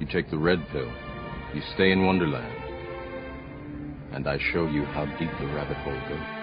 [0.00, 0.90] You take the red pill.
[1.54, 2.56] You stay in Wonderland.
[4.12, 6.36] And I show you how deep the rabbit hole goes.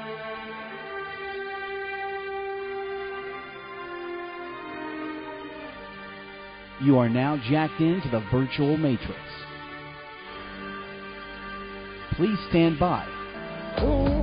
[6.79, 9.19] You are now jacked into the virtual matrix.
[12.15, 13.03] Please stand by
[13.79, 14.21] Who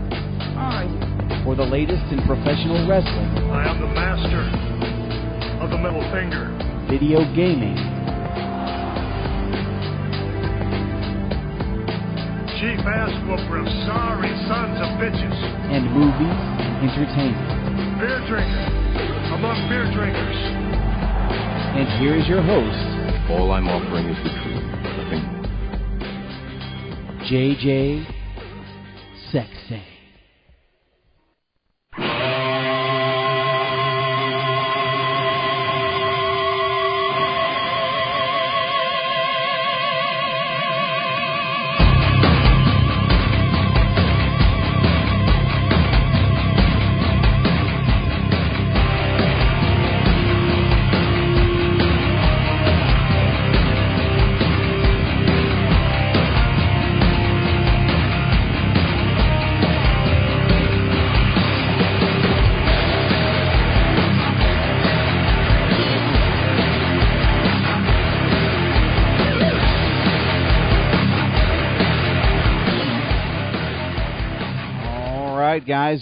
[0.59, 1.45] are you?
[1.45, 4.41] for the latest in professional wrestling, I am the master
[5.63, 6.49] of the middle finger.
[6.89, 7.77] video gaming,
[12.65, 15.37] Chief ass whooper of sorry sons of bitches.
[15.69, 18.01] and movies and entertainment.
[18.01, 18.65] Beer drinker
[19.37, 20.41] among beer drinkers.
[21.77, 24.65] And here is your host, All I'm offering is the truth,
[24.97, 25.45] nothing more.
[27.29, 28.14] JJ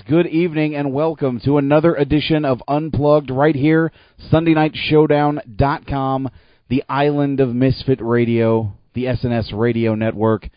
[0.07, 3.93] good evening and welcome to another edition of Unplugged right here,
[4.33, 6.29] SundayNightShowdown.com,
[6.69, 10.49] the island of Misfit Radio, the SNS Radio Network,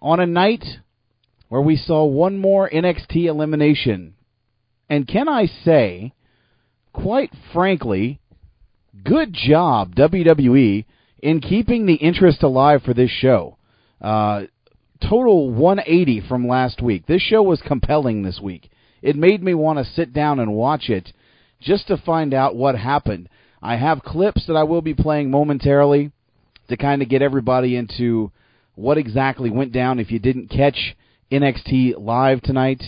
[0.00, 0.64] on a night
[1.48, 4.14] where we saw one more NXT elimination.
[4.88, 6.12] And can I say,
[6.92, 8.20] quite frankly,
[9.04, 10.86] good job, WWE,
[11.22, 13.58] in keeping the interest alive for this show.
[14.00, 14.44] Uh,
[15.00, 17.06] total 180 from last week.
[17.06, 18.70] This show was compelling this week.
[19.02, 21.12] It made me want to sit down and watch it
[21.60, 23.28] just to find out what happened.
[23.62, 26.12] I have clips that I will be playing momentarily
[26.68, 28.32] to kind of get everybody into
[28.74, 30.96] what exactly went down if you didn't catch
[31.30, 32.82] NXT live tonight.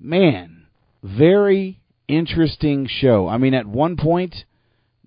[0.00, 0.66] Man,
[1.02, 3.28] very interesting show.
[3.28, 4.34] I mean, at one point,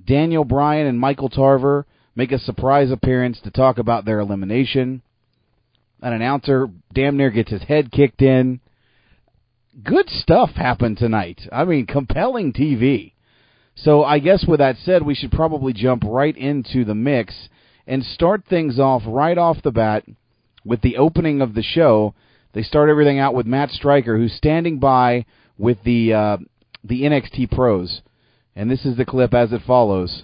[0.03, 1.85] Daniel Bryan and Michael Tarver
[2.15, 5.01] make a surprise appearance to talk about their elimination.
[6.01, 8.61] An announcer damn near gets his head kicked in.
[9.83, 11.41] Good stuff happened tonight.
[11.51, 13.13] I mean, compelling TV.
[13.75, 17.49] So I guess with that said, we should probably jump right into the mix
[17.87, 20.05] and start things off right off the bat
[20.65, 22.13] with the opening of the show.
[22.53, 25.25] They start everything out with Matt Striker, who's standing by
[25.57, 26.37] with the uh,
[26.83, 28.01] the NXT pros,
[28.55, 30.23] and this is the clip as it follows.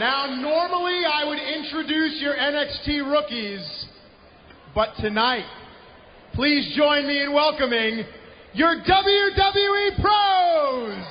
[0.00, 3.86] Now, normally I would introduce your NXT rookies,
[4.74, 5.44] but tonight,
[6.32, 8.06] please join me in welcoming
[8.54, 11.04] your WWE pros!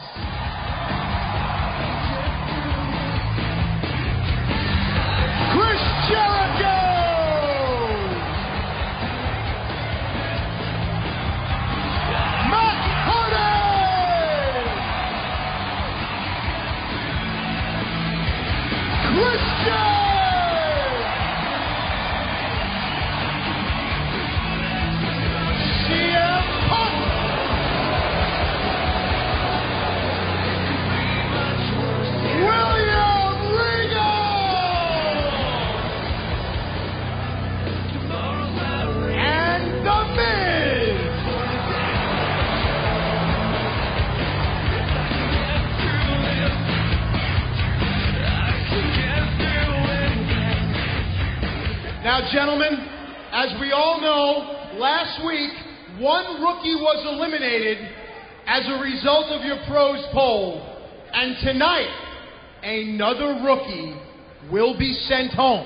[5.53, 6.68] Chris Jericho!
[52.19, 52.73] Now, gentlemen,
[53.31, 55.51] as we all know, last week
[56.03, 57.77] one rookie was eliminated
[58.45, 60.59] as a result of your pros poll.
[61.13, 61.87] And tonight,
[62.61, 63.95] another rookie
[64.51, 65.65] will be sent home.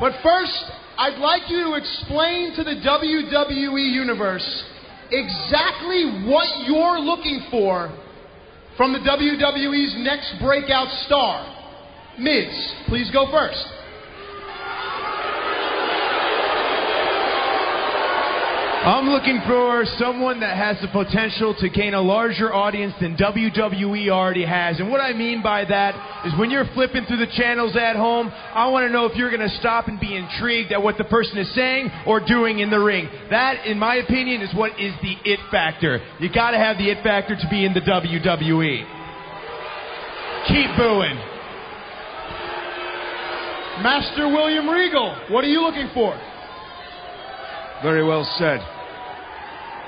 [0.00, 0.64] But first,
[0.98, 4.64] I'd like you to explain to the WWE Universe
[5.12, 7.96] exactly what you're looking for
[8.76, 11.46] from the WWE's next breakout star.
[12.18, 12.50] Miz,
[12.88, 13.79] please go first.
[18.82, 24.08] I'm looking for someone that has the potential to gain a larger audience than WWE
[24.08, 24.80] already has.
[24.80, 28.30] And what I mean by that is when you're flipping through the channels at home,
[28.32, 31.04] I want to know if you're going to stop and be intrigued at what the
[31.04, 33.06] person is saying or doing in the ring.
[33.28, 36.00] That, in my opinion, is what is the it factor.
[36.18, 38.80] You got to have the it factor to be in the WWE.
[40.48, 41.16] Keep booing.
[43.84, 46.18] Master William Regal, what are you looking for?
[47.82, 48.60] Very well said.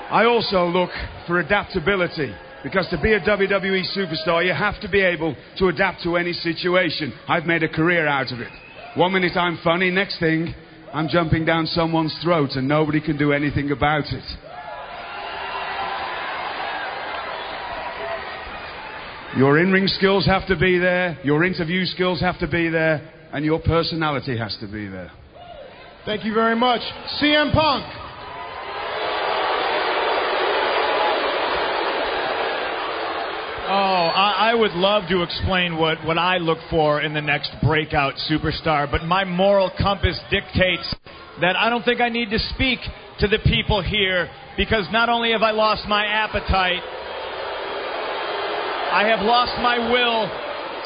[0.09, 0.89] I also look
[1.27, 6.01] for adaptability because to be a WWE superstar, you have to be able to adapt
[6.03, 7.13] to any situation.
[7.27, 8.51] I've made a career out of it.
[8.95, 10.55] One minute I'm funny, next thing
[10.93, 14.23] I'm jumping down someone's throat and nobody can do anything about it.
[19.37, 23.01] Your in ring skills have to be there, your interview skills have to be there,
[23.31, 25.11] and your personality has to be there.
[26.05, 26.81] Thank you very much.
[27.21, 27.85] CM Punk.
[33.65, 37.51] Oh, I, I would love to explain what, what I look for in the next
[37.63, 40.93] breakout superstar, but my moral compass dictates
[41.39, 42.79] that I don't think I need to speak
[43.19, 46.83] to the people here because not only have I lost my appetite,
[48.91, 50.27] I have lost my will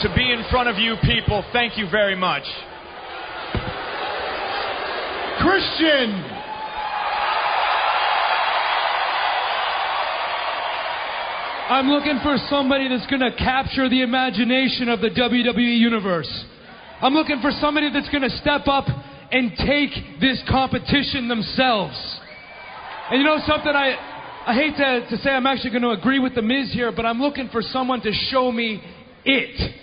[0.01, 1.43] to be in front of you people.
[1.51, 2.43] Thank you very much.
[5.39, 6.37] Christian.
[11.69, 16.29] I'm looking for somebody that's going to capture the imagination of the WWE Universe.
[17.01, 18.85] I'm looking for somebody that's going to step up
[19.31, 22.19] and take this competition themselves.
[23.11, 23.71] And you know something?
[23.75, 23.95] I,
[24.47, 27.05] I hate to, to say I'm actually going to agree with The Miz here, but
[27.05, 28.81] I'm looking for someone to show me
[29.25, 29.73] it.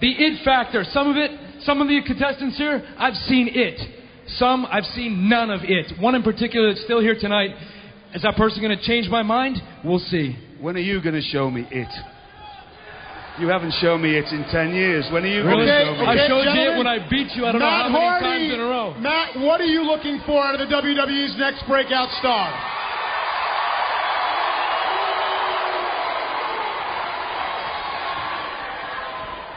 [0.00, 0.82] The it factor.
[0.90, 1.30] Some of it,
[1.64, 4.03] some of the contestants here, I've seen it.
[4.38, 5.98] Some, I've seen none of it.
[6.00, 7.50] One in particular that's still here tonight.
[8.14, 9.56] Is that person going to change my mind?
[9.84, 10.36] We'll see.
[10.60, 11.88] When are you going to show me it?
[13.38, 15.04] You haven't shown me it in 10 years.
[15.10, 16.28] When are you going to show me I it?
[16.28, 17.44] showed you it when I beat you.
[17.44, 18.94] I don't know how many Hardy, times in a row.
[18.98, 22.46] Matt, what are you looking for out of the WWE's next breakout star?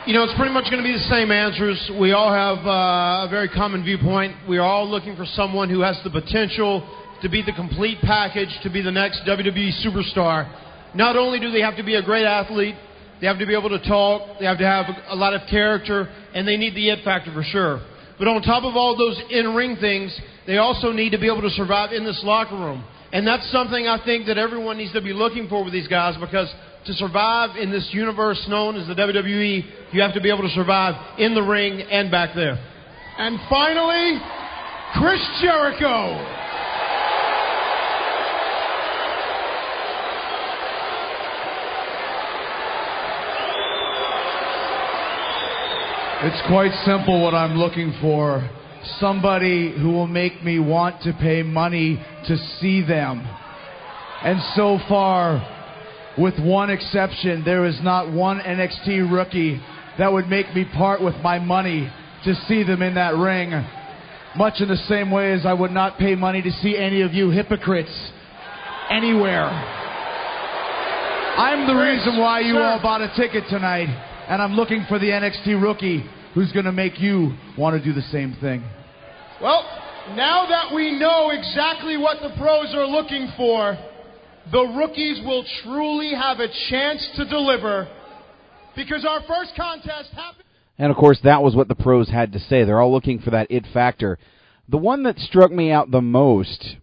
[0.08, 1.92] You know, it's pretty much going to be the same answers.
[2.00, 4.48] We all have uh, a very common viewpoint.
[4.48, 6.80] We are all looking for someone who has the potential
[7.22, 10.48] to be the complete package, to be the next WWE superstar.
[10.96, 12.76] Not only do they have to be a great athlete,
[13.20, 16.08] they have to be able to talk, they have to have a lot of character,
[16.34, 17.82] and they need the it factor for sure.
[18.18, 20.18] But on top of all those in ring things,
[20.48, 22.82] they also need to be able to survive in this locker room.
[23.12, 26.16] And that's something I think that everyone needs to be looking for with these guys
[26.18, 26.48] because
[26.88, 30.56] to survive in this universe known as the WWE, you have to be able to
[30.56, 32.58] survive in the ring and back there.
[33.18, 34.20] And finally,
[34.94, 36.36] Chris Jericho.
[46.20, 48.50] It's quite simple what I'm looking for.
[49.00, 53.20] Somebody who will make me want to pay money to see them.
[54.24, 55.57] And so far,
[56.18, 59.62] with one exception, there is not one NXT rookie
[59.98, 61.92] that would make me part with my money
[62.24, 63.52] to see them in that ring.
[64.36, 67.14] Much in the same way as I would not pay money to see any of
[67.14, 68.12] you hypocrites
[68.90, 69.46] anywhere.
[71.38, 73.90] I'm the reason why you all bought a ticket tonight,
[74.28, 76.04] and I'm looking for the NXT rookie
[76.34, 78.64] who's going to make you want to do the same thing.
[79.42, 79.64] Well,
[80.16, 83.78] now that we know exactly what the pros are looking for,
[84.52, 87.88] the rookies will truly have a chance to deliver
[88.76, 90.44] because our first contest happened.
[90.78, 92.64] And of course, that was what the pros had to say.
[92.64, 94.20] They're all looking for that it factor.
[94.70, 96.78] The one that struck me out the most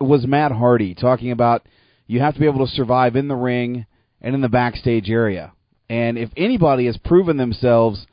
[0.00, 1.66] was Matt Hardy talking about
[2.06, 3.86] you have to be able to survive in the ring
[4.20, 5.52] and in the backstage area.
[5.88, 8.06] And if anybody has proven themselves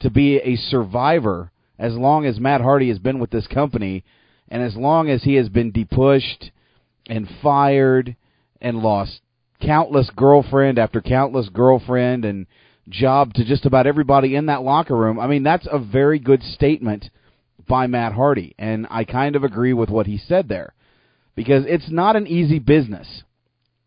[0.00, 4.04] to be a survivor, as long as Matt Hardy has been with this company,
[4.48, 6.50] and as long as he has been depushed
[7.08, 8.16] and fired
[8.60, 9.20] and lost
[9.60, 12.46] countless girlfriend after countless girlfriend and
[12.88, 15.18] job to just about everybody in that locker room.
[15.18, 17.10] I mean, that's a very good statement
[17.68, 20.72] by Matt Hardy, and I kind of agree with what he said there
[21.34, 23.22] because it's not an easy business.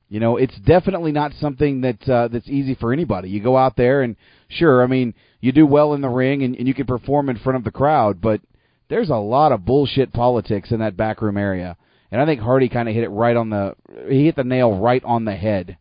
[0.09, 3.29] You know, it's definitely not something that uh, that's easy for anybody.
[3.29, 4.15] You go out there and
[4.47, 7.37] sure, I mean, you do well in the ring and, and you can perform in
[7.37, 8.41] front of the crowd, but
[8.89, 11.77] there's a lot of bullshit politics in that backroom area.
[12.11, 13.75] And I think Hardy kind of hit it right on the
[14.07, 15.77] he hit the nail right on the head.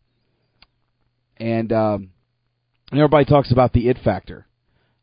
[1.37, 2.09] And um,
[2.91, 4.45] everybody talks about the it factor.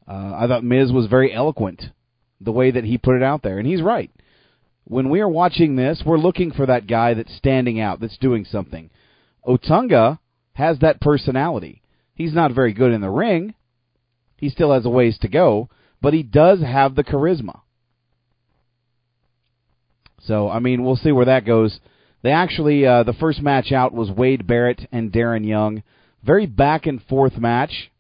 [0.07, 1.83] Uh, I thought Miz was very eloquent
[2.41, 4.11] the way that he put it out there, and he's right.
[4.85, 8.45] when we are watching this, we're looking for that guy that's standing out, that's doing
[8.45, 8.89] something.
[9.47, 10.19] Otunga
[10.53, 11.83] has that personality.
[12.15, 13.55] He's not very good in the ring.
[14.37, 15.69] He still has a ways to go,
[16.01, 17.61] but he does have the charisma.
[20.27, 21.79] So, I mean, we'll see where that goes.
[22.23, 25.83] They actually, uh, the first match out was Wade Barrett and Darren Young.
[26.25, 27.91] Very back and forth match.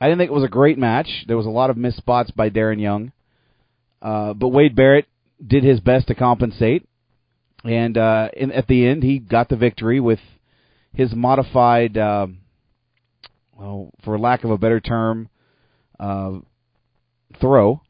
[0.00, 1.08] I didn't think it was a great match.
[1.28, 3.12] There was a lot of missed spots by Darren Young.
[4.00, 5.06] Uh, but Wade Barrett
[5.44, 6.88] did his best to compensate.
[7.64, 10.18] And uh, in, at the end, he got the victory with
[10.92, 12.26] his modified, uh,
[13.56, 15.28] well, for lack of a better term,
[16.00, 16.38] uh,
[17.40, 17.80] throw,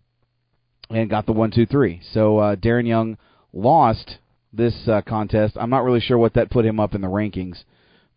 [0.91, 2.03] and got the one, two, three.
[2.13, 3.17] So uh, Darren Young
[3.53, 4.19] lost
[4.53, 5.57] this uh, contest.
[5.59, 7.65] I'm not really sure what that put him up in the rankings,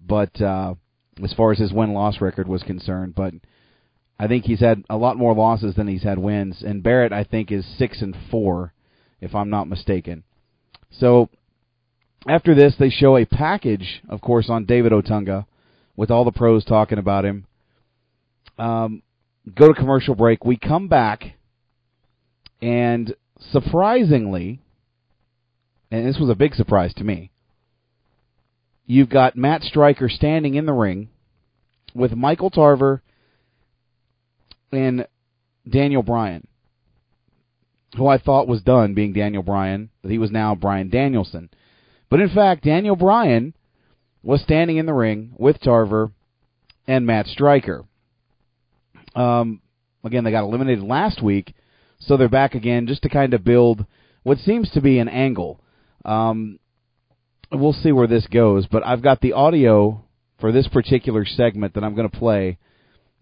[0.05, 0.75] but uh,
[1.23, 3.33] as far as his win loss record was concerned, but
[4.19, 6.63] I think he's had a lot more losses than he's had wins.
[6.65, 8.73] And Barrett, I think, is six and four,
[9.19, 10.23] if I'm not mistaken.
[10.91, 11.29] So
[12.27, 15.45] after this, they show a package, of course, on David Otunga,
[15.95, 17.45] with all the pros talking about him.
[18.57, 19.01] Um,
[19.53, 20.45] go to commercial break.
[20.45, 21.35] We come back,
[22.61, 23.15] and
[23.51, 24.61] surprisingly,
[25.95, 27.31] and this was a big surprise to me.
[28.85, 31.09] You've got Matt Striker standing in the ring
[31.93, 33.01] with Michael Tarver
[34.71, 35.07] and
[35.67, 36.47] Daniel Bryan,
[37.97, 41.49] who I thought was done being Daniel Bryan, but he was now Bryan Danielson.
[42.09, 43.55] But in fact, Daniel Bryan
[44.21, 46.11] was standing in the ring with Tarver
[46.87, 47.85] and Matt Striker.
[49.15, 49.61] Um,
[50.03, 51.55] again, they got eliminated last week,
[51.99, 53.85] so they're back again just to kind of build
[54.23, 55.61] what seems to be an angle.
[56.05, 56.59] Um,
[57.51, 60.03] we'll see where this goes, but I've got the audio
[60.39, 62.57] for this particular segment that I'm going to play.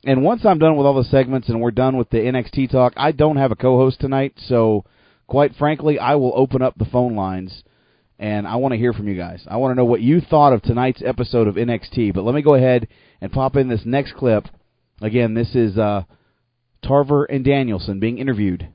[0.06, 2.94] And once I'm done with all the segments and we're done with the NXT talk,
[2.98, 4.84] I don't have a co-host tonight, so
[5.28, 7.64] quite frankly, I will open up the phone lines
[8.20, 9.44] and I want to hear from you guys.
[9.48, 12.14] I want to know what you thought of tonight's episode of NXT.
[12.14, 12.88] But let me go ahead
[13.22, 14.46] and pop in this next clip.
[15.02, 16.04] Again, this is uh,
[16.84, 18.70] Tarver and Danielson being interviewed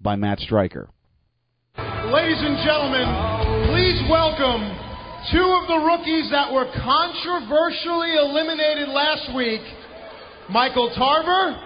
[0.00, 0.88] by Matt Striker.
[1.76, 3.27] Ladies and gentlemen,
[3.88, 4.68] please welcome
[5.32, 9.62] two of the rookies that were controversially eliminated last week
[10.50, 11.56] Michael Tarver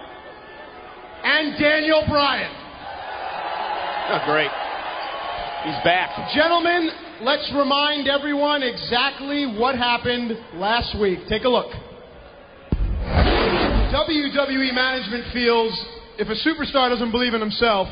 [1.24, 2.54] and Daniel Bryan.
[4.06, 4.52] Oh, great.
[5.64, 6.32] He's back.
[6.32, 6.90] Gentlemen,
[7.22, 11.18] let's remind everyone exactly what happened last week.
[11.28, 11.72] Take a look.
[13.90, 15.72] WWE management feels
[16.18, 17.88] if a superstar doesn't believe in himself,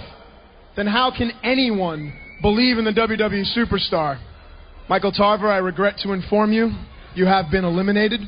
[0.76, 4.18] then how can anyone believe in the WWE superstar?
[4.88, 6.73] Michael Tarver, I regret to inform you,
[7.14, 8.20] you have been eliminated.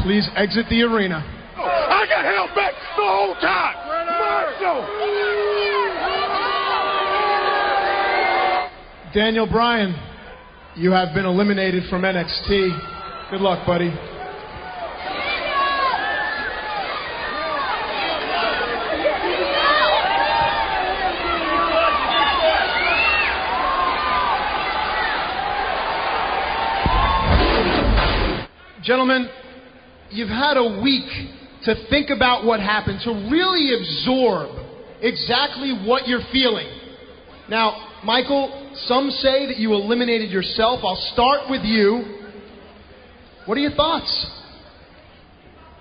[0.00, 1.24] Please exit the arena.
[1.56, 3.74] I got held back the whole time.
[4.18, 5.08] Marshall.
[9.14, 9.94] Daniel Bryan,
[10.76, 13.30] you have been eliminated from NXT.
[13.30, 13.90] Good luck, buddy.
[28.88, 29.28] Gentlemen,
[30.08, 31.04] you've had a week
[31.64, 34.48] to think about what happened, to really absorb
[35.02, 36.66] exactly what you're feeling.
[37.50, 40.80] Now, Michael, some say that you eliminated yourself.
[40.82, 42.02] I'll start with you.
[43.44, 44.26] What are your thoughts?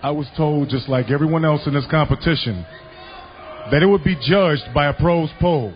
[0.03, 2.65] I was told, just like everyone else in this competition,
[3.71, 5.73] that it would be judged by a pros poll.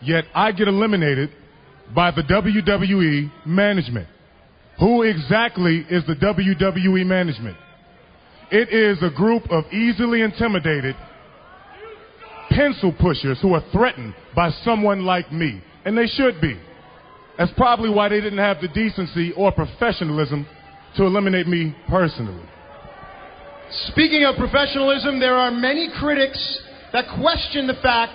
[0.00, 1.28] Yet I get eliminated
[1.94, 4.08] by the WWE management.
[4.80, 7.56] Who exactly is the WWE management?
[8.50, 10.96] It is a group of easily intimidated
[12.50, 15.62] pencil pushers who are threatened by someone like me.
[15.84, 16.58] And they should be.
[17.38, 20.46] That's probably why they didn't have the decency or professionalism
[20.96, 22.44] to eliminate me personally.
[23.88, 26.38] Speaking of professionalism, there are many critics
[26.92, 28.14] that question the fact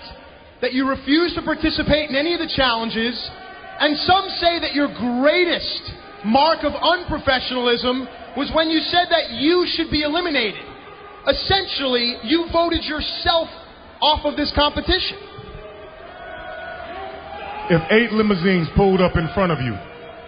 [0.62, 3.30] that you refuse to participate in any of the challenges,
[3.78, 5.92] and some say that your greatest
[6.24, 10.62] mark of unprofessionalism was when you said that you should be eliminated.
[11.26, 13.48] Essentially, you voted yourself
[14.00, 15.18] off of this competition.
[17.70, 19.74] If eight limousines pulled up in front of you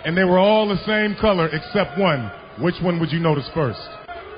[0.04, 2.30] and they were all the same color except one,
[2.61, 3.80] which one would you notice first?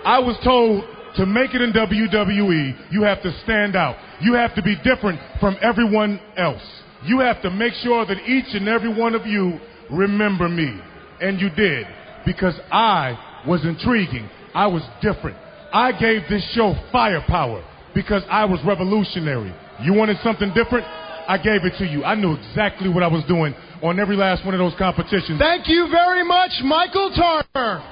[0.05, 0.85] I was told
[1.17, 3.97] to make it in WWE, you have to stand out.
[4.21, 6.63] You have to be different from everyone else.
[7.05, 10.81] You have to make sure that each and every one of you remember me.
[11.25, 11.87] And you did.
[12.27, 13.17] Because I
[13.49, 14.29] was intriguing.
[14.55, 15.39] I was different.
[15.73, 17.65] I gave this show firepower
[17.95, 19.55] because I was revolutionary.
[19.81, 20.85] You wanted something different?
[21.27, 22.05] I gave it to you.
[22.05, 25.41] I knew exactly what I was doing on every last one of those competitions.
[25.41, 27.83] Thank you very much, Michael Tarver.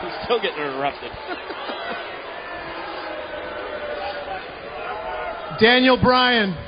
[0.00, 1.12] He's still getting interrupted.
[5.60, 6.67] Daniel Bryan.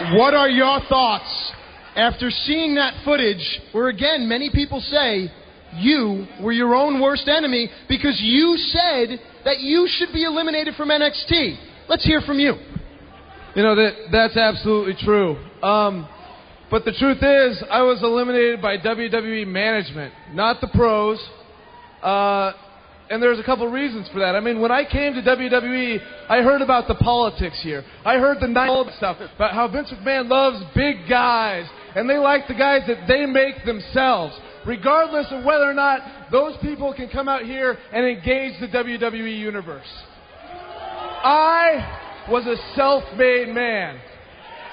[0.00, 1.52] What are your thoughts
[1.94, 5.30] after seeing that footage where, again, many people say
[5.76, 10.88] you were your own worst enemy because you said that you should be eliminated from
[10.88, 11.56] NXT?
[11.86, 12.54] Let's hear from you.
[13.54, 15.36] You know that that's absolutely true.
[15.62, 16.08] Um,
[16.70, 21.18] but the truth is, I was eliminated by WWE management, not the pros.
[22.02, 22.52] Uh,
[23.10, 24.36] and there's a couple reasons for that.
[24.36, 25.98] I mean, when I came to WWE,
[26.28, 27.84] I heard about the politics here.
[28.04, 32.46] I heard the night stuff about how Vince McMahon loves big guys, and they like
[32.46, 37.28] the guys that they make themselves, regardless of whether or not those people can come
[37.28, 39.90] out here and engage the WWE universe.
[41.22, 43.98] I was a self-made man.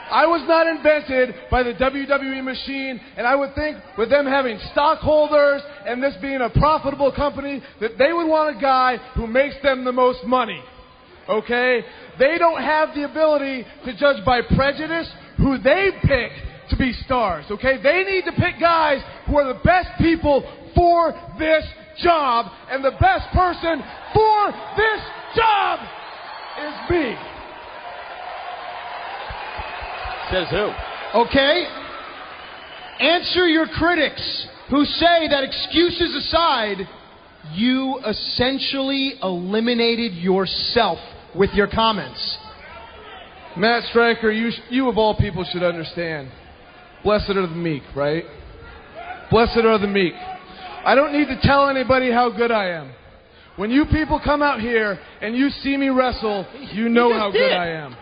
[0.10, 4.60] I was not invented by the WWE machine, and I would think with them having
[4.72, 9.56] stockholders and this being a profitable company, that they would want a guy who makes
[9.64, 10.62] them the most money.
[11.28, 11.82] Okay?
[12.20, 16.32] They don't have the ability to judge by prejudice who they pick
[16.70, 17.46] to be stars.
[17.52, 17.82] Okay?
[17.82, 20.42] They need to pick guys who are the best people
[20.76, 21.66] for this
[22.02, 23.84] job, and the best person
[24.14, 25.02] for this
[25.36, 25.80] job
[26.60, 27.37] is me.
[30.32, 30.72] Says who?
[31.22, 31.66] Okay?
[33.00, 36.88] Answer your critics who say that excuses aside,
[37.54, 41.00] you essentially eliminated yourself
[41.36, 42.38] with your comments.
[43.56, 46.30] Matt Striker, you, you of all people should understand.
[47.04, 48.26] Blessed are the meek, right?
[49.32, 50.14] Blessed are the meek.
[50.14, 52.92] I don't need to tell anybody how good I am.
[53.56, 57.32] When you people come out here and you see me wrestle, you know just how
[57.32, 57.40] did.
[57.40, 57.96] good I am.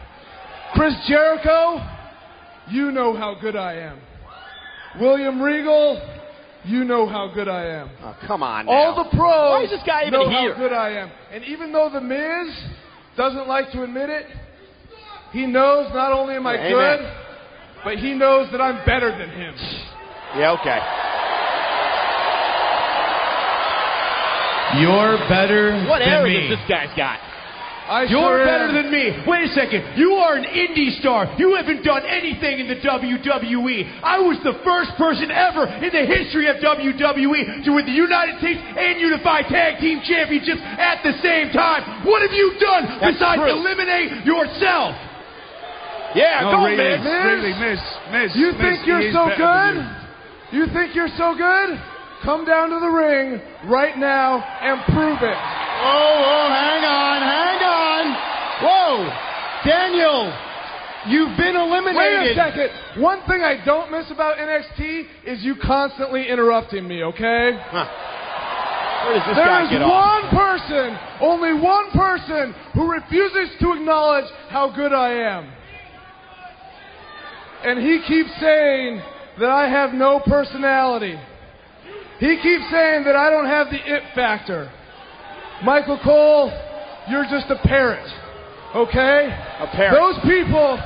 [0.73, 1.79] Chris Jericho,
[2.69, 3.99] you know how good I am.
[4.99, 6.01] William Regal,
[6.63, 7.89] you know how good I am.
[8.01, 8.65] Oh, come on.
[8.65, 8.71] Now.
[8.71, 9.19] All the pros
[9.51, 10.53] Why is this guy even know here?
[10.53, 11.11] how good I am.
[11.31, 12.47] And even though The Miz
[13.17, 14.25] doesn't like to admit it,
[15.31, 16.71] he knows not only am I Amen.
[16.71, 17.13] good,
[17.83, 19.53] but he knows that I'm better than him.
[20.37, 20.79] Yeah, okay.
[24.81, 26.55] You're better What than arrogance me.
[26.55, 27.19] this guy's got.
[27.85, 28.73] I You're sure better am.
[28.73, 29.13] than me.
[29.29, 29.93] Wait a second.
[29.95, 31.29] You are an indie star.
[31.37, 34.01] You haven't done anything in the WWE.
[34.01, 38.41] I was the first person ever in the history of WWE to win the United
[38.41, 42.05] States and Unified Tag Team Championships at the same time.
[42.09, 43.53] What have you done That's besides true.
[43.53, 44.97] eliminate yourself?
[46.17, 47.05] Yeah, No, go, really, Miz.
[47.05, 48.29] really, Miz, Miz.
[48.33, 49.75] You Miz, think you're so good?
[50.55, 51.75] You think you're so good?
[52.25, 55.37] Come down to the ring right now and prove it.
[55.37, 58.03] Oh, oh, hang on, hang on.
[58.65, 59.05] Whoa.
[59.63, 60.33] Daniel,
[61.05, 61.95] you've been eliminated.
[61.95, 62.69] Wait a second.
[63.01, 67.51] One thing I don't miss about NXT is you constantly interrupting me, okay?
[69.05, 70.23] Where does this There guy is get off?
[70.23, 75.51] There's one person, only one person, who refuses to acknowledge how good I am.
[77.65, 79.01] And he keeps saying
[79.39, 81.19] that I have no personality.
[82.19, 84.71] He keeps saying that I don't have the it factor.
[85.63, 86.51] Michael Cole,
[87.09, 88.07] you're just a parrot.
[88.75, 89.27] Okay?
[89.59, 89.95] A parrot.
[89.95, 90.79] Those people,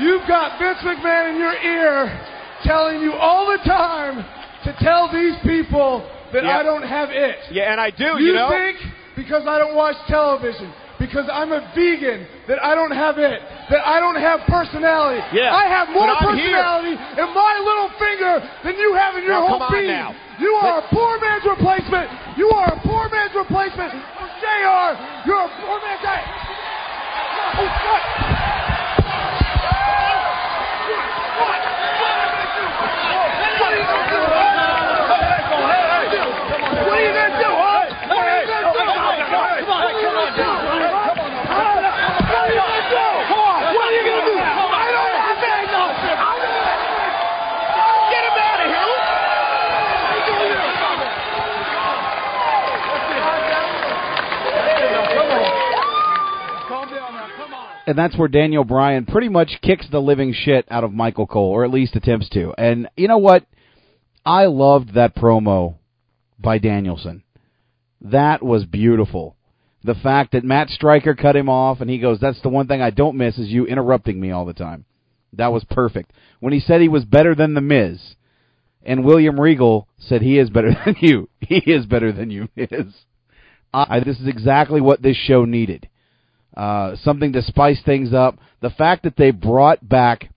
[0.00, 2.26] you've got Vince McMahon in your ear
[2.64, 4.24] telling you all the time
[4.64, 6.58] to tell these people that Yeah.
[6.58, 7.36] I don't have it.
[7.50, 8.48] Yeah, and I do, You you know.
[8.50, 8.78] think
[9.16, 13.42] because I don't watch television, because I'm a vegan, that I don't have it,
[13.74, 15.18] that I don't have personality.
[15.34, 16.54] Yeah, I have more I'm here.
[16.54, 19.90] personality in my little finger than you have in your Now, whole being.
[19.90, 20.14] now.
[20.38, 22.06] You are a poor man's replacement.
[22.38, 23.90] You are a poor man's replacement.
[23.98, 24.94] Oh, of JR,
[25.26, 26.22] you're a poor man's guy.
[27.58, 28.02] Oh, what?
[33.52, 34.22] What are you gonna do?
[36.82, 37.90] What are you gonna do, huh?
[38.06, 39.66] What are you gonna do?
[39.66, 40.50] What are you gonna do?
[40.52, 41.66] What
[42.32, 43.06] are you gonna do?
[43.72, 44.36] What are you gonna do?
[44.36, 45.62] I don't have that.
[48.10, 48.92] Get him out of here.
[57.92, 61.50] And that's where Daniel Bryan pretty much kicks the living shit out of Michael Cole,
[61.50, 62.54] or at least attempts to.
[62.56, 63.44] And you know what?
[64.24, 65.74] I loved that promo
[66.38, 67.22] by Danielson.
[68.00, 69.36] That was beautiful.
[69.84, 72.80] The fact that Matt Striker cut him off, and he goes, "That's the one thing
[72.80, 74.86] I don't miss is you interrupting me all the time."
[75.34, 76.14] That was perfect.
[76.40, 78.14] When he said he was better than the Miz,
[78.82, 81.28] and William Regal said he is better than you.
[81.40, 82.48] He is better than you.
[82.56, 83.04] Is
[83.74, 85.90] I, this is exactly what this show needed.
[86.56, 88.38] Uh, something to spice things up.
[88.60, 90.30] The fact that they brought back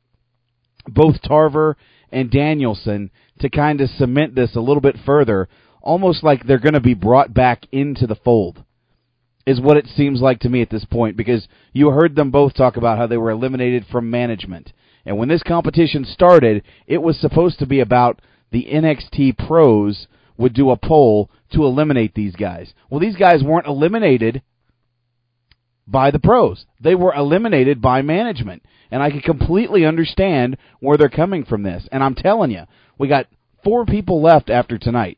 [0.88, 1.76] both Tarver
[2.12, 5.50] and Danielson to kind of cement this a little bit further,
[5.82, 8.64] almost like they're going to be brought back into the fold,
[9.46, 11.18] is what it seems like to me at this point.
[11.18, 14.72] Because you heard them both talk about how they were eliminated from management,
[15.06, 20.54] and when this competition started, it was supposed to be about the NXT pros would
[20.54, 22.74] do a poll to eliminate these guys.
[22.90, 24.42] Well, these guys weren't eliminated
[25.88, 26.66] by the pros.
[26.80, 28.64] They were eliminated by management.
[28.92, 31.88] And I can completely understand where they're coming from this.
[31.92, 32.64] And I'm telling you,
[32.98, 33.28] we got
[33.64, 35.18] four people left after tonight.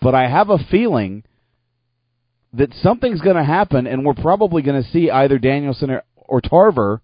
[0.00, 1.24] But I have a feeling
[2.52, 6.40] that something's going to happen, and we're probably going to see either Danielson or, or
[6.40, 7.02] Tarver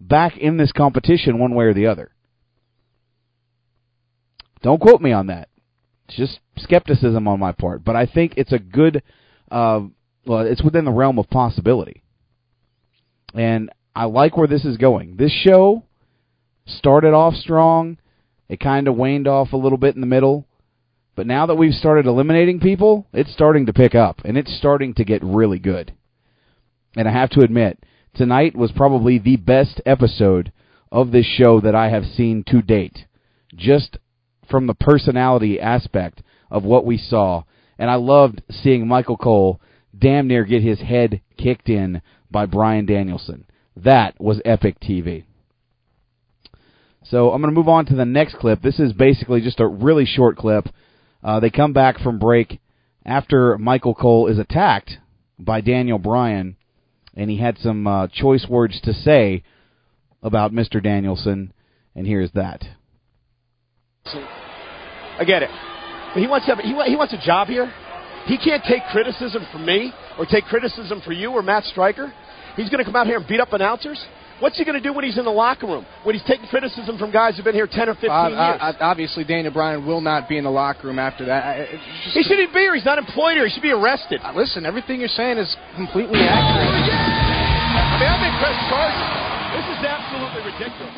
[0.00, 2.10] back in this competition one way or the other.
[4.62, 5.48] Don't quote me on that.
[6.08, 7.84] It's just skepticism on my part.
[7.84, 9.02] But I think it's a good,
[9.50, 9.80] uh,
[10.26, 12.02] well, it's within the realm of possibility.
[13.34, 15.16] And I like where this is going.
[15.16, 15.84] This show
[16.66, 17.98] started off strong.
[18.48, 20.46] It kind of waned off a little bit in the middle.
[21.16, 24.94] But now that we've started eliminating people, it's starting to pick up and it's starting
[24.94, 25.92] to get really good.
[26.96, 27.78] And I have to admit,
[28.14, 30.52] tonight was probably the best episode
[30.90, 33.06] of this show that I have seen to date.
[33.54, 33.98] Just
[34.50, 37.44] from the personality aspect of what we saw.
[37.78, 39.60] And I loved seeing Michael Cole
[39.96, 43.46] damn near get his head kicked in by Bryan Danielson.
[43.76, 45.24] That was epic TV.
[47.04, 48.62] So I'm going to move on to the next clip.
[48.62, 50.68] This is basically just a really short clip.
[51.22, 52.60] Uh, they come back from break
[53.04, 54.98] after Michael Cole is attacked
[55.38, 56.56] by Daniel Bryan,
[57.14, 59.42] and he had some uh, choice words to say
[60.22, 60.82] about Mr.
[60.82, 61.52] Danielson,
[61.94, 62.62] and here's that.
[64.04, 65.50] I get it.
[66.14, 67.72] He wants to he, he wants a job here.
[68.30, 72.12] He can't take criticism from me or take criticism from you or Matt Striker.
[72.54, 73.98] He's going to come out here and beat up announcers.
[74.38, 75.84] What's he going to do when he's in the locker room?
[76.04, 78.38] When he's taking criticism from guys who've been here 10 or 15 Uh, years?
[78.62, 81.68] uh, obviously, Daniel Bryan will not be in the locker room after that.
[82.04, 82.74] Just- he shouldn't be here.
[82.74, 83.44] He's not employed here.
[83.46, 84.20] He should be arrested.
[84.24, 86.68] Uh, listen, everything you're saying is completely accurate.
[86.68, 89.08] I mean, I think press charges.
[89.58, 90.94] This is absolutely ridiculous.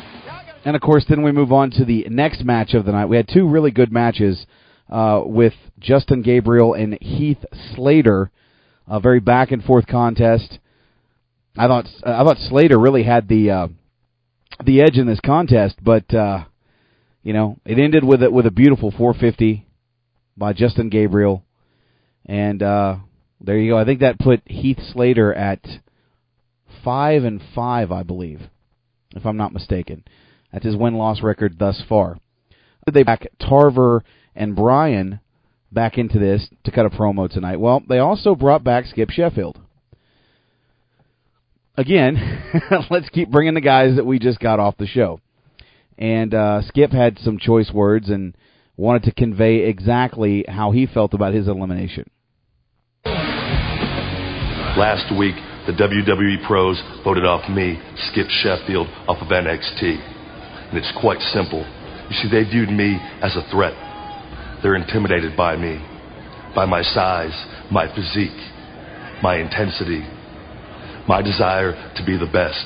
[0.65, 3.07] And of course, then we move on to the next match of the night.
[3.07, 4.45] We had two really good matches
[4.89, 7.43] uh, with Justin Gabriel and Heath
[7.75, 8.31] Slater.
[8.87, 10.59] A very back and forth contest.
[11.57, 13.67] I thought I thought Slater really had the uh,
[14.65, 16.45] the edge in this contest, but uh,
[17.21, 19.65] you know it ended with it with a beautiful 450
[20.35, 21.43] by Justin Gabriel,
[22.25, 22.97] and uh,
[23.39, 23.77] there you go.
[23.77, 25.65] I think that put Heath Slater at
[26.83, 28.41] five and five, I believe,
[29.15, 30.03] if I'm not mistaken.
[30.51, 32.17] That's his win loss record thus far.
[32.91, 34.03] They back Tarver
[34.35, 35.19] and Bryan
[35.73, 37.59] back into this to cut a promo tonight.
[37.59, 39.59] Well, they also brought back Skip Sheffield.
[41.75, 42.43] Again,
[42.89, 45.19] let's keep bringing the guys that we just got off the show.
[45.97, 48.35] And uh, Skip had some choice words and
[48.77, 52.09] wanted to convey exactly how he felt about his elimination.
[54.75, 55.35] Last week,
[55.67, 57.79] the WWE pros voted off me,
[58.11, 59.83] Skip Sheffield, off of NXT.
[59.83, 61.63] And it's quite simple.
[62.09, 63.73] You see, they viewed me as a threat.
[64.63, 65.77] They're intimidated by me,
[66.55, 67.35] by my size,
[67.69, 68.31] my physique,
[69.21, 70.07] my intensity,
[71.05, 72.65] my desire to be the best.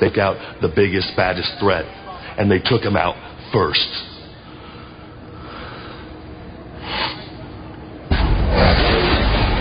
[0.00, 1.84] Take out the biggest, baddest threat,
[2.38, 3.16] and they took him out
[3.52, 3.86] first.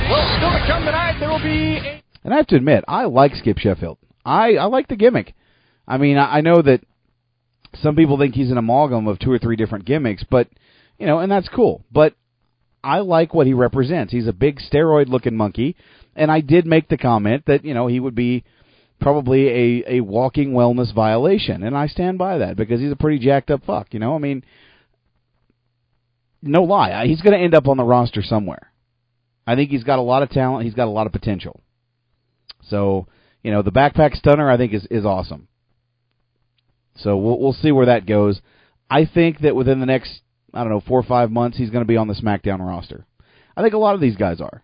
[0.09, 3.57] Well, come tonight, there will be a And I have to admit, I like Skip
[3.57, 3.97] Sheffield.
[4.23, 5.35] I, I like the gimmick.
[5.85, 6.79] I mean, I, I know that
[7.81, 10.47] some people think he's an amalgam of two or three different gimmicks, but
[10.99, 11.83] you know, and that's cool.
[11.91, 12.13] But
[12.83, 14.11] I like what he represents.
[14.11, 15.75] He's a big steroid-looking monkey,
[16.15, 18.43] and I did make the comment that you know he would be
[18.99, 23.19] probably a a walking wellness violation, and I stand by that because he's a pretty
[23.19, 23.93] jacked up fuck.
[23.93, 24.43] You know, I mean,
[26.41, 28.71] no lie, he's going to end up on the roster somewhere.
[29.47, 30.65] I think he's got a lot of talent.
[30.65, 31.61] He's got a lot of potential.
[32.67, 33.07] So,
[33.41, 35.47] you know, the backpack stunner I think is is awesome.
[36.97, 38.41] So we'll we'll see where that goes.
[38.89, 40.21] I think that within the next
[40.53, 43.05] I don't know four or five months he's going to be on the SmackDown roster.
[43.55, 44.63] I think a lot of these guys are.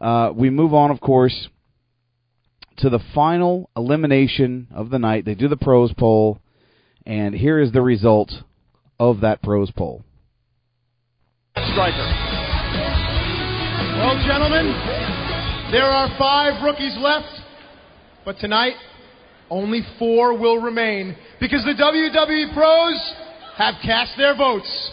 [0.00, 1.48] Uh, we move on, of course,
[2.78, 5.24] to the final elimination of the night.
[5.24, 6.40] They do the pros poll,
[7.06, 8.32] and here is the result
[8.98, 10.04] of that pros poll.
[11.54, 12.32] striker.
[13.98, 14.66] Well, gentlemen,
[15.70, 17.28] there are five rookies left,
[18.24, 18.74] but tonight
[19.50, 23.14] only four will remain because the WWE pros
[23.62, 24.90] have cast their votes.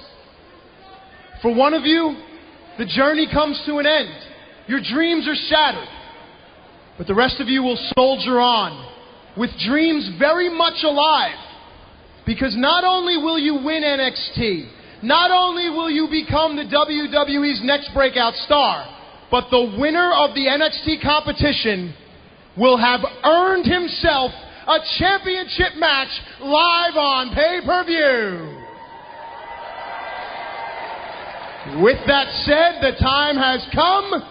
[1.41, 2.15] For one of you,
[2.77, 4.13] the journey comes to an end.
[4.67, 5.87] Your dreams are shattered.
[6.97, 8.87] But the rest of you will soldier on
[9.37, 11.37] with dreams very much alive.
[12.25, 14.69] Because not only will you win NXT,
[15.01, 18.85] not only will you become the WWE's next breakout star,
[19.31, 21.93] but the winner of the NXT competition
[22.57, 24.31] will have earned himself
[24.67, 26.09] a championship match
[26.41, 28.58] live on pay per view.
[31.67, 34.23] With that said, the time has come.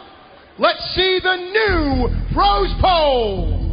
[0.58, 3.68] Let's see the new Pros Poll.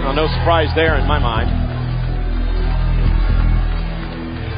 [0.00, 1.50] Well, no surprise there in my mind.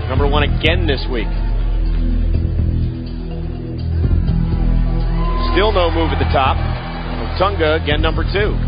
[0.09, 1.28] Number one again this week.
[5.52, 6.56] Still no move at the top.
[7.38, 8.65] Tunga again number two.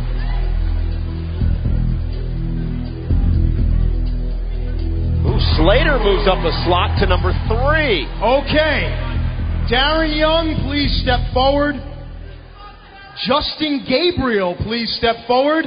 [5.29, 8.09] Ooh, Slater moves up a slot to number three.
[8.17, 8.89] Okay.
[9.71, 11.77] Darren Young, please step forward.
[13.27, 15.67] Justin Gabriel, please step forward.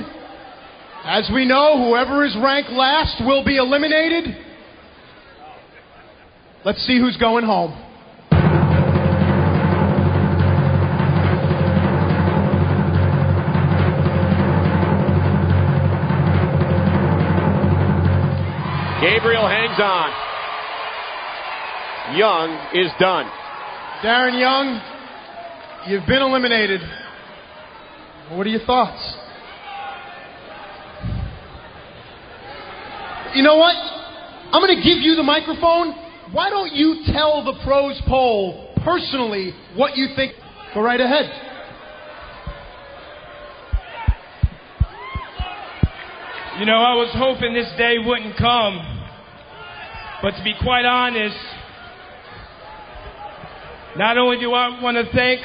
[1.04, 4.36] As we know, whoever is ranked last will be eliminated.
[6.65, 7.71] Let's see who's going home.
[19.02, 20.14] Gabriel hangs on.
[22.16, 23.26] Young is done.
[24.04, 24.80] Darren Young,
[25.90, 26.82] you've been eliminated.
[28.30, 29.02] What are your thoughts?
[33.34, 33.76] You know what?
[33.76, 35.96] I'm going to give you the microphone.
[36.32, 40.34] Why don't you tell the pros poll personally what you think?
[40.76, 41.51] Go right ahead.
[46.62, 48.78] You know, I was hoping this day wouldn't come.
[50.21, 51.36] But to be quite honest,
[53.97, 55.41] not only do I want to thank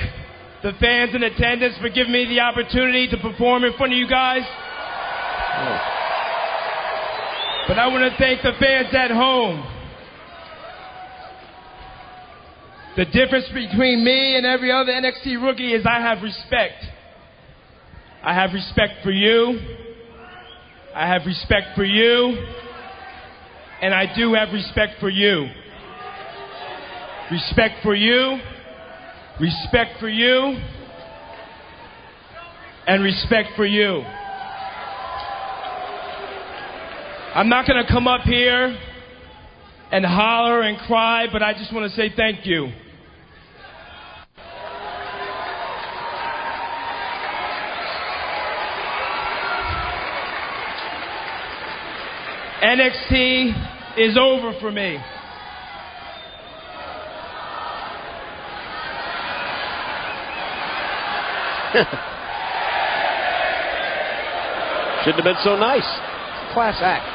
[0.63, 4.07] the fans in attendance for giving me the opportunity to perform in front of you
[4.07, 4.43] guys,
[7.67, 9.65] but I want to thank the fans at home.
[12.99, 16.85] The difference between me and every other NXT rookie is I have respect.
[18.23, 19.86] I have respect for you.
[20.97, 22.39] I have respect for you.
[23.83, 25.47] And I do have respect for you.
[27.31, 28.39] Respect for you.
[29.39, 30.59] Respect for you.
[32.87, 34.03] And respect for you.
[37.35, 38.79] I'm not going to come up here
[39.93, 42.73] and holler and cry, but I just want to say thank you.
[52.67, 54.99] NXT is over for me.
[65.05, 65.87] Shouldn't have been so nice.
[66.53, 67.07] Class act.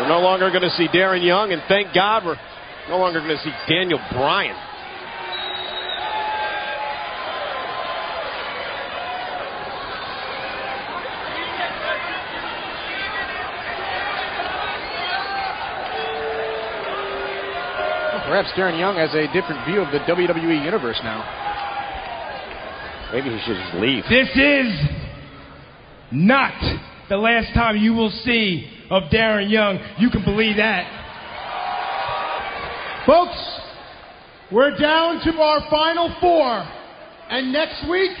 [0.00, 2.38] We're no longer going to see Darren Young, and thank God we're
[2.88, 4.69] no longer going to see Daniel Bryan.
[18.30, 21.18] Perhaps Darren Young has a different view of the WWE universe now.
[23.12, 24.04] Maybe he should just leave.
[24.08, 24.70] This is
[26.12, 26.54] not
[27.08, 29.80] the last time you will see of Darren Young.
[29.98, 30.86] You can believe that.
[33.04, 33.34] Folks,
[34.52, 36.64] we're down to our final four.
[37.30, 38.16] And next week,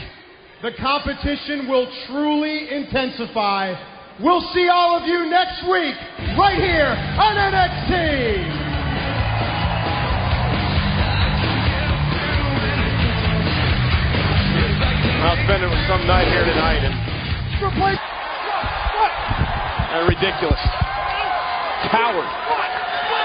[0.60, 3.74] the competition will truly intensify.
[4.20, 5.94] We'll see all of you next week,
[6.36, 8.59] right here on NXT.
[15.20, 16.96] I'll spend it with some night here tonight, and,
[19.92, 20.60] and ridiculous.
[21.92, 22.28] Coward.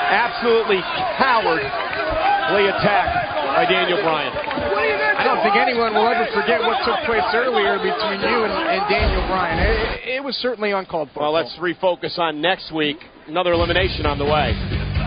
[0.06, 0.84] Absolutely
[1.18, 3.10] cowardly attack
[3.56, 4.36] by Daniel Bryan.
[4.36, 8.82] I don't think anyone will ever forget what took place earlier between you and, and
[8.92, 9.58] Daniel Bryan.
[9.58, 11.24] It, it was certainly uncalled for.
[11.24, 12.98] Well, let's refocus on next week.
[13.28, 14.54] Another elimination on the way.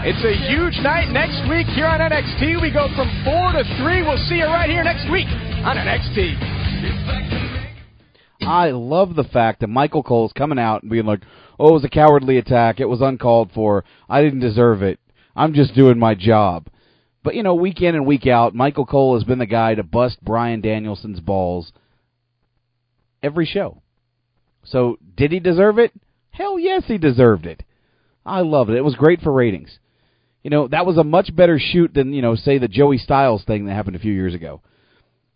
[0.09, 2.63] It's a huge night next week here on NXT.
[2.63, 4.03] We go from four to three.
[4.03, 5.29] We'll see you right here next week
[5.63, 6.58] on NXT.
[8.41, 11.21] I love the fact that Michael Cole's coming out and being like,
[11.59, 12.81] "Oh, it was a cowardly attack.
[12.81, 13.85] It was uncalled for.
[14.09, 14.99] I didn't deserve it.
[15.37, 16.69] I'm just doing my job."
[17.23, 19.83] But you know, week in and week out, Michael Cole has been the guy to
[19.83, 21.73] bust Bryan Danielson's balls
[23.23, 23.83] every show.
[24.65, 25.93] So, did he deserve it?
[26.31, 27.63] Hell yes, he deserved it.
[28.25, 28.77] I loved it.
[28.77, 29.79] It was great for ratings.
[30.43, 33.45] You know, that was a much better shoot than, you know, say the Joey Styles
[33.45, 34.61] thing that happened a few years ago.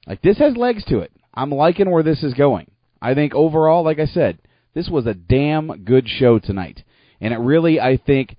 [0.06, 1.12] Like, this has legs to it.
[1.34, 2.70] I'm liking where this is going.
[3.00, 4.38] I think overall, like I said,
[4.74, 6.82] this was a damn good show tonight.
[7.20, 8.36] And it really, I think,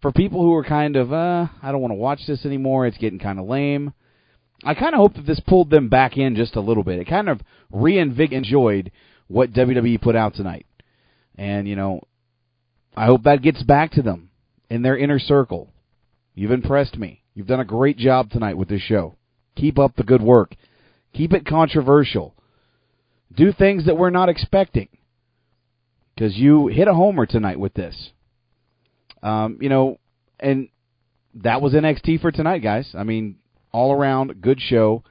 [0.00, 2.98] for people who are kind of, uh, I don't want to watch this anymore, it's
[2.98, 3.92] getting kind of lame.
[4.64, 6.98] I kind of hope that this pulled them back in just a little bit.
[6.98, 8.92] It kind of reinvigorated
[9.28, 10.66] what WWE put out tonight.
[11.36, 12.02] And, you know,
[12.96, 14.30] I hope that gets back to them
[14.70, 15.72] in their inner circle.
[16.34, 17.22] You've impressed me.
[17.34, 19.16] You've done a great job tonight with this show.
[19.56, 20.54] Keep up the good work.
[21.14, 22.34] Keep it controversial.
[23.34, 24.88] Do things that we're not expecting.
[26.14, 28.10] Because you hit a homer tonight with this.
[29.22, 29.98] Um, you know,
[30.40, 30.68] and
[31.34, 32.90] that was NXT for tonight, guys.
[32.96, 33.36] I mean,
[33.72, 35.02] all around good show.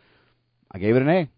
[0.71, 1.29] I gave it an A.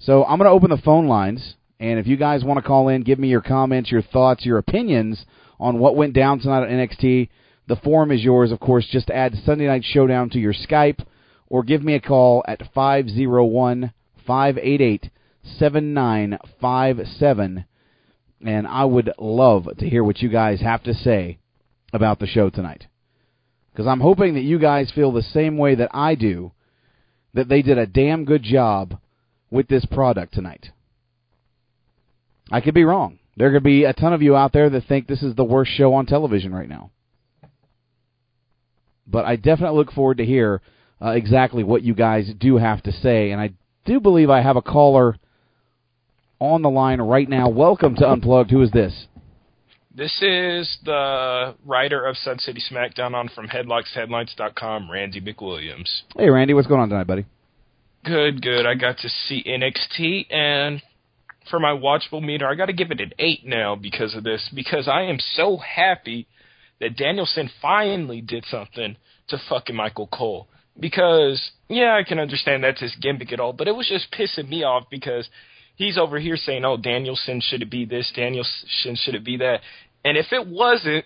[0.00, 2.88] So I'm going to open the phone lines, and if you guys want to call
[2.88, 5.24] in, give me your comments, your thoughts, your opinions
[5.58, 7.28] on what went down tonight at NXT.
[7.66, 8.86] The forum is yours, of course.
[8.90, 11.04] Just add Sunday Night Showdown to your Skype,
[11.48, 13.92] or give me a call at 501
[14.26, 15.10] 588
[15.58, 17.64] 7957,
[18.44, 21.38] and I would love to hear what you guys have to say
[21.92, 22.86] about the show tonight.
[23.72, 26.52] Because I'm hoping that you guys feel the same way that I do,
[27.34, 28.98] that they did a damn good job
[29.50, 30.66] with this product tonight.
[32.50, 33.18] I could be wrong.
[33.36, 35.70] There could be a ton of you out there that think this is the worst
[35.72, 36.90] show on television right now.
[39.06, 40.60] But I definitely look forward to hear
[41.00, 43.50] uh, exactly what you guys do have to say, and I
[43.84, 45.16] do believe I have a caller
[46.40, 47.48] on the line right now.
[47.48, 48.50] Welcome to Unplugged.
[48.50, 49.06] Who is this?
[49.94, 56.02] This is the writer of Sun City SmackDown on from HeadlocksHeadlines.com, Randy McWilliams.
[56.16, 56.54] Hey, Randy.
[56.54, 57.24] What's going on tonight, buddy?
[58.04, 58.64] Good, good.
[58.64, 60.82] I got to see NXT, and
[61.50, 64.48] for my watchable meter, I got to give it an 8 now because of this,
[64.54, 66.28] because I am so happy
[66.80, 68.96] that Danielson finally did something
[69.28, 70.48] to fucking Michael Cole.
[70.80, 74.48] Because, yeah, I can understand that's his gimmick at all, but it was just pissing
[74.48, 75.28] me off because
[75.76, 79.60] he's over here saying, oh, Danielson should it be this, Danielson should it be that.
[80.04, 81.04] And if it wasn't,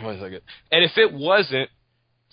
[0.00, 1.70] one second, and if it wasn't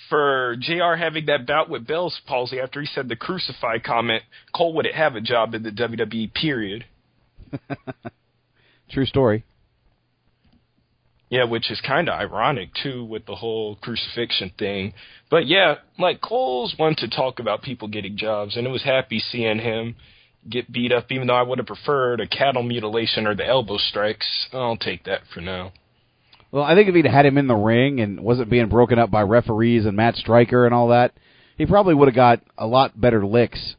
[0.10, 4.24] for JR having that bout with Bell's palsy after he said the crucify comment,
[4.56, 6.86] Cole wouldn't have a job in the WWE, period.
[8.92, 9.46] True story.
[11.32, 14.94] Yeah, which is kind of ironic too with the whole crucifixion thing.
[15.30, 19.20] But yeah, like Cole's one to talk about people getting jobs, and it was happy
[19.20, 19.96] seeing him
[20.50, 21.10] get beat up.
[21.10, 25.06] Even though I would have preferred a cattle mutilation or the elbow strikes, I'll take
[25.06, 25.72] that for now.
[26.52, 29.10] Well, I think if he'd had him in the ring and wasn't being broken up
[29.10, 31.14] by referees and Matt Striker and all that,
[31.58, 33.76] he probably would have got a lot better licks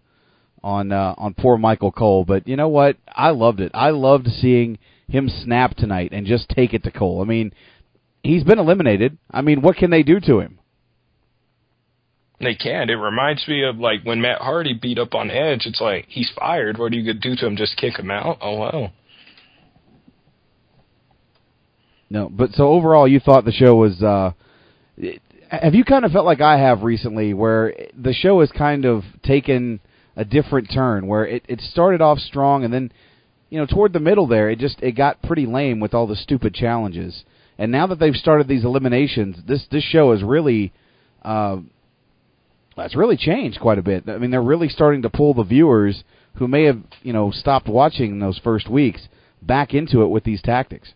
[0.65, 2.25] on uh, on poor Michael Cole.
[2.25, 2.97] But you know what?
[3.07, 3.73] I loved it.
[3.75, 4.79] I loved seeing
[5.13, 7.23] him snap tonight and just take it to Cole.
[7.23, 7.53] I mean,
[8.23, 9.19] he's been eliminated.
[9.31, 10.59] I mean, what can they do to him?
[12.41, 12.91] They can.
[12.91, 15.63] It reminds me of like when Matt Hardy beat up on Edge.
[15.65, 16.77] It's like he's fired.
[16.77, 17.57] What are you do to him?
[17.57, 18.39] Just kick him out?
[18.41, 18.93] Oh well.
[22.11, 24.03] No, but so overall, you thought the show was.
[24.03, 24.33] uh
[25.49, 29.05] Have you kind of felt like I have recently, where the show has kind of
[29.23, 29.79] taken
[30.17, 32.93] a different turn, where it it started off strong and then
[33.53, 36.17] you know, toward the middle there, it just it got pretty lame with all the
[36.17, 37.23] stupid challenges.
[37.59, 40.73] And now that they've started these eliminations, this this show has really,
[41.21, 41.59] uh,
[42.79, 44.09] it's really changed quite a bit.
[44.09, 46.03] I mean, they're really starting to pull the viewers
[46.37, 49.07] who may have you know stopped watching those first weeks
[49.43, 50.95] back into it with these tactics.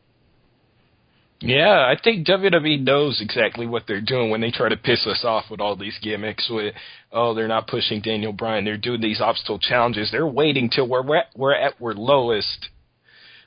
[1.40, 5.22] Yeah, I think WWE knows exactly what they're doing when they try to piss us
[5.22, 6.48] off with all these gimmicks.
[6.48, 6.74] With
[7.12, 10.10] oh, they're not pushing Daniel Bryan, they're doing these obstacle challenges.
[10.10, 12.68] They're waiting till we're at, we're at we're lowest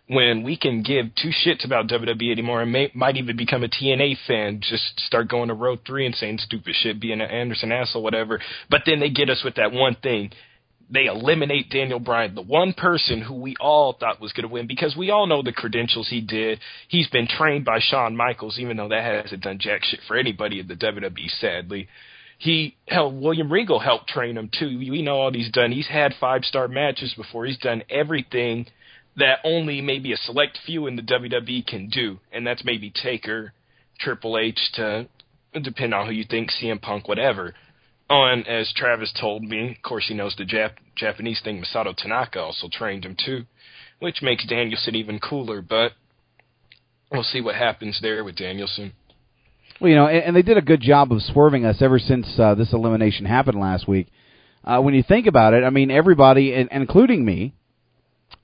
[0.08, 3.68] when we can give two shits about WWE anymore and may, might even become a
[3.68, 4.60] TNA fan.
[4.60, 8.02] Just start going to row three and saying stupid shit, being an Anderson ass or
[8.04, 8.42] whatever.
[8.70, 10.32] But then they get us with that one thing
[10.92, 14.68] they eliminate Daniel Bryan, the one person who we all thought was going to win,
[14.68, 16.60] because we all know the credentials he did.
[16.88, 20.60] He's been trained by Shawn Michaels, even though that hasn't done jack shit for anybody
[20.60, 21.88] in the WWE, sadly.
[22.40, 24.78] He hell William Regal helped train him too.
[24.80, 25.74] We know all he's done.
[25.74, 27.46] He's had five star matches before.
[27.46, 28.66] He's done everything
[29.18, 33.54] that only maybe a select few in the WWE can do, and that's maybe Taker,
[34.00, 35.08] Triple H to
[35.62, 37.54] depend on who you think, CM Punk, whatever.
[38.10, 41.62] Oh, and as Travis told me, of course he knows the Jap- Japanese thing.
[41.62, 43.46] Masato Tanaka also trained him too,
[44.00, 45.62] which makes Danielson even cooler.
[45.62, 45.92] But
[47.12, 48.94] we'll see what happens there with Danielson.
[49.80, 52.28] Well, you know, and, and they did a good job of swerving us ever since
[52.40, 54.08] uh, this elimination happened last week.
[54.64, 57.54] Uh, when you think about it, I mean, everybody, and, including me,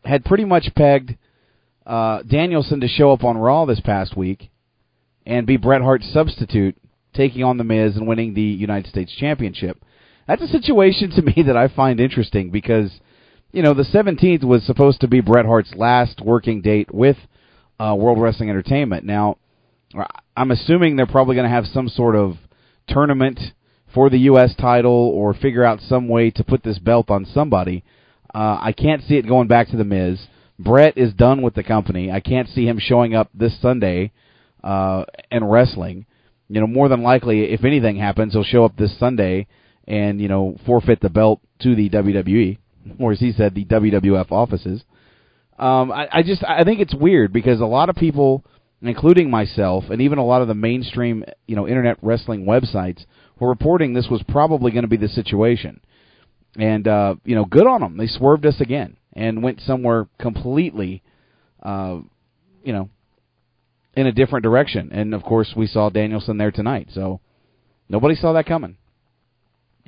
[0.03, 1.17] had pretty much pegged
[1.85, 4.49] uh, Danielson to show up on Raw this past week
[5.25, 6.77] and be Bret Hart's substitute,
[7.15, 9.77] taking on The Miz and winning the United States Championship.
[10.27, 12.91] That's a situation to me that I find interesting because,
[13.51, 17.17] you know, the 17th was supposed to be Bret Hart's last working date with
[17.79, 19.05] uh, World Wrestling Entertainment.
[19.05, 19.37] Now,
[20.35, 22.35] I'm assuming they're probably going to have some sort of
[22.87, 23.39] tournament
[23.93, 24.53] for the U.S.
[24.59, 27.83] title or figure out some way to put this belt on somebody.
[28.33, 30.27] Uh, I can't see it going back to the Miz.
[30.59, 32.11] Bret is done with the company.
[32.11, 34.11] I can't see him showing up this Sunday
[34.63, 36.05] uh, and wrestling.
[36.47, 39.47] You know, more than likely, if anything happens, he'll show up this Sunday
[39.87, 42.57] and you know forfeit the belt to the WWE,
[42.99, 44.83] or as he said, the WWF offices.
[45.57, 48.43] Um, I, I just I think it's weird because a lot of people,
[48.81, 53.05] including myself, and even a lot of the mainstream you know internet wrestling websites,
[53.39, 55.79] were reporting this was probably going to be the situation.
[56.57, 57.97] And uh, you know, good on them.
[57.97, 61.03] They swerved us again and went somewhere completely,
[61.63, 61.99] uh,
[62.63, 62.89] you know,
[63.95, 64.91] in a different direction.
[64.91, 66.89] And of course, we saw Danielson there tonight.
[66.93, 67.21] So
[67.89, 68.77] nobody saw that coming.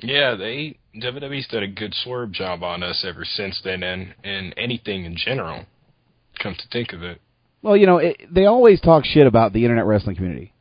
[0.00, 4.54] Yeah, they WWE's done a good swerve job on us ever since then, and and
[4.56, 5.64] anything in general.
[6.40, 7.20] Come to think of it.
[7.62, 10.54] Well, you know, it, they always talk shit about the internet wrestling community,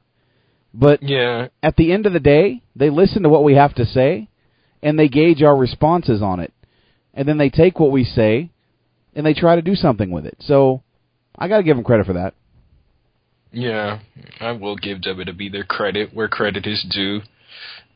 [0.73, 3.85] but yeah, at the end of the day, they listen to what we have to
[3.85, 4.27] say,
[4.81, 6.51] and they gauge our responses on it,
[7.13, 8.49] and then they take what we say,
[9.15, 10.37] and they try to do something with it.
[10.39, 10.81] So,
[11.37, 12.33] I got to give them credit for that.
[13.51, 13.99] Yeah,
[14.39, 17.21] I will give WWE their credit where credit is due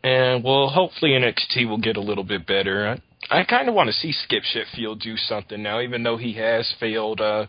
[0.04, 3.00] and well, hopefully NXT will get a little bit better.
[3.30, 6.34] I, I kind of want to see Skip Sheffield do something now, even though he
[6.34, 7.48] has failed uh,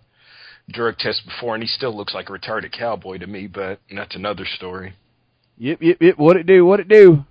[0.68, 3.46] drug tests before, and he still looks like a retarded cowboy to me.
[3.46, 4.94] But that's another story.
[5.58, 6.18] Yep, yep, yep.
[6.18, 6.64] What it do?
[6.66, 7.24] What it do?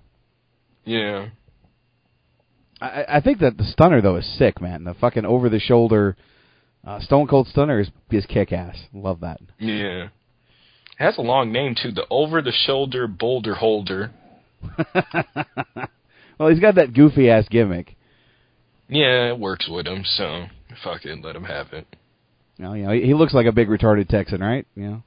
[0.86, 1.30] Yeah.
[2.80, 4.84] I, I think that the stunner though is sick, man.
[4.84, 6.18] The fucking over the shoulder
[6.86, 8.76] uh, Stone Cold Stunner is is kick ass.
[8.92, 9.40] Love that.
[9.60, 10.08] Yeah.
[11.02, 11.92] It has a long name too.
[11.92, 14.12] The over the shoulder boulder holder.
[16.38, 17.96] well, he's got that goofy ass gimmick.
[18.88, 20.46] Yeah, it works with him, so
[20.84, 21.88] fucking let him have it.
[22.60, 24.68] Well, you know, he looks like a big retarded Texan, right?
[24.76, 24.98] Yeah.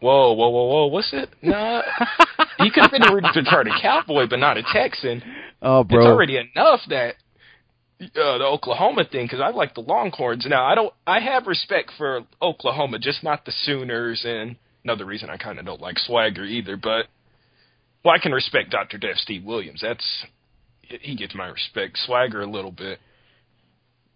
[0.00, 0.86] Whoa, whoa, whoa, whoa!
[0.86, 1.28] What's it?
[1.40, 1.82] Nah,
[2.58, 5.22] he could have been a retarded cowboy, but not a Texan.
[5.62, 6.00] Oh, bro!
[6.00, 7.14] It's already enough that
[8.00, 10.46] uh, the Oklahoma thing because I like the Longhorns.
[10.48, 10.92] Now I don't.
[11.06, 14.24] I have respect for Oklahoma, just not the Sooners.
[14.26, 14.56] And
[14.86, 16.76] another reason I kind of don't like Swagger either.
[16.76, 17.06] But
[18.04, 18.98] well, I can respect Dr.
[18.98, 19.80] Death Steve Williams.
[19.82, 20.04] That's
[20.80, 21.98] he gets my respect.
[21.98, 23.00] Swagger a little bit.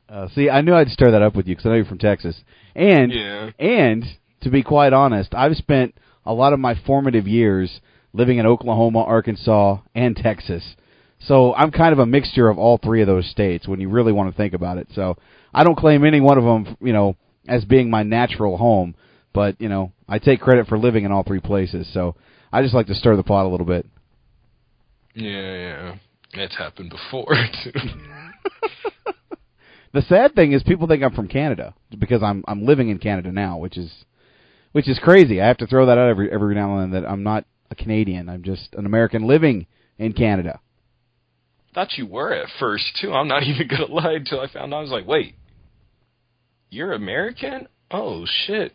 [0.08, 1.98] Uh, see, I knew I'd stir that up with you because I know you're from
[1.98, 2.36] Texas,
[2.74, 3.50] and yeah.
[3.58, 4.04] and
[4.42, 5.94] to be quite honest, I've spent
[6.24, 7.80] a lot of my formative years
[8.12, 10.76] living in Oklahoma, Arkansas, and Texas.
[11.20, 14.12] So I'm kind of a mixture of all three of those states when you really
[14.12, 14.88] want to think about it.
[14.94, 15.16] So
[15.52, 17.16] I don't claim any one of them, you know,
[17.46, 18.94] as being my natural home,
[19.32, 21.88] but you know, I take credit for living in all three places.
[21.94, 22.16] So
[22.52, 23.86] I just like to stir the pot a little bit.
[25.14, 25.94] Yeah, yeah,
[26.32, 27.32] it's happened before
[27.64, 27.72] too.
[29.94, 33.30] the sad thing is, people think I'm from Canada because I'm I'm living in Canada
[33.30, 33.90] now, which is
[34.72, 35.40] which is crazy.
[35.40, 37.76] I have to throw that out every every now and then that I'm not a
[37.76, 38.28] Canadian.
[38.28, 40.60] I'm just an American living in Canada.
[41.72, 43.12] Thought you were at first too.
[43.12, 44.78] I'm not even gonna lie until I found out.
[44.78, 45.36] I was like, wait,
[46.68, 47.68] you're American?
[47.92, 48.74] Oh shit.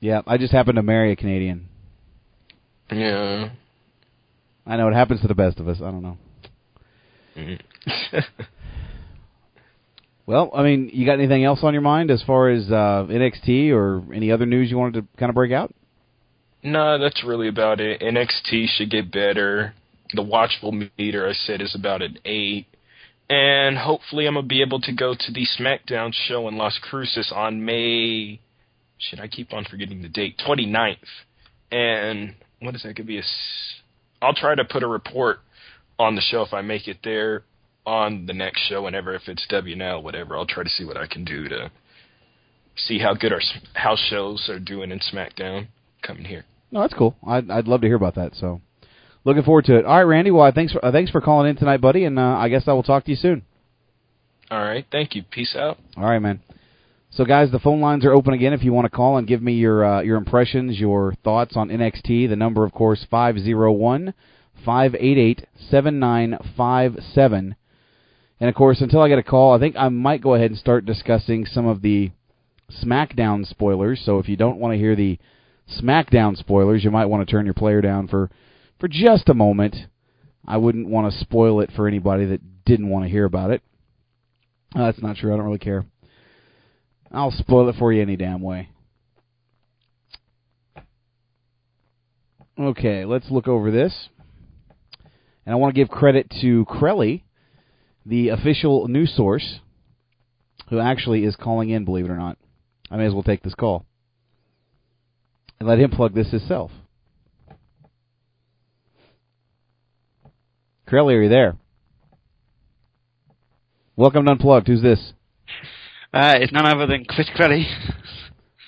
[0.00, 1.68] Yeah, I just happened to marry a Canadian.
[2.90, 3.50] Yeah.
[4.66, 5.78] I know it happens to the best of us.
[5.78, 6.18] I don't know.
[7.36, 8.16] Mm-hmm.
[10.26, 13.72] well, I mean, you got anything else on your mind as far as uh, NXT
[13.72, 15.74] or any other news you wanted to kind of break out?
[16.62, 18.00] No, that's really about it.
[18.00, 19.74] NXT should get better.
[20.12, 22.66] The watchful meter I said is about an eight.
[23.30, 27.30] And hopefully I'm gonna be able to go to the SmackDown show in Las Cruces
[27.34, 28.40] on May
[28.98, 30.40] should I keep on forgetting the date?
[30.46, 30.96] 29th.
[31.70, 33.18] And what is that going to be?
[33.18, 33.22] A,
[34.22, 35.40] I'll try to put a report
[35.98, 37.44] on the show if I make it there
[37.86, 40.36] on the next show, whenever if it's WNL, whatever.
[40.36, 41.70] I'll try to see what I can do to
[42.76, 43.40] see how good our
[43.74, 45.68] house shows are doing in SmackDown
[46.02, 46.44] coming here.
[46.70, 47.16] No, that's cool.
[47.26, 48.34] I'd I'd love to hear about that.
[48.34, 48.60] So,
[49.24, 49.84] looking forward to it.
[49.84, 50.30] All right, Randy.
[50.30, 52.72] Well, thanks for uh, thanks for calling in tonight, buddy, and uh, I guess I
[52.72, 53.42] will talk to you soon.
[54.50, 55.22] All right, thank you.
[55.22, 55.78] Peace out.
[55.96, 56.40] All right, man.
[57.18, 59.42] So, guys, the phone lines are open again if you want to call and give
[59.42, 62.28] me your uh, your impressions, your thoughts on NXT.
[62.28, 64.14] The number, of course, five zero one
[64.64, 67.56] five eight eight seven nine five seven.
[68.38, 70.60] And of course, until I get a call, I think I might go ahead and
[70.60, 72.12] start discussing some of the
[72.84, 74.00] SmackDown spoilers.
[74.04, 75.18] So if you don't want to hear the
[75.82, 78.30] SmackDown spoilers, you might want to turn your player down for
[78.78, 79.74] for just a moment.
[80.46, 83.60] I wouldn't want to spoil it for anybody that didn't want to hear about it.
[84.72, 85.34] Uh, that's not true.
[85.34, 85.84] I don't really care.
[87.10, 88.68] I'll spoil it for you any damn way.
[92.58, 94.08] Okay, let's look over this.
[95.46, 97.22] And I want to give credit to Crelly,
[98.04, 99.60] the official news source,
[100.68, 102.36] who actually is calling in, believe it or not.
[102.90, 103.86] I may as well take this call.
[105.58, 106.70] And let him plug this himself.
[110.86, 111.56] Crelly, are you there?
[113.96, 114.68] Welcome to Unplugged.
[114.68, 115.12] Who's this?
[116.12, 117.66] Uh, it's none other than Chris Crelly.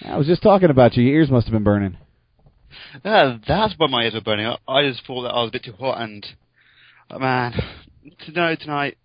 [0.05, 1.03] I was just talking about you.
[1.03, 1.97] Your ears must have been burning.
[3.05, 4.47] Uh, that's why my ears were burning.
[4.47, 6.27] I, I just thought that I was a bit too hot, and
[7.11, 7.55] uh, man,
[8.27, 8.99] to know tonight,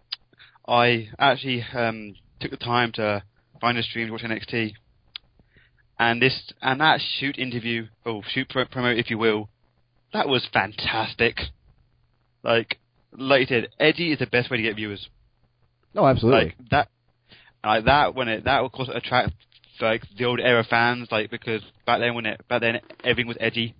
[0.68, 3.24] I actually um, took the time to
[3.62, 4.74] find a stream to watch NXT,
[5.98, 9.50] and this and that shoot interview, or shoot pro- promo, if you will,
[10.12, 11.40] that was fantastic.
[12.44, 12.80] Like,
[13.18, 15.08] like you said, Eddie is the best way to get viewers.
[15.96, 16.56] Oh, absolutely.
[16.60, 16.90] Like that,
[17.68, 19.34] like that when it that of course attract
[19.82, 23.38] like the old era fans, like because back then when it back then everything was
[23.40, 23.76] edgy.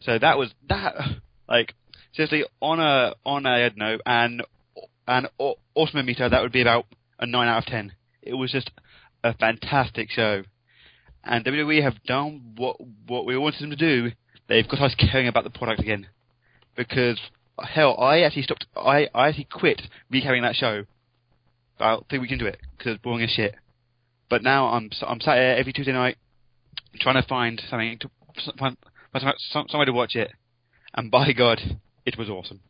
[0.00, 0.94] So that was that
[1.48, 1.74] like
[2.14, 4.40] seriously on a on a I don't know an
[5.06, 6.86] an awesome meter that would be about
[7.18, 7.92] a nine out of ten.
[8.22, 8.70] It was just
[9.22, 10.44] a fantastic show,
[11.22, 14.12] and WWE have done what what we wanted them to do.
[14.48, 16.06] They've got us caring about the product again,
[16.76, 17.18] because
[17.58, 18.66] hell, I actually stopped.
[18.76, 20.84] I I actually quit recapping that show
[21.76, 23.54] about three weeks into it because boring as shit.
[24.30, 26.16] But now I'm I'm sat here every Tuesday night
[27.00, 28.08] trying to find something to
[28.58, 28.76] find,
[29.12, 30.30] find some, some, somewhere to watch it,
[30.94, 31.60] and by God,
[32.06, 32.60] it was awesome.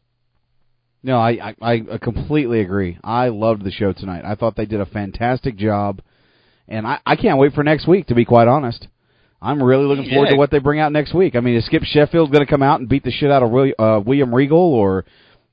[1.03, 2.99] No, I, I I completely agree.
[3.05, 4.25] I loved the show tonight.
[4.25, 6.01] I thought they did a fantastic job,
[6.67, 8.07] and I, I can't wait for next week.
[8.07, 8.89] To be quite honest,
[9.43, 10.33] I'm really looking forward Yeah.
[10.33, 11.37] to what they bring out next week.
[11.37, 13.51] I mean, is Skip Sheffield going to come out and beat the shit out of
[13.51, 15.05] William, uh, William Regal or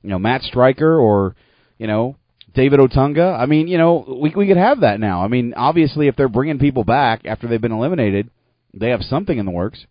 [0.01, 1.35] you know Matt Striker or
[1.77, 2.15] you know
[2.53, 3.37] David Otunga?
[3.39, 5.23] I mean, you know, we we could have that now.
[5.23, 8.29] I mean, obviously, if they're bringing people back after they've been eliminated,
[8.73, 9.85] they have something in the works.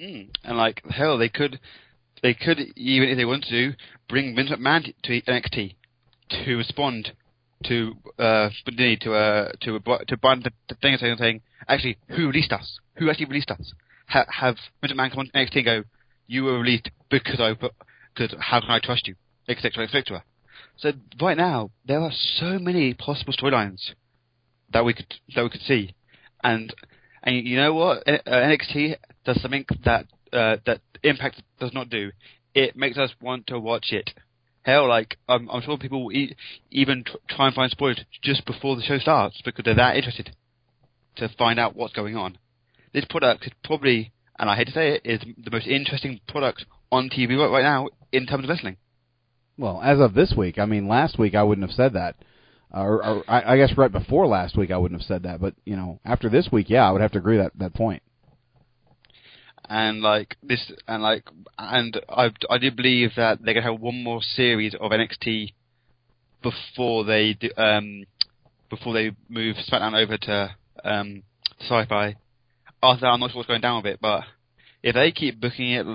[0.00, 0.28] Mm.
[0.44, 1.60] And like hell, they could
[2.22, 3.72] they could even if they wanted to
[4.08, 5.74] bring Vince McMahon to NXT
[6.44, 7.12] to respond
[7.64, 12.78] to uh to uh to to bind the, thing saying saying actually who released us?
[12.96, 13.72] Who actually released us?
[14.08, 15.82] Ha- have Vince McMahon come on NXT and go,
[16.26, 17.54] you were released because I
[18.14, 19.14] because how can I trust you?
[19.48, 19.84] Etc.
[19.84, 20.24] Etc.
[20.82, 23.92] So right now there are so many possible storylines
[24.72, 25.94] that we could that we could see,
[26.42, 26.74] and
[27.22, 27.98] and you know what?
[28.08, 32.10] Uh, NXT does something that uh, that Impact does not do.
[32.52, 34.10] It makes us want to watch it.
[34.62, 36.36] Hell, like I'm, I'm sure people will e-
[36.72, 40.34] even tr- try and find spoilers just before the show starts because they're that interested
[41.16, 42.38] to find out what's going on.
[42.92, 46.64] This product is probably, and I hate to say it, is the most interesting product
[46.90, 48.76] on TV right now in terms of wrestling.
[49.62, 52.16] Well, as of this week, I mean, last week I wouldn't have said that,
[52.72, 55.40] or, or I, I guess right before last week I wouldn't have said that.
[55.40, 58.02] But you know, after this week, yeah, I would have to agree that that point.
[59.68, 64.02] and like this and like and I I do believe that they're gonna have one
[64.02, 65.52] more series of NXT
[66.42, 68.02] before they do, um
[68.68, 71.22] before they move SmackDown over to um
[71.70, 72.16] Syfy.
[72.82, 74.24] After that, I'm not sure what's going down with it, but
[74.82, 75.86] if they keep booking it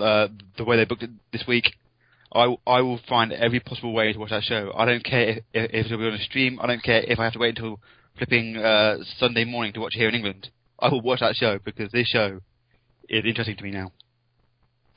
[0.00, 1.74] uh, the way they booked it this week,
[2.32, 4.72] I I will find every possible way to watch that show.
[4.76, 6.58] I don't care if, if, it'll be on a stream.
[6.60, 7.80] I don't care if I have to wait until
[8.18, 10.50] flipping uh, Sunday morning to watch it here in England.
[10.78, 12.40] I will watch that show because this show
[13.08, 13.92] is interesting to me now.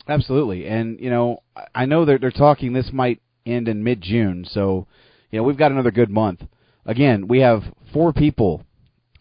[0.07, 2.73] Absolutely, and you know, I- I know they're they're talking.
[2.73, 4.87] This might end in mid June, so
[5.31, 6.41] you know we've got another good month.
[6.85, 7.63] Again, we have
[7.93, 8.63] four people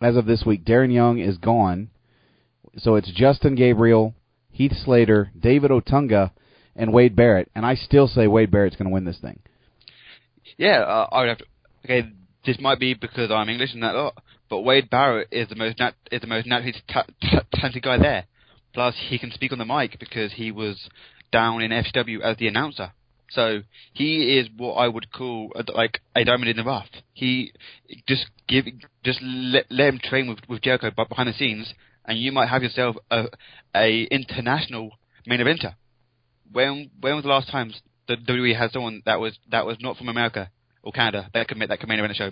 [0.01, 0.65] as of this week.
[0.65, 1.91] Darren Young is gone,
[2.79, 4.15] so it's Justin Gabriel,
[4.51, 6.31] Heath Slater, David Otunga,
[6.79, 7.51] and Wade Barrett.
[7.55, 9.41] And I still say Wade Barrett's going to win this thing.
[10.57, 11.45] Yeah, uh, I would have to.
[11.85, 12.09] Okay,
[12.47, 14.15] this might be because I'm English and that lot,
[14.49, 17.99] but Wade Barrett is the most nat- is the most naturally ta- ta- talented guy
[17.99, 18.25] there.
[18.73, 20.89] Plus, he can speak on the mic because he was
[21.33, 22.93] down in FCW as the announcer.
[23.31, 23.61] So
[23.93, 26.89] he is what I would call a, like a diamond in the rough.
[27.13, 27.53] He
[28.07, 28.65] just give
[29.05, 31.75] just let, let him train with with Jericho behind the scenes,
[32.07, 33.27] and you might have yourself a
[33.77, 34.93] a international
[35.27, 35.75] main eventer.
[36.53, 37.73] When when was the last time
[38.07, 40.51] the WWE had someone that was that was not from America
[40.83, 42.31] or Canada that could make that main event a show?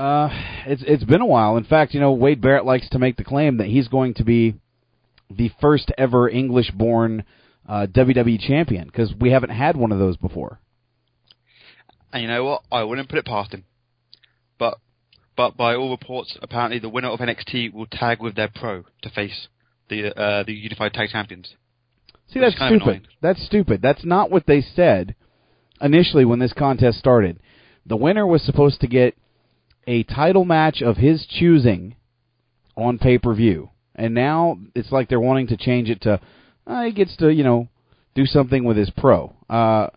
[0.00, 0.28] Uh,
[0.66, 1.56] it's it's been a while.
[1.56, 4.24] In fact, you know, Wade Barrett likes to make the claim that he's going to
[4.24, 4.54] be
[5.30, 7.24] the first ever English-born
[7.68, 10.60] uh, WWE champion because we haven't had one of those before.
[12.12, 12.62] And you know what?
[12.70, 13.64] I wouldn't put it past him.
[14.58, 14.78] But
[15.36, 19.10] but by all reports, apparently the winner of NXT will tag with their pro to
[19.10, 19.48] face
[19.88, 21.54] the uh, the unified tag champions.
[22.32, 23.08] See, that's is kind of stupid.
[23.20, 23.82] That's stupid.
[23.82, 25.14] That's not what they said
[25.80, 27.38] initially when this contest started.
[27.86, 29.14] The winner was supposed to get
[29.86, 31.94] a title match of his choosing
[32.76, 36.20] on pay per view, and now it's like they're wanting to change it to
[36.66, 37.68] uh, he gets to you know
[38.14, 39.32] do something with his pro.
[39.48, 39.88] Uh,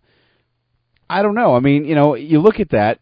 [1.09, 1.55] I don't know.
[1.55, 2.99] I mean, you know, you look at that.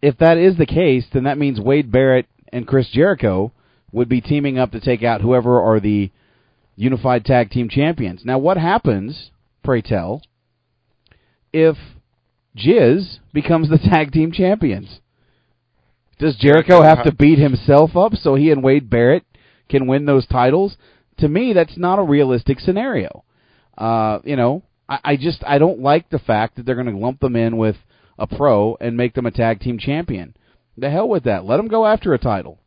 [0.00, 3.52] If that is the case, then that means Wade Barrett and Chris Jericho
[3.92, 6.10] would be teaming up to take out whoever are the
[6.82, 8.24] unified tag team champions.
[8.24, 9.30] Now, what happens,
[9.62, 10.22] pray tell,
[11.52, 11.76] if
[12.56, 15.00] Jiz becomes the tag team champions?
[16.18, 19.24] Does Jericho have to beat himself up so he and Wade Barrett
[19.68, 20.76] can win those titles?
[21.18, 23.24] To me, that's not a realistic scenario.
[23.76, 26.96] Uh, you know, I, I just I don't like the fact that they're going to
[26.96, 27.76] lump them in with
[28.18, 30.34] a pro and make them a tag team champion.
[30.76, 31.44] The hell with that.
[31.44, 32.58] Let them go after a title.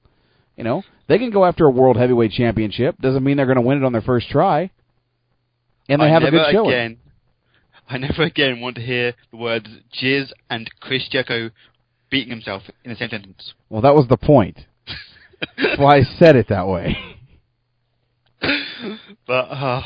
[0.57, 2.97] You know, they can go after a world heavyweight championship.
[2.99, 4.71] Doesn't mean they're going to win it on their first try.
[5.87, 6.69] And they I have a good showing.
[6.69, 6.97] again,
[7.87, 9.67] I never again want to hear the words
[10.01, 11.51] Jizz and Chris Jericho
[12.09, 13.53] beating himself in the same sentence.
[13.69, 14.59] Well, that was the point.
[15.57, 16.97] That's why I said it that way.
[19.25, 19.81] But uh,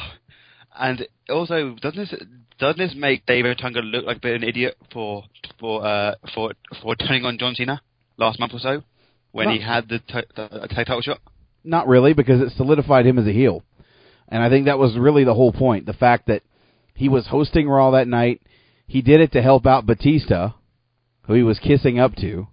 [0.77, 2.13] and also doesn't this
[2.59, 5.23] doesn't this make David Otunga look like a bit of an idiot for
[5.59, 6.51] for uh for
[6.81, 7.81] for turning on John Cena
[8.17, 8.83] last month or so
[9.31, 9.53] when No.
[9.53, 11.19] he had the, t- the title shot?
[11.63, 13.63] Not really, because it solidified him as a heel.
[14.27, 15.85] And I think that was really the whole point.
[15.85, 16.43] The fact that
[16.93, 18.41] he was hosting Raw that night.
[18.87, 20.51] He did it to help out Batista,
[21.23, 22.47] who he was kissing up to.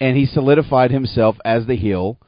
[0.00, 2.18] And he solidified himself as the heel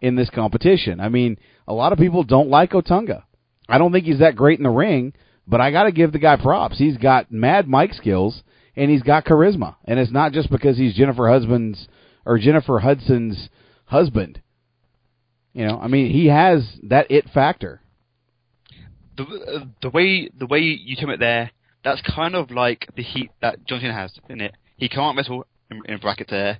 [0.00, 1.00] in this competition.
[1.00, 1.38] I mean,
[1.68, 3.22] a lot of people don't like Otunga.
[3.68, 5.14] I don't think he's that great in the ring,
[5.46, 6.78] but I got to give the guy props.
[6.78, 8.42] He's got mad mic skills
[8.74, 9.76] and he's got charisma.
[9.84, 11.88] And it's not just because he's Jennifer Husband's
[12.24, 13.48] or Jennifer Hudson's
[13.86, 14.40] husband.
[15.52, 17.80] You know, I mean, he has that it factor.
[19.16, 21.50] The uh, the way the way you term it there,
[21.84, 24.54] that's kind of like the heat that John Cena has, isn't it?
[24.76, 26.58] He can't wrestle in, in brackets there,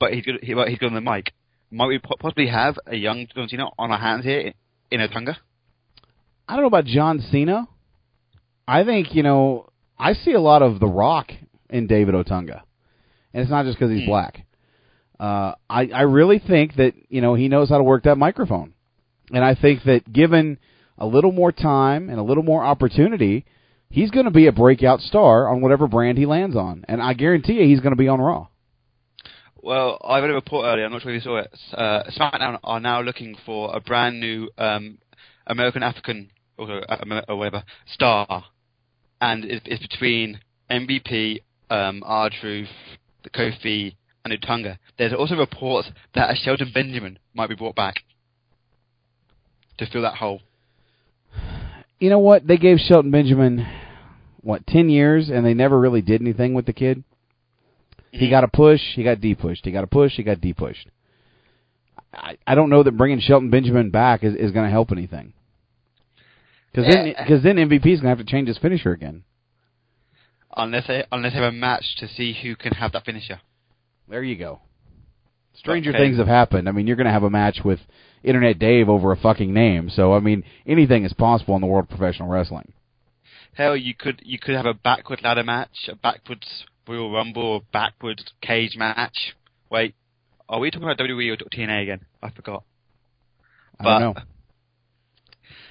[0.00, 0.40] but he's good.
[0.42, 1.32] He, but he's good on the mic.
[1.70, 4.52] Might we po- possibly have a young John Cena on our hands here
[4.90, 5.36] in Otunga?
[6.48, 7.68] I don't know about John Cena.
[8.66, 11.30] I think you know I see a lot of The Rock
[11.70, 12.62] in David Otunga,
[13.32, 14.10] and it's not just because he's Hmm.
[14.10, 14.44] black.
[15.22, 18.74] Uh, I I really think that you know he knows how to work that microphone,
[19.30, 20.58] and I think that given
[20.98, 23.44] a little more time and a little more opportunity,
[23.88, 27.12] he's going to be a breakout star on whatever brand he lands on, and I
[27.12, 28.48] guarantee you he's going to be on Raw.
[29.62, 30.86] Well, I read a report earlier.
[30.86, 31.56] I'm not sure if you saw it.
[31.72, 34.98] Uh, SmackDown are now looking for a brand new um,
[35.46, 38.46] American African or, uh, or whatever star,
[39.20, 42.66] and it, it's between MVP, um, R Truth,
[43.22, 43.94] the Kofi,
[44.24, 44.78] and Otunga.
[44.98, 47.96] There's also reports that a Shelton Benjamin might be brought back
[49.78, 50.40] to fill that hole.
[51.98, 52.46] You know what?
[52.46, 53.66] They gave Shelton Benjamin
[54.40, 57.04] what ten years, and they never really did anything with the kid.
[58.10, 58.30] He mm-hmm.
[58.30, 59.64] got a push, he got depushed.
[59.64, 60.86] He got a push, he got depushed.
[62.12, 65.32] I, I don't know that bringing Shelton Benjamin back is, is going to help anything.
[66.70, 69.24] Because then, because then MVP is going to have to change his finisher again.
[70.54, 73.40] Unless they unless they have a match to see who can have that finisher.
[74.08, 74.60] There you go.
[75.54, 75.98] Stranger Okay.
[75.98, 76.68] things have happened.
[76.68, 77.80] I mean, you're going to have a match with
[78.24, 79.90] Internet Dave over a fucking name.
[79.90, 82.72] So I mean, anything is possible in the world of professional wrestling.
[83.54, 87.60] Hell, you could you could have a backward ladder match, a backwards Royal Rumble, or
[87.72, 89.34] backwards cage match.
[89.70, 89.94] Wait,
[90.48, 92.00] are we talking about WWE or TNA again?
[92.22, 92.64] I forgot.
[93.78, 94.22] I don't know.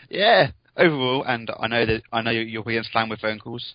[0.10, 3.74] Yeah, overall, and I know that I know you're being slammed with phone calls.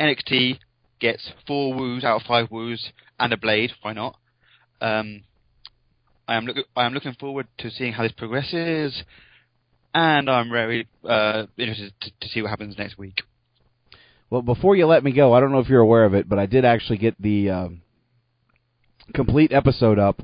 [0.00, 0.58] NXT
[1.00, 3.72] gets four woos out of five woos and a blade.
[3.82, 4.16] Why not?
[4.80, 5.22] Um,
[6.28, 9.02] I am look I am looking forward to seeing how this progresses,
[9.94, 13.22] and I'm very uh, interested to, to see what happens next week.
[14.28, 16.38] Well, before you let me go, I don't know if you're aware of it, but
[16.38, 17.82] I did actually get the um,
[19.14, 20.20] complete episode up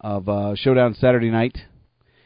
[0.00, 1.58] of uh, Showdown Saturday Night.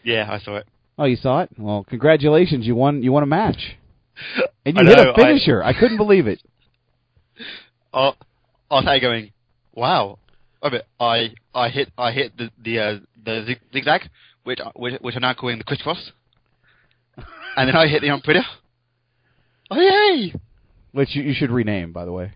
[0.05, 0.67] Yeah, I saw it.
[0.99, 1.51] Oh, you saw it?
[1.57, 2.67] Well, congratulations!
[2.67, 3.03] You won.
[3.03, 3.77] You won a match,
[4.67, 5.63] and you I hit a finisher.
[5.63, 6.43] I, couldn't believe it.
[7.93, 8.13] Oh,
[8.71, 9.33] I was going,
[9.75, 10.19] wow.
[10.63, 10.71] Oh,
[11.01, 14.03] I I hit I hit the the uh, the zigzag,
[14.45, 16.13] which which which I'm now calling the crisscross,
[17.57, 18.45] and then I hit the umbrella.
[19.71, 20.35] Oh yay!
[20.93, 22.33] Which you, you should rename, by the way.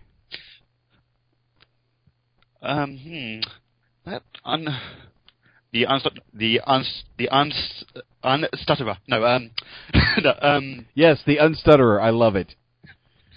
[2.61, 4.09] Um, hmm.
[4.09, 4.67] That un
[5.73, 7.83] the unst the uns the uns
[8.23, 8.97] unstutterer.
[9.07, 9.51] No, um,
[10.23, 10.85] no, um.
[10.93, 12.01] Yes, the unstutterer.
[12.01, 12.55] I love it.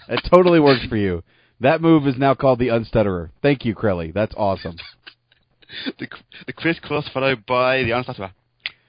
[0.07, 1.23] It totally works for you.
[1.59, 3.29] That move is now called the unstutterer.
[3.41, 4.13] Thank you, Crelly.
[4.13, 4.77] That's awesome.
[5.99, 6.07] the
[6.45, 8.31] the crisscross followed by the unstutterer.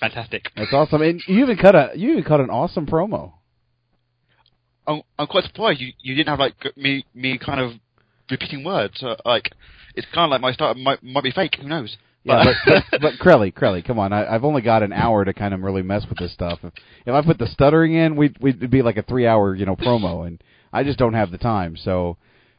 [0.00, 0.46] fantastic.
[0.56, 1.02] That's awesome.
[1.02, 3.32] And you even cut a you even cut an awesome promo.
[4.86, 7.72] I'm, I'm quite surprised you, you didn't have like me me kind of
[8.30, 9.02] repeating words.
[9.02, 9.50] Uh, like
[9.94, 11.56] it's kind of like my start might might be fake.
[11.60, 11.96] Who knows?
[12.24, 14.12] Yeah, but but, but Crelly, Crelly, come on!
[14.12, 16.58] I, I've only got an hour to kind of really mess with this stuff.
[16.62, 16.72] If,
[17.06, 20.26] if I put the stuttering in, we'd we'd be like a three-hour, you know, promo,
[20.26, 20.42] and
[20.72, 21.76] I just don't have the time.
[21.76, 22.16] So,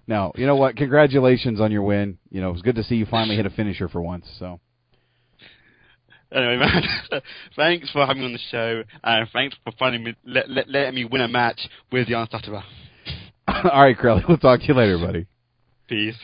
[0.09, 0.75] no, you know what?
[0.75, 2.17] Congratulations on your win.
[2.31, 4.25] You know, it was good to see you finally hit a finisher for once.
[4.39, 4.59] So,
[6.31, 6.83] Anyway, man,
[7.55, 10.95] thanks for having me on the show, and thanks for finding me, let, let, letting
[10.95, 11.59] me win a match
[11.91, 12.63] with the Unstutterer.
[13.47, 15.27] all right, Crelly, we'll talk to you later, buddy.
[15.87, 16.17] Peace.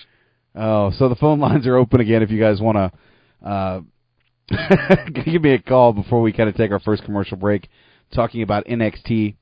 [0.55, 3.81] Oh, so the phone lines are open again if you guys want to uh,
[5.25, 7.67] give me a call before we kind of take our first commercial break,
[8.13, 9.35] talking about NXT.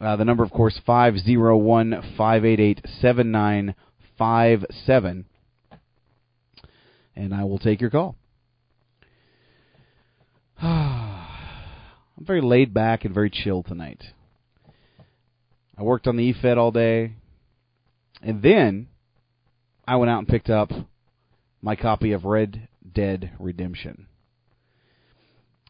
[0.00, 3.74] Uh, the number, of course, five zero one five eight eight seven nine
[4.16, 5.24] five seven,
[7.16, 8.16] and I will take your call.
[10.62, 14.02] I'm very laid back and very chill tonight.
[15.76, 17.12] I worked on the EFED all day,
[18.22, 18.88] and then
[19.86, 20.70] I went out and picked up
[21.62, 24.06] my copy of Red Dead Redemption.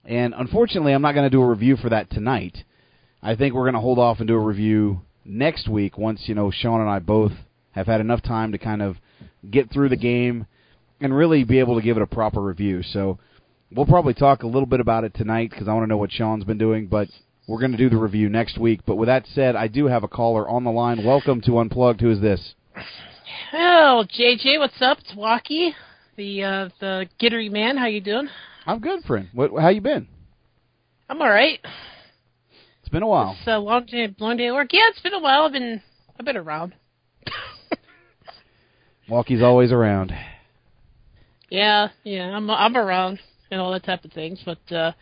[0.04, 2.56] And unfortunately, I'm not going to do a review for that tonight.
[3.22, 6.34] I think we're going to hold off and do a review next week once, you
[6.34, 7.32] know, Sean and I both
[7.72, 8.96] have had enough time to kind of
[9.50, 10.46] get through the game
[11.00, 12.82] and really be able to give it a proper review.
[12.82, 13.18] So
[13.72, 16.12] we'll probably talk a little bit about it tonight because I want to know what
[16.12, 17.08] Sean's been doing, but
[17.46, 18.80] we're going to do the review next week.
[18.86, 21.04] But with that said, I do have a caller on the line.
[21.04, 22.00] Welcome to Unplugged.
[22.00, 22.54] Who is this?
[23.52, 24.98] Oh, JJ, what's up?
[24.98, 25.74] It's Walkie,
[26.16, 27.76] the uh, the Gittery man.
[27.76, 28.28] How you doing?
[28.66, 29.28] I'm good, friend.
[29.32, 29.50] What?
[29.60, 30.06] How you been?
[31.08, 31.58] I'm all right.
[32.88, 33.36] It's been a while.
[33.38, 34.72] It's a long day, long day at work.
[34.72, 35.42] Yeah, it's been a while.
[35.42, 35.82] I've been
[36.18, 36.74] I've been around.
[39.10, 40.10] Walkie's always around.
[41.50, 43.18] Yeah, yeah, I'm I'm around
[43.50, 44.40] and all that type of things.
[44.42, 44.92] But uh,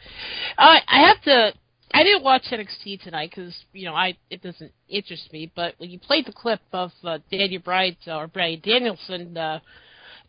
[0.59, 1.53] I I have to.
[1.95, 5.53] I didn't watch NXT tonight because you know I it doesn't interest me.
[5.55, 9.61] But when you played the clip of uh, Daniel Bryan uh, or Bryan Danielson uh,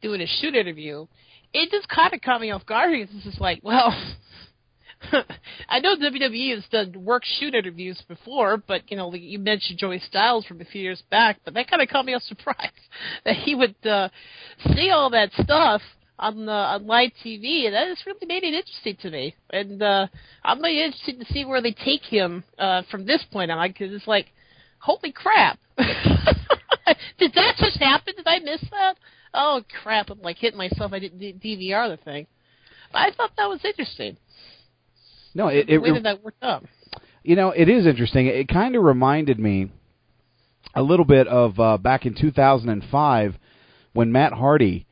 [0.03, 1.07] doing a shoot interview,
[1.55, 2.91] it just kind of caught me off guard.
[2.93, 3.99] It's just like, well,
[5.69, 9.99] I know WWE has done work shoot interviews before, but you know you mentioned Joey
[9.99, 12.71] Styles from a few years back, but that kind of caught me off surprise
[13.25, 14.09] that he would uh,
[14.75, 15.81] see all that stuff
[16.19, 19.35] on the on live TV, and that just really made it interesting to me.
[19.51, 20.07] And uh,
[20.43, 23.93] I'm really interested to see where they take him uh, from this point on, because
[23.93, 24.27] it's like,
[24.79, 25.59] holy crap!
[25.77, 28.15] Did that just happen?
[28.15, 28.95] Did I miss that?
[29.33, 30.09] Oh crap!
[30.09, 30.91] I'm like hitting myself.
[30.93, 32.27] I didn't DVR the thing.
[32.91, 34.17] But I thought that was interesting.
[35.37, 36.65] No, it, it, way that, worked out.
[37.23, 38.25] You know, it is interesting.
[38.25, 39.69] It kind of reminded me
[40.73, 43.35] a little bit of uh, back in 2005
[43.93, 44.87] when Matt Hardy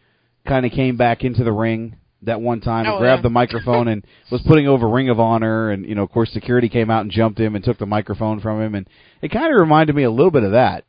[0.47, 3.23] kind of came back into the ring that one time and Oh, grabbed yeah.
[3.23, 6.69] the microphone and was putting over Ring of Honor and you know of course security
[6.69, 8.87] came out and jumped him and took the microphone from him and
[9.21, 10.85] it kind of reminded me a little bit of that.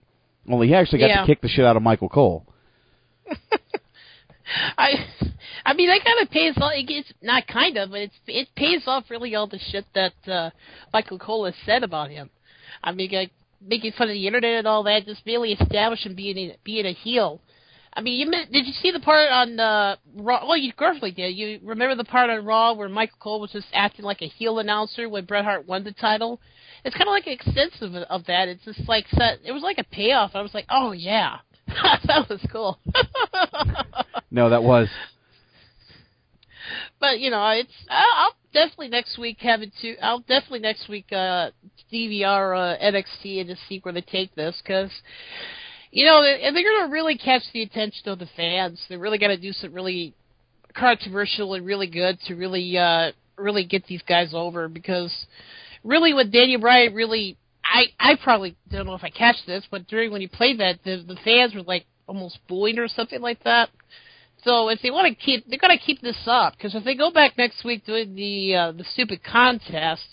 [0.50, 1.20] Only he actually got Yeah.
[1.22, 2.46] to kick the shit out of Michael Cole.
[4.78, 5.06] I,
[5.64, 6.72] I mean, that kind of pays off.
[6.74, 10.14] It gets not kind of, but it's it pays off really all the shit that
[10.30, 10.50] uh,
[10.92, 12.30] Michael Cole has said about him.
[12.82, 16.38] I mean, like making fun of the internet and all that, just really establishing being
[16.38, 17.40] a, being a heel.
[17.92, 20.46] I mean, you did you see the part on uh, Raw?
[20.46, 21.30] Well, you perfectly did.
[21.30, 24.58] You remember the part on Raw where Michael Cole was just acting like a heel
[24.58, 26.38] announcer when Bret Hart won the title?
[26.84, 28.48] It's kind of like extensive of, of that.
[28.48, 30.32] It's just like set, it was like a payoff.
[30.34, 31.38] I was like, oh yeah,
[32.06, 32.78] that was cool.
[34.28, 34.88] No, that was
[37.00, 39.96] but you know, it's I'll, definitely next week have it too.
[40.00, 41.50] I'll definitely next week uh
[41.92, 44.90] DVR uh, NXT and just see where they take this because
[45.90, 49.28] you know if they're gonna really catch the attention of the fans, they really got
[49.28, 50.14] to do some really
[50.74, 55.12] controversial and really good to really uh really get these guys over because
[55.84, 57.36] really with Daniel Bryan really
[57.72, 60.82] I I probably don't know if I catch this, but during when he played that
[60.84, 63.70] the the fans were like almost booing or something like that.
[64.44, 66.94] So if they want to keep, they're going to keep this up because if they
[66.94, 70.06] go back next week doing the uh, the stupid contest,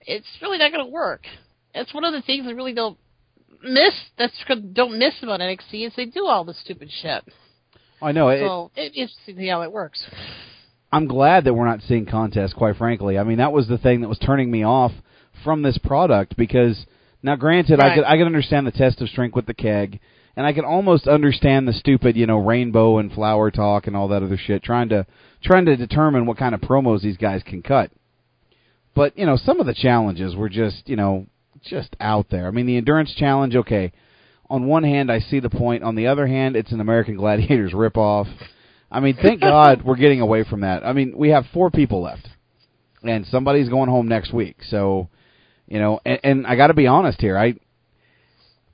[0.00, 1.22] it's really not going to work.
[1.74, 2.98] That's one of the things I really don't
[3.62, 3.94] miss.
[4.18, 4.34] That's
[4.72, 7.24] don't miss about NXT is they do all the stupid shit.
[8.02, 10.04] I know it, so it, it's see how it works.
[10.92, 13.18] I'm glad that we're not seeing contests, quite frankly.
[13.18, 14.92] I mean, that was the thing that was turning me off
[15.44, 16.86] from this product because
[17.22, 17.94] now, granted, I Right.
[17.96, 20.00] could I could understand the test of strength with the keg,
[20.36, 24.08] and I can almost understand the stupid, you know, rainbow and flower talk and all
[24.08, 25.06] that other shit, trying to
[25.42, 27.90] trying to determine what kind of promos these guys can cut.
[28.94, 31.26] But you know, some of the challenges were just, you know,
[31.62, 32.46] just out there.
[32.46, 33.92] I mean, the endurance challenge, okay.
[34.50, 35.82] On one hand, I see the point.
[35.82, 38.26] On the other hand, it's an American Gladiators ripoff.
[38.90, 40.84] I mean, thank God we're getting away from that.
[40.84, 42.28] I mean, we have four people left.
[43.02, 44.56] and somebody's going home next week.
[44.68, 45.08] So,
[45.66, 47.38] you know, and, and I got to be honest here.
[47.38, 47.54] I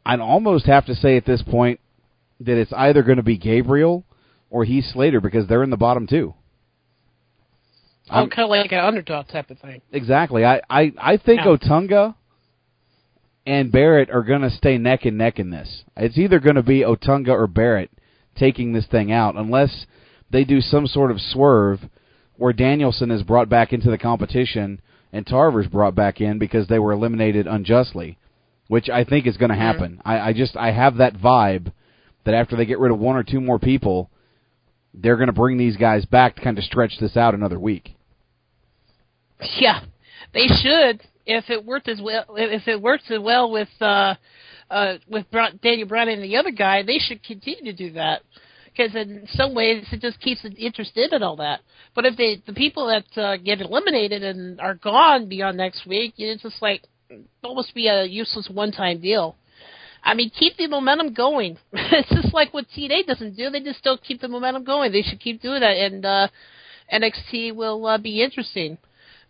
[0.04, 1.80] I'd almost have to say at this point
[2.40, 4.04] that it's either going to be Gabriel
[4.48, 6.34] or Heath Slater because they're in the bottom two.
[8.12, 9.82] Oh, kind of like an underdog type of thing.
[9.92, 10.44] Exactly.
[10.44, 11.42] I I, I think.
[11.42, 12.14] Otunga
[13.46, 15.84] and Barrett are going to stay neck and neck in this.
[15.96, 17.90] It's either going to be Otunga or Barrett
[18.36, 19.86] taking this thing out, unless
[20.30, 21.80] they do some sort of swerve
[22.36, 24.80] where Danielson is brought back into the competition
[25.12, 28.18] and Tarver's brought back in because they were eliminated unjustly,
[28.68, 30.00] which I think is going to happen.
[30.04, 31.72] I, I just I have that vibe
[32.24, 34.10] that after they get rid of one or two more people,
[34.94, 37.94] they're going to bring these guys back to kind of stretch this out another week.
[39.58, 39.80] Yeah,
[40.34, 41.02] they should.
[41.26, 44.14] If it worked as well, if it works as well with uh,
[44.70, 45.26] uh, with
[45.62, 48.22] Daniel Bryan and the other guy, they should continue to do that.
[48.80, 51.60] Because in some ways, it just keeps the interest in and all that.
[51.94, 56.14] But if they, the people that uh, get eliminated and are gone beyond next week,
[56.16, 56.82] it's just like
[57.44, 59.36] almost be a useless one-time deal.
[60.02, 61.58] I mean, keep the momentum going.
[61.72, 64.92] it's just like what TNA doesn't do; they just don't keep the momentum going.
[64.92, 66.28] They should keep doing that, and uh,
[66.90, 68.78] NXT will uh, be interesting.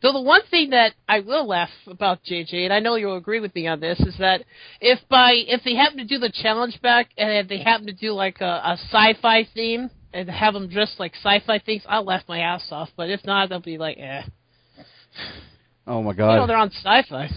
[0.03, 3.41] Though the one thing that I will laugh about JJ, and I know you'll agree
[3.41, 4.45] with me on this, is that
[4.81, 7.93] if by if they happen to do the challenge back and if they happen to
[7.93, 12.23] do like a, a sci-fi theme and have them dressed like sci-fi things, I'll laugh
[12.29, 12.89] my ass off.
[12.97, 14.23] But if not, they'll be like, eh.
[15.87, 16.37] Oh my You god!
[16.37, 17.29] know, they're on sci-fi.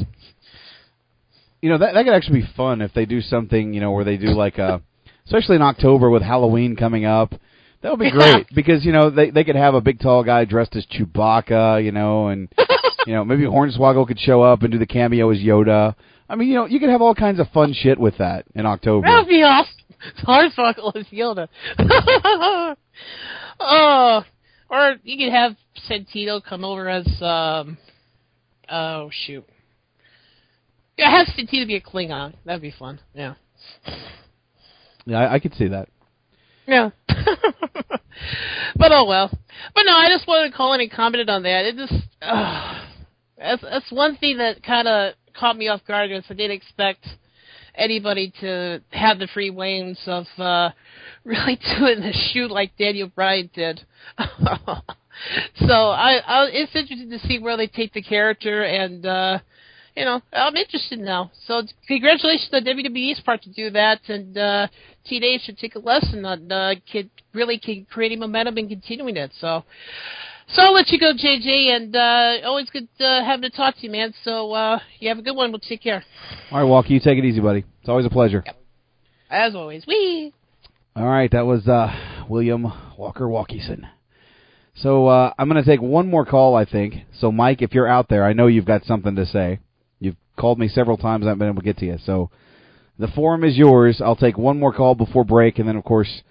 [1.62, 4.04] you know that that could actually be fun if they do something you know where
[4.06, 4.82] they do like a
[5.26, 7.34] especially in October with Halloween coming up.
[7.84, 10.46] That would be great because you know they they could have a big tall guy
[10.46, 12.48] dressed as Chewbacca, you know, and
[13.06, 15.94] you know maybe Hornswoggle could show up and do the cameo as Yoda.
[16.30, 18.66] I mean, you know, you could have all kinds of fun shit with that in
[18.66, 19.06] October.
[19.06, 19.74] That would be awesome.
[20.26, 21.50] Hornswoggle is Yoda.
[23.60, 24.24] oh,
[24.70, 25.58] or you could have
[25.90, 27.78] Santino come over as um.
[28.70, 29.46] Oh shoot.
[30.98, 32.34] Yeah, have Santino be a Klingon.
[32.46, 33.02] That'd be fun.
[33.14, 33.34] Yeah.
[35.06, 35.90] Yeah, I, I could see that.
[36.68, 36.90] Yeah.
[37.08, 39.30] but oh well.
[39.76, 41.66] But no, I just wanted to call in and commented on that.
[41.66, 42.86] It just uh,
[43.38, 47.06] that's that's one thing that kind of caught me off guard because I didn't expect
[47.76, 50.70] anybody to have the free reins of uh
[51.24, 53.82] really doing the shoot like Daniel Bryan did.
[55.56, 59.40] so I, I it's interesting to see where they take the character and uh
[59.96, 61.32] you know, I'm interested now.
[61.46, 64.68] So congratulations on WWE's part to do that, and uh,
[65.10, 69.32] TNA should take a lesson on uh, kid really keep creating momentum and continuing it.
[69.40, 69.64] So,
[70.48, 73.82] so I'll let you go, JJ, and uh, always good uh, having to talk to
[73.82, 74.14] you, man.
[74.24, 75.52] So uh, you have a good one.
[75.52, 76.04] We'll take care.
[76.52, 77.64] All right, Walkie, you take it easy, buddy.
[77.80, 78.44] It's always a pleasure.
[79.30, 80.34] As always, we.
[80.96, 81.92] All right, that was uh,
[82.30, 83.88] William Walker Walkieson.
[84.76, 86.96] So uh, I'm going to take one more call, I think.
[87.20, 89.60] So, Mike, if you're out there, I know you've got something to say.
[90.38, 91.26] Called me several times.
[91.26, 91.98] I haven't been able to get to you.
[92.06, 92.30] So
[92.98, 94.02] the forum is yours.
[94.04, 96.22] I'll take one more call before break, and then, of course,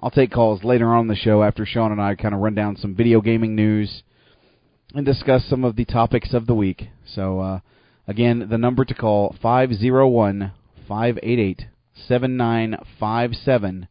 [0.00, 2.54] I'll take calls later on in the show after Sean and I kind of run
[2.54, 4.02] down some video gaming news
[4.94, 6.88] and discuss some of the topics of the week.
[7.06, 7.60] So, uh,
[8.08, 10.52] again, the number to call, 501
[10.88, 11.66] 588
[12.08, 13.88] 7957.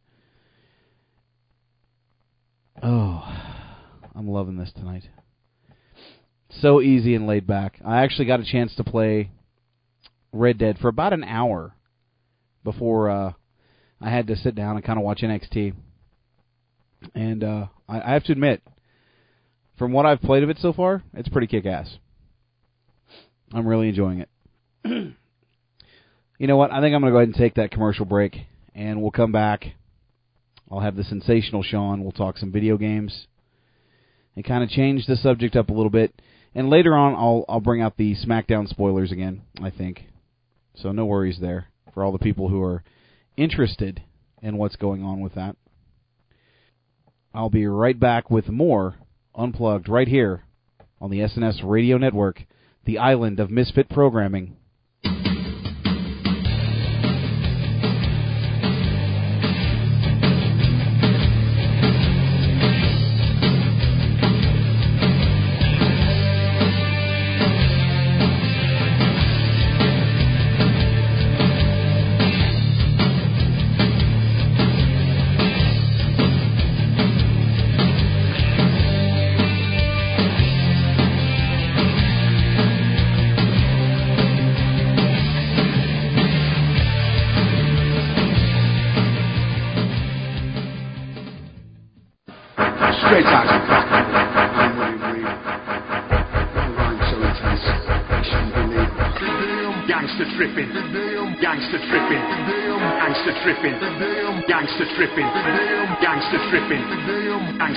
[2.82, 3.22] Oh,
[4.14, 5.08] I'm loving this tonight.
[6.60, 7.78] So easy and laid back.
[7.84, 9.30] I actually got a chance to play
[10.32, 11.74] Red Dead for about an hour
[12.64, 13.32] before uh,
[14.00, 15.74] I had to sit down and kind of watch NXT.
[17.14, 18.62] And uh, I, I have to admit,
[19.78, 21.98] from what I've played of it so far, it's pretty kick ass.
[23.52, 24.28] I'm really enjoying it.
[26.38, 26.72] you know what?
[26.72, 28.36] I think I'm going to go ahead and take that commercial break,
[28.74, 29.66] and we'll come back.
[30.70, 32.02] I'll have the sensational Sean.
[32.02, 33.26] We'll talk some video games
[34.34, 36.14] and kind of change the subject up a little bit.
[36.54, 39.42] And later on, I'll I'll bring out the SmackDown spoilers again.
[39.62, 40.04] I think
[40.74, 40.92] so.
[40.92, 42.82] No worries there for all the people who are
[43.36, 44.02] interested
[44.42, 45.56] in what's going on with that.
[47.34, 48.96] I'll be right back with more
[49.34, 50.44] unplugged right here
[51.00, 52.44] on the SNS Radio Network,
[52.84, 54.56] the island of misfit programming.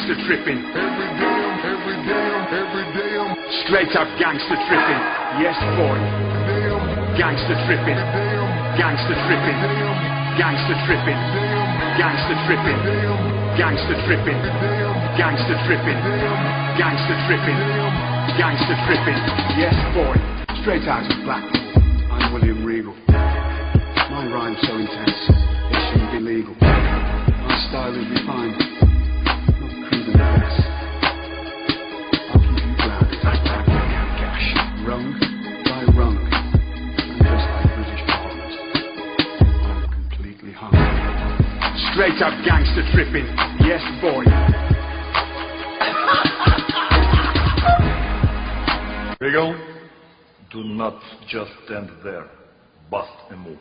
[0.05, 0.61] Gangster tripping.
[3.65, 5.01] Straight up gangster tripping,
[5.41, 5.97] yes boy.
[7.17, 7.97] Gangster tripping,
[8.77, 9.57] gangster tripping,
[10.37, 11.17] gangster tripping,
[11.97, 12.77] gangster tripping,
[13.57, 14.37] gangster tripping,
[15.17, 15.97] gangster tripping,
[16.77, 17.59] gangster tripping,
[18.37, 19.19] gangster tripping,
[19.57, 20.13] yes boy.
[20.61, 21.65] Straight out of Blackpool,
[22.13, 22.93] I'm William Regal.
[23.09, 25.14] My rhyme's so intense,
[42.15, 43.25] Straight up gangster tripping,
[43.59, 44.23] yes boy.
[49.19, 49.53] Regal,
[50.51, 52.29] do not just stand there.
[52.89, 53.59] Bust a move.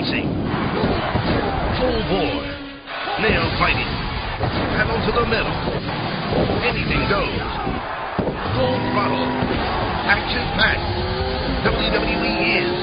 [0.00, 0.28] Racing.
[1.76, 2.44] Full bore.
[3.20, 3.90] Nail fighting.
[4.76, 5.52] Pedal to the metal.
[6.64, 7.36] Anything goes.
[8.56, 9.28] Full throttle.
[10.08, 10.88] Action packed.
[11.68, 12.32] WWE
[12.64, 12.76] is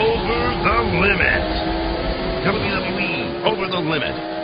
[0.00, 1.44] over the limit.
[2.40, 4.41] WWE over the limit.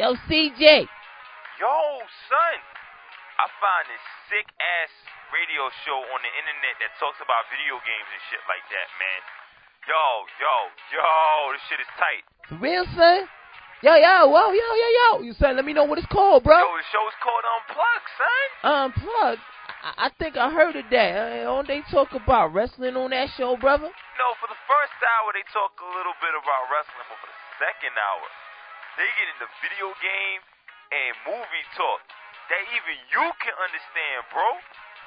[0.00, 0.88] Yo, CJ.
[1.60, 1.76] Yo,
[2.32, 2.58] son.
[3.36, 4.00] I find this
[4.32, 4.88] sick ass
[5.28, 9.20] radio show on the internet that talks about video games and shit like that, man.
[9.84, 10.56] Yo, yo,
[10.96, 12.24] yo, this shit is tight.
[12.48, 13.28] For real, son?
[13.84, 15.08] Yo, yo, whoa, yo, yo, yo.
[15.20, 16.56] You son, let me know what it's called, bro.
[16.56, 18.48] Yo, the show's called Unplugged, son.
[18.64, 19.44] Unplugged.
[19.84, 21.10] I, I think I heard of that.
[21.12, 23.92] Uh, don't they talk about wrestling on that show, brother?
[23.92, 27.40] No, for the first hour they talk a little bit about wrestling, but for the
[27.60, 28.39] second hour,
[29.00, 30.40] they get into video game
[30.92, 32.04] and movie talk
[32.52, 34.44] that even you can understand, bro.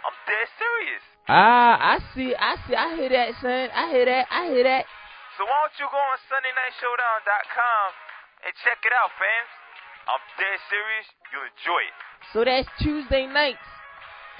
[0.03, 1.03] I'm dead serious.
[1.29, 3.69] Ah, I see, I see, I hear that, son.
[3.69, 4.89] I hear that, I hear that.
[5.37, 7.85] So why don't you go on SundayNightShowdown.com
[8.49, 9.51] and check it out, fans?
[10.09, 11.07] I'm dead serious.
[11.31, 11.95] You'll enjoy it.
[12.35, 13.63] So that's Tuesday nights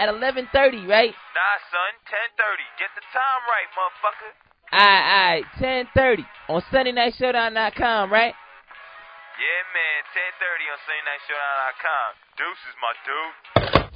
[0.01, 1.13] at 11:30, right?
[1.13, 2.65] Nah, son, 10:30.
[2.81, 4.31] Get the time right, motherfucker.
[4.73, 5.45] Alright, alright,
[5.93, 8.35] 10:30 on SundayNightShowdown.com, right?
[9.33, 12.09] Yeah, man, 10:30 on SundayNightShowdown.com.
[12.37, 13.92] Deuces, my dude.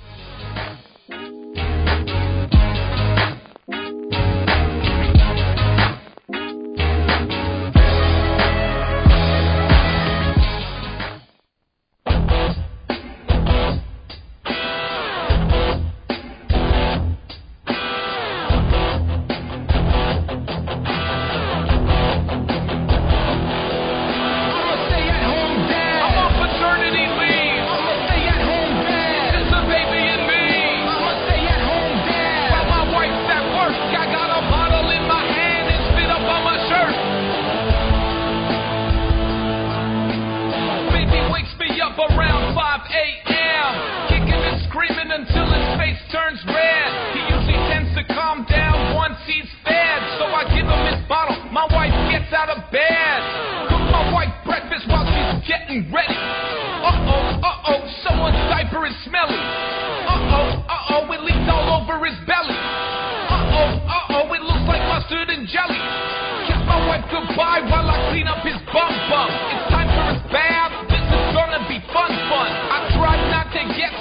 [55.68, 56.16] Getting ready.
[56.16, 59.36] Uh oh, uh oh, someone's diaper is smelly.
[59.36, 62.56] Uh oh, uh oh, it leaks all over his belly.
[62.56, 65.80] Uh oh, uh oh, it looks like mustard and jelly.
[66.48, 69.30] Kiss my wife goodbye while I clean up his bum bum.
[69.52, 70.72] It's time for his bath.
[70.88, 72.50] This is gonna be fun, fun.
[72.72, 73.92] I try not to get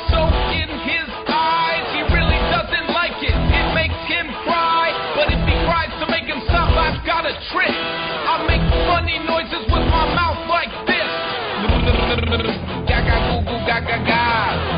[12.27, 14.76] Gaga, gugu, gaga, gaga.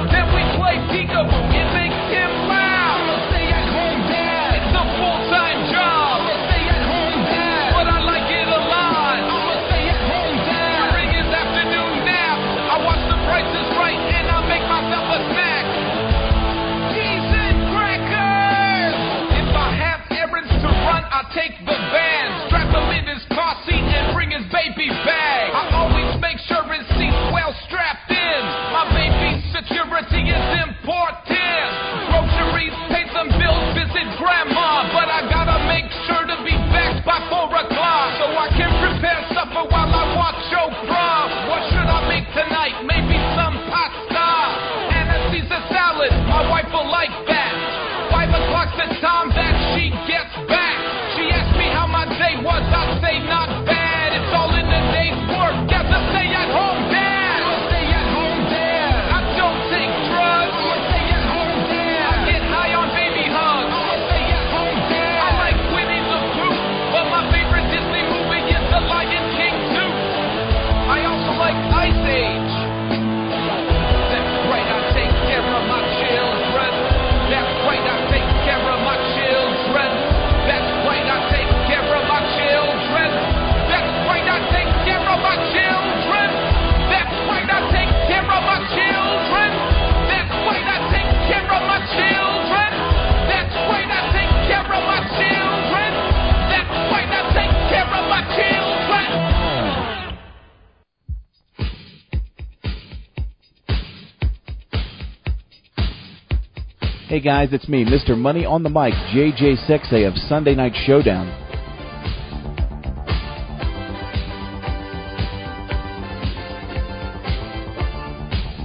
[107.19, 108.17] Hey guys, it's me, Mr.
[108.17, 111.27] Money on the Mic, JJ Sexay of Sunday Night Showdown.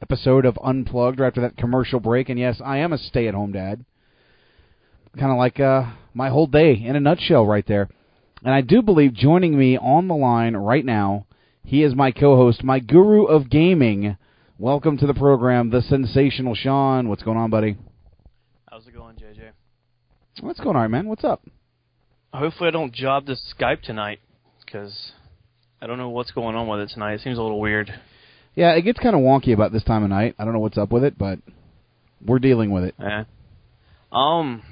[0.11, 2.27] episode of Unplugged right after that commercial break.
[2.27, 3.85] And yes, I am a stay at home dad.
[5.17, 7.87] Kind of like uh, my whole day in a nutshell, right there.
[8.43, 11.27] And I do believe joining me on the line right now,
[11.63, 14.17] he is my co host, my guru of gaming.
[14.57, 17.07] Welcome to the program, the sensational Sean.
[17.07, 17.77] What's going on, buddy?
[18.69, 19.51] How's it going, JJ?
[20.41, 21.07] What's going on, man?
[21.07, 21.41] What's up?
[22.33, 24.19] Hopefully, I don't job this Skype tonight
[24.65, 25.13] because
[25.81, 27.13] I don't know what's going on with it tonight.
[27.13, 27.93] It seems a little weird.
[28.55, 30.35] Yeah, it gets kind of wonky about this time of night.
[30.37, 31.39] I don't know what's up with it, but
[32.25, 32.95] we're dealing with it.
[32.99, 33.23] Yeah.
[34.11, 34.63] Um,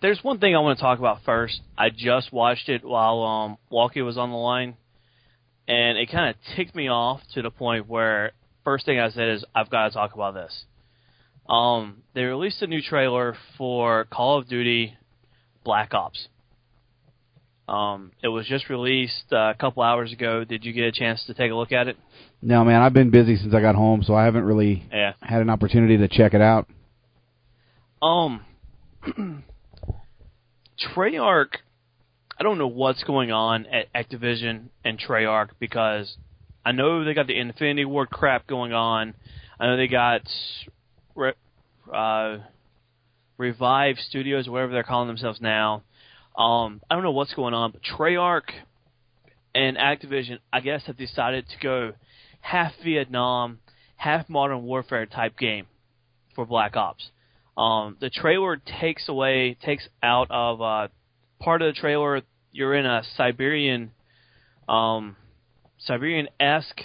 [0.00, 1.60] there's one thing I want to talk about first.
[1.76, 4.76] I just watched it while um Walkie was on the line,
[5.66, 8.32] and it kind of ticked me off to the point where
[8.64, 10.64] first thing I said is I've got to talk about this.
[11.48, 14.96] Um, they released a new trailer for Call of Duty
[15.64, 16.28] Black Ops.
[17.68, 20.44] Um, it was just released uh, a couple hours ago.
[20.44, 21.96] Did you get a chance to take a look at it?
[22.42, 25.12] No, man, I've been busy since I got home, so I haven't really Yeah.
[25.22, 26.68] had an opportunity to check it out.
[28.02, 28.44] Um,
[30.80, 31.54] Treyarch,
[32.38, 36.16] I don't know what's going on at Activision and Treyarch because
[36.64, 39.14] I know they got the Infinity Ward crap going on.
[39.60, 40.22] I know they got
[41.14, 41.34] re,
[41.92, 42.38] uh,
[43.38, 45.82] Revive Studios, whatever they're calling themselves now.
[46.36, 48.50] Um, I don't know what's going on, but Treyarch
[49.54, 51.92] and Activision, I guess, have decided to go
[52.42, 53.60] half Vietnam,
[53.96, 55.66] half Modern Warfare type game
[56.34, 57.10] for Black Ops.
[57.56, 60.88] Um, the trailer takes away, takes out of uh,
[61.40, 62.20] part of the trailer.
[62.50, 63.92] You're in a Siberian,
[64.68, 65.16] um,
[65.78, 66.80] Siberian-esque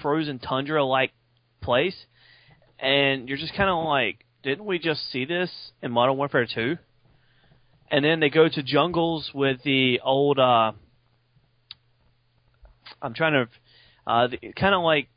[0.00, 1.12] frozen tundra-like
[1.62, 1.96] place,
[2.78, 5.50] and you're just kind of like, didn't we just see this
[5.82, 6.76] in Modern Warfare 2?
[7.90, 10.38] And then they go to jungles with the old.
[10.38, 10.72] Uh,
[13.00, 13.48] I'm trying to,
[14.06, 15.08] uh, kind of like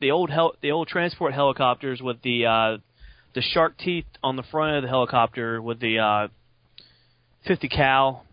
[0.00, 2.78] the old hel- the old transport helicopters with the uh,
[3.34, 6.28] the shark teeth on the front of the helicopter with the uh,
[7.46, 8.24] 50 cal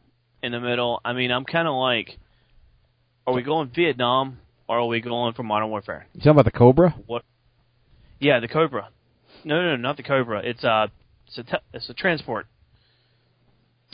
[0.43, 1.01] in the middle.
[1.03, 2.17] I mean, I'm kind of like,
[3.25, 6.07] are we going Vietnam or are we going for Modern Warfare?
[6.13, 6.95] You talking about the Cobra?
[7.05, 7.23] What?
[8.19, 8.89] Yeah, the Cobra.
[9.43, 10.41] No, no, no, not the Cobra.
[10.43, 10.87] It's uh,
[11.27, 12.47] it's a te- it's a transport.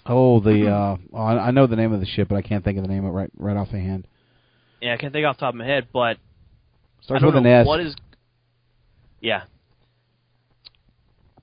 [0.08, 2.64] Oh, the uh, oh, I I know the name of the ship, but I can't
[2.64, 4.08] think of the name of it right right off the hand.
[4.86, 6.18] Yeah, I can't think off the top of my head, but
[7.02, 7.66] Starts I don't with know an S.
[7.68, 7.96] What is?
[9.20, 9.44] Yeah,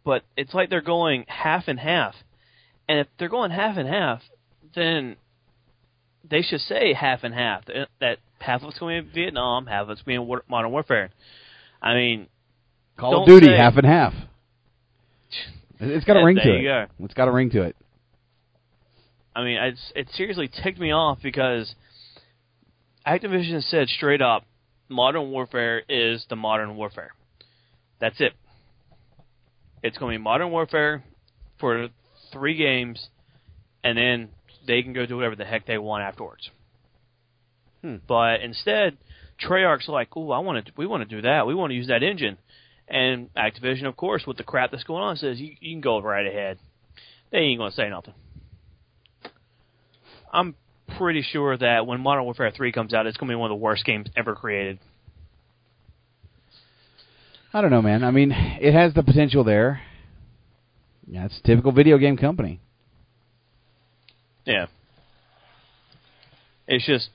[0.05, 2.15] but it's like they're going half and half,
[2.89, 4.23] and if they're going half and half,
[4.77, 5.17] then
[6.29, 7.65] they should say half and half.
[8.01, 11.11] That- half of it's going to be Vietnam, half of it's being war- Modern Warfare.
[11.81, 12.27] I mean,
[12.97, 14.15] Call of Duty, say- half and half.
[15.81, 16.89] It's got a ring there to you it.
[16.99, 17.05] go.
[17.05, 17.77] It's got a ring to it.
[19.35, 21.75] I mean, it's it seriously ticked me off because
[23.07, 24.45] Activision said straight up,
[24.89, 27.13] Modern Warfare is the Modern Warfare.
[28.01, 28.33] That's it.
[29.83, 31.03] It's going to be Modern Warfare
[31.59, 31.89] for
[32.33, 33.09] three games,
[33.83, 34.29] and then
[34.67, 36.51] they can go do whatever the heck they want afterwards.
[37.83, 37.97] Hmm.
[38.07, 38.97] But instead,
[39.41, 40.73] Treyarch's like, "Ooh, I want to.
[40.77, 41.47] We want to do that.
[41.47, 42.39] We want to use that engine."
[42.87, 46.01] And Activision, of course, with the crap that's going on, says, "You, you can go
[46.01, 46.59] right ahead."
[47.31, 48.15] They ain't going to say nothing.
[50.33, 50.55] I'm
[51.03, 53.59] pretty sure that when Modern Warfare 3 comes out, it's going to be one of
[53.59, 54.79] the worst games ever created.
[57.53, 58.05] I don't know, man.
[58.05, 59.83] I mean, it has the potential there.
[61.09, 62.61] Yeah, it's a typical video game company.
[64.45, 64.67] Yeah.
[66.69, 67.09] It's just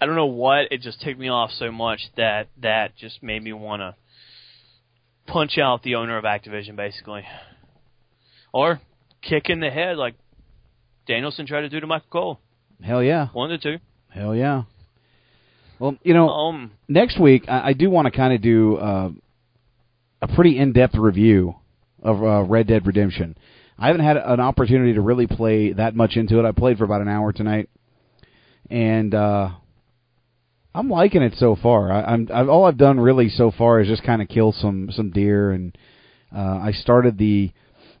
[0.00, 3.42] I don't know what it just ticked me off so much that that just made
[3.42, 3.94] me want to
[5.26, 7.24] punch out the owner of Activision basically.
[8.52, 8.80] Or
[9.20, 10.14] kick in the head like
[11.06, 12.40] Danielson tried to do to Michael Cole.
[12.82, 13.28] Hell yeah.
[13.32, 13.78] One the two.
[14.10, 14.62] Hell yeah.
[15.78, 19.10] Well, you know, Um next week I, I do want to kind of do uh,
[20.20, 21.56] a pretty in-depth review
[22.02, 23.36] of uh, Red Dead Redemption.
[23.78, 26.44] I haven't had an opportunity to really play that much into it.
[26.44, 27.68] I played for about an hour tonight,
[28.70, 29.50] and uh,
[30.74, 31.90] I'm liking it so far.
[31.90, 34.90] I, I'm I've, all I've done really so far is just kind of kill some
[34.92, 35.76] some deer, and
[36.34, 37.50] uh, I started the.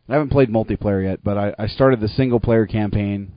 [0.08, 3.32] I haven't played multiplayer yet, but I, I started the single player campaign.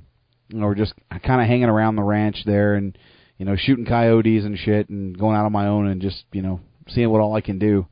[0.50, 2.98] You know, we're just kind of hanging around the ranch there, and
[3.38, 6.42] you know, shooting coyotes and shit, and going out on my own, and just you
[6.42, 6.60] know,
[6.90, 7.88] seeing what all I can do,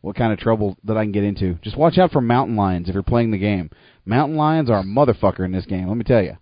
[0.00, 1.54] what kind of trouble that I can get into.
[1.62, 3.70] Just watch out for mountain lions if you're playing the game.
[4.04, 5.88] Mountain lions are a motherfucker in this game.
[5.88, 6.36] Let me tell you.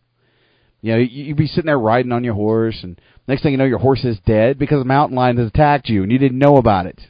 [0.82, 3.58] You know, you, you'd be sitting there riding on your horse, and next thing you
[3.58, 6.38] know, your horse is dead because a mountain lion has attacked you, and you didn't
[6.38, 7.00] know about it.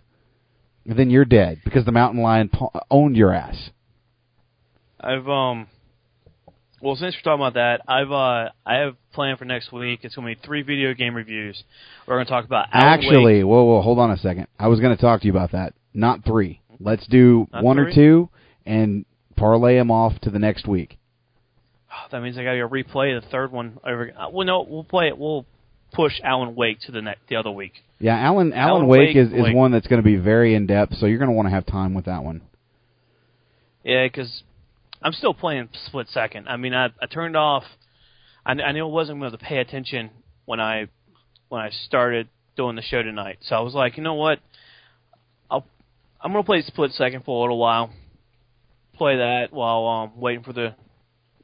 [0.87, 2.51] And then you're dead because the mountain lion
[2.91, 3.71] owned your ass.
[5.01, 5.67] I've um
[6.85, 10.01] well since we're talking about that, I've uh I have planned for next week.
[10.03, 11.63] It's gonna be three video game reviews.
[12.07, 13.47] We're gonna talk about Alan Actually, Wake.
[13.47, 14.47] whoa, whoa, hold on a second.
[14.59, 15.75] I was going to talk to you about that.
[15.95, 16.61] Not three.
[16.79, 18.29] Let's do Not one or two
[18.67, 19.05] and
[19.37, 20.99] parlay them off to the next week.
[22.11, 25.19] that means I gotta replay the third one over uh, well no, we'll play it
[25.19, 25.47] we'll
[25.93, 27.73] push Alan Wake to the next the other week.
[27.99, 29.55] Yeah, Alan Alan, Alan Wake, Wake, is, is Wake.
[29.55, 31.65] one that's going to be very in depth, so you're going to want to have
[31.65, 32.43] time with that one.
[33.85, 34.43] Yeah, because
[35.05, 36.49] I'm still playing split second.
[36.49, 37.65] I mean, I I turned off.
[38.45, 40.11] I, I knew I wasn't going to pay attention
[40.47, 40.87] when I
[41.51, 43.39] when I started doing the show tonight.
[43.43, 44.39] So I was like, you know what?
[45.51, 45.67] I'll
[46.23, 47.91] I'm going to play split second for a little while.
[48.95, 50.75] Play that while um waiting for the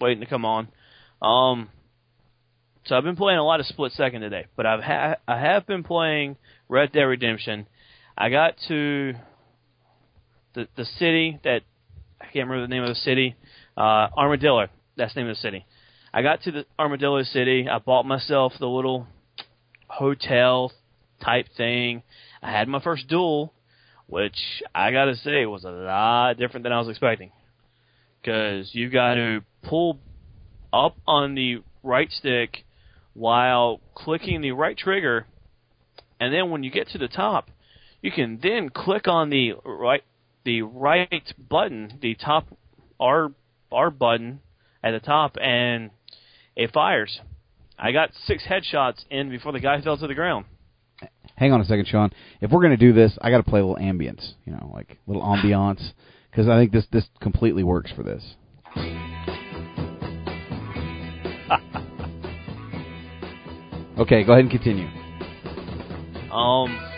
[0.01, 0.69] waiting to come on.
[1.21, 1.69] Um.
[2.87, 5.67] So I've been playing a lot of split second today, but I've ha- I have
[5.67, 7.67] been playing Red Dead Redemption.
[8.17, 9.13] I got to
[10.55, 11.61] the the city that
[12.21, 13.37] I can't remember the name of the city.
[13.77, 14.69] Uh, Armadillo.
[14.97, 15.67] That's the name of the city.
[16.13, 17.69] I got to the Armadillo city.
[17.69, 19.07] I bought myself the little
[19.89, 20.73] hotel
[21.25, 22.03] type thing.
[22.43, 23.53] I had my first duel,
[24.07, 24.37] which
[24.75, 27.31] I gotta say was a lot different than I was expecting.
[28.21, 29.99] Because you got to pull
[30.73, 32.65] up on the right stick
[33.15, 35.27] while clicking the right trigger,
[36.19, 37.51] and then when you get to the top,
[38.03, 40.03] you can then click on the right
[40.45, 42.47] the right button, the top
[42.99, 43.33] R
[43.71, 44.41] R button
[44.83, 45.91] at the top, and
[46.57, 47.21] it fires.
[47.79, 50.47] I got six headshots in before the guy fell to the ground.
[51.37, 52.11] Hang on a second, Sean.
[52.43, 54.71] If we're going to do this, I got to play a little ambience, you know,
[54.75, 55.93] like a little ambiance,
[56.31, 58.23] because I think this this completely works for this.
[64.01, 64.87] Okay, go ahead and continue.
[66.33, 66.90] Um.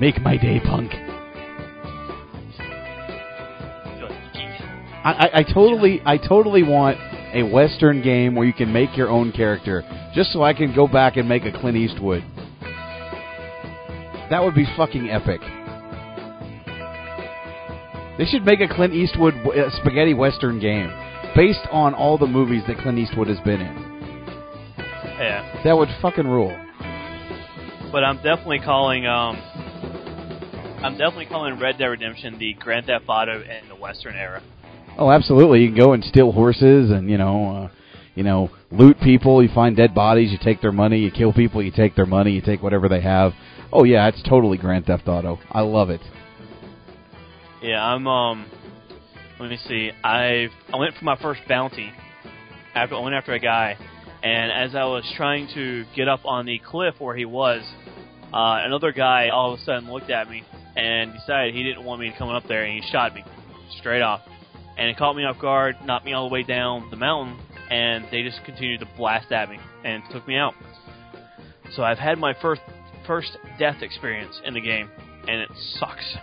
[0.00, 0.92] Make my day, punk.
[5.02, 6.98] I, I, I totally, I totally want
[7.34, 9.82] a Western game where you can make your own character,
[10.14, 12.24] just so I can go back and make a Clint Eastwood.
[14.30, 15.40] That would be fucking epic.
[18.18, 20.90] They should make a Clint Eastwood uh, spaghetti Western game
[21.34, 23.86] based on all the movies that Clint Eastwood has been in.
[25.18, 26.56] Yeah, That would fucking rule.
[27.92, 29.36] but I'm definitely calling um.
[30.82, 34.42] I'm definitely calling Red Dead Redemption the Grand Theft Auto in the Western era.
[34.96, 35.60] Oh, absolutely.
[35.60, 37.68] You can go and steal horses, and you know, uh,
[38.14, 39.42] you know, loot people.
[39.42, 40.32] You find dead bodies.
[40.32, 40.98] You take their money.
[40.98, 41.62] You kill people.
[41.62, 42.32] You take their money.
[42.32, 43.32] You take whatever they have.
[43.70, 45.38] Oh yeah, it's totally Grand Theft Auto.
[45.50, 46.00] I love it.
[47.62, 48.46] Yeah, I'm um.
[49.38, 49.90] Let me see.
[50.02, 51.92] I I went for my first bounty.
[52.74, 53.76] After I went after a guy,
[54.22, 57.62] and as I was trying to get up on the cliff where he was,
[58.32, 60.42] uh, another guy all of a sudden looked at me
[60.76, 63.24] and decided he didn't want me coming up there, and he shot me
[63.78, 64.20] straight off.
[64.78, 67.38] And it caught me off guard, knocked me all the way down the mountain,
[67.70, 70.54] and they just continued to blast at me and took me out.
[71.74, 72.62] So I've had my first
[73.06, 74.88] first death experience in the game,
[75.28, 76.16] and it sucks.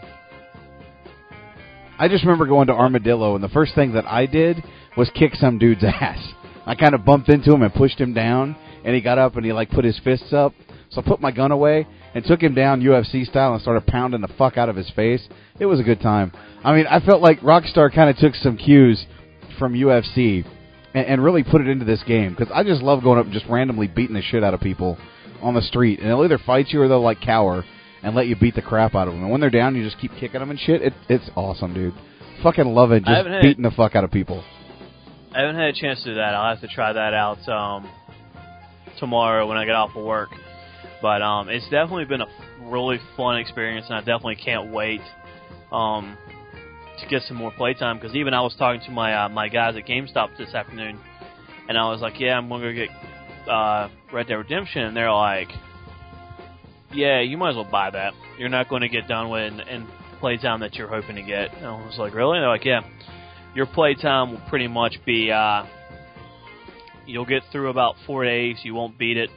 [1.99, 4.64] I just remember going to Armadillo, and the first thing that I did
[4.95, 6.19] was kick some dude's ass.
[6.65, 9.45] I kind of bumped into him and pushed him down, and he got up and
[9.45, 10.53] he like put his fists up.
[10.90, 11.88] So I put my gun away
[12.18, 15.22] and took him down UFC style and started pounding the fuck out of his face.
[15.60, 16.31] It was a good time.
[16.64, 19.06] I mean, I felt like Rockstar kind of took some cues
[19.60, 20.44] from UFC
[20.95, 23.34] and, and really put it into this game because I just love going up and
[23.34, 24.98] just randomly beating the shit out of people
[25.44, 27.64] on the street, and they'll either fight you or they'll like cower
[28.02, 29.22] and let you beat the crap out of them.
[29.22, 30.81] And when they're down, you just keep kicking them and shit.
[30.81, 31.94] It, it's awesome, dude.
[32.41, 34.44] Fucking love it, just beating the fuck out of people.
[35.35, 36.34] I haven't had a chance to do that.
[36.34, 37.88] I'll have to try that out um,
[38.99, 40.30] tomorrow when I get off of work.
[41.02, 42.28] But um, it's definitely been a
[42.64, 45.02] really fun experience, and I definitely can't wait
[45.72, 46.18] um,
[46.99, 47.99] to get some more playtime.
[47.99, 50.99] Because even I was talking to my uh, my guys at GameStop this afternoon,
[51.69, 54.98] and I was like, "Yeah, I'm going to go get uh, Red Dead Redemption," and
[54.98, 55.49] they're like,
[56.91, 58.14] "Yeah, you might as well buy that.
[58.40, 59.88] You're not going to get done with and, in
[60.19, 62.82] playtime that you're hoping to get." And I was like, "Really?" And they're like, "Yeah."
[63.57, 65.65] your playtime will pretty much be uh,
[67.07, 68.57] you'll get through about four days.
[68.61, 69.32] You won't beat it.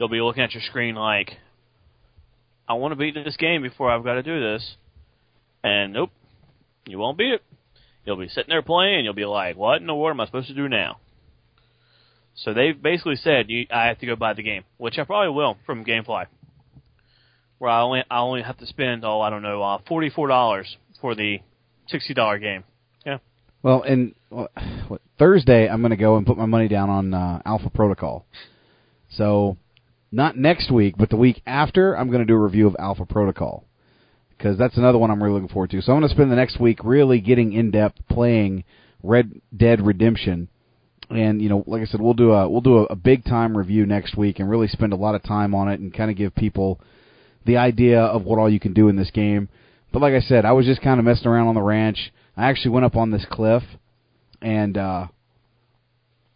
[0.00, 1.36] You'll be looking at your screen like,
[2.66, 4.76] I want to beat this game before I've got to do this.
[5.62, 6.10] And nope,
[6.86, 7.42] you won't beat it.
[8.06, 9.04] You'll be sitting there playing.
[9.04, 11.00] You'll be like, what in the world am I supposed to do now?
[12.34, 15.34] So they've basically said you, I have to go buy the game, which I probably
[15.34, 16.26] will from GameFly.
[17.58, 20.28] Where I only I only have to spend oh I don't know uh, forty four
[20.28, 21.40] dollars for the
[21.88, 22.64] sixty dollar game.
[23.04, 23.18] Yeah.
[23.62, 24.50] Well, and what,
[25.18, 28.24] Thursday I'm going to go and put my money down on uh, Alpha Protocol.
[29.10, 29.58] So,
[30.12, 33.06] not next week, but the week after, I'm going to do a review of Alpha
[33.06, 33.64] Protocol
[34.36, 35.82] because that's another one I'm really looking forward to.
[35.82, 38.64] So I'm going to spend the next week really getting in depth playing
[39.02, 40.48] Red Dead Redemption,
[41.08, 43.56] and you know, like I said, we'll do a we'll do a, a big time
[43.56, 46.16] review next week and really spend a lot of time on it and kind of
[46.16, 46.80] give people
[47.46, 49.48] the idea of what all you can do in this game.
[49.92, 52.12] But like I said, I was just kind of messing around on the ranch.
[52.36, 53.62] I actually went up on this cliff
[54.42, 55.06] and uh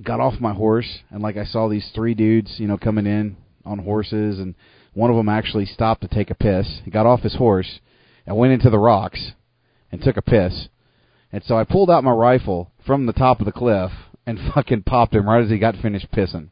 [0.02, 3.36] got off my horse and like I saw these three dudes, you know, coming in
[3.64, 4.54] on horses and
[4.94, 6.80] one of them actually stopped to take a piss.
[6.84, 7.80] He got off his horse
[8.26, 9.32] and went into the rocks
[9.90, 10.68] and took a piss.
[11.32, 13.90] And so I pulled out my rifle from the top of the cliff
[14.26, 16.48] and fucking popped him right as he got finished pissing.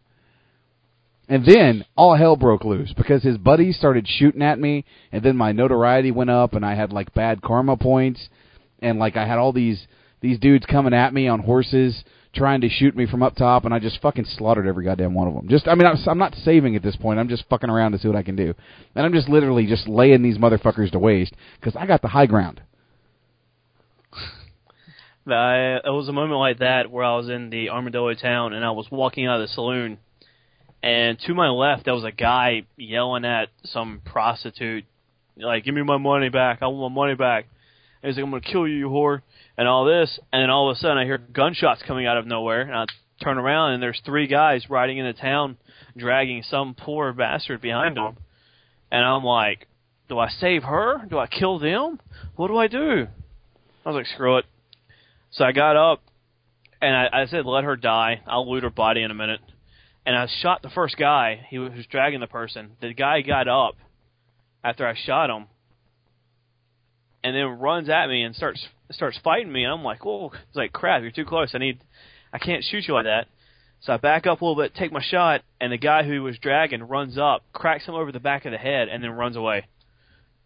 [1.29, 5.37] And then all hell broke loose because his buddies started shooting at me, and then
[5.37, 8.29] my notoriety went up, and I had like bad karma points,
[8.81, 9.87] and like I had all these
[10.21, 13.75] these dudes coming at me on horses trying to shoot me from up top, and
[13.75, 15.49] I just fucking slaughtered every goddamn one of them.
[15.49, 17.19] Just I mean I'm, not saving at this point.
[17.19, 18.55] I'm just fucking around to see what I can do,
[18.95, 22.27] and I'm just literally just laying these motherfuckers to waste because I got the high
[22.27, 22.63] ground.
[25.27, 28.55] I, uh, it was a moment like that where I was in the Armadillo town
[28.55, 29.99] and I was walking out of the saloon,
[30.83, 34.85] and to my left there was a guy yelling at some prostitute,
[35.37, 36.59] like, "Give me my money back!
[36.63, 37.47] I want my money back!"
[38.03, 39.21] And he's like, "I'm gonna kill you, you whore!"
[39.57, 42.27] And all this, and then all of a sudden I hear gunshots coming out of
[42.27, 42.87] nowhere, and I
[43.23, 45.57] turn around and there's three guys riding into town,
[45.97, 48.17] dragging some poor bastard behind them,
[48.91, 49.69] and I'm like,
[50.09, 51.03] "Do I save her?
[51.09, 52.01] Do I kill them?
[52.37, 53.07] What do I do?"
[53.85, 54.47] I was like, "Screw it."
[55.31, 56.03] So I got up
[56.81, 58.23] and I, I said, "Let her die.
[58.27, 59.41] I'll loot her body in a minute."
[60.05, 61.47] And I shot the first guy.
[61.49, 62.73] He was dragging the person.
[62.81, 63.77] The guy got up
[64.65, 65.47] after I shot him,
[67.25, 69.65] and then runs at me and starts starts fighting me.
[69.65, 71.03] And I'm like, "Whoa!" It's like, "Crap!
[71.03, 71.55] You're too close.
[71.55, 71.79] I need.
[72.33, 73.27] I can't shoot you like that."
[73.81, 76.39] So I back up a little bit, take my shot, and the guy who was
[76.39, 79.67] dragging runs up, cracks him over the back of the head, and then runs away.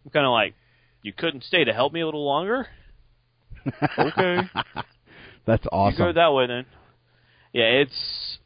[0.05, 0.55] I'm kind of like,
[1.03, 2.67] "You couldn't stay to help me a little longer?"
[3.99, 4.39] okay.
[5.45, 5.97] That's You awesome.
[5.97, 6.65] go that way then.
[7.53, 8.37] Yeah, it's.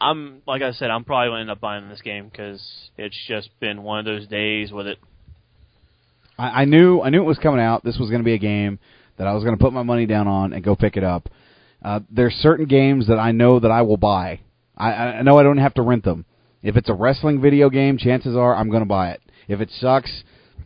[0.00, 2.62] I'm like I said, I'm probably gonna end up buying this game because
[2.96, 4.98] it's just been one of those days with it.
[6.40, 7.84] I, I knew I knew it was coming out.
[7.84, 8.78] This was going to be a game
[9.18, 11.28] that I was going to put my money down on and go pick it up.
[11.82, 14.40] Uh, there's certain games that I know that I will buy.
[14.76, 16.24] I, I know I don't have to rent them.
[16.62, 19.20] If it's a wrestling video game, chances are I'm going to buy it.
[19.48, 20.22] If it sucks,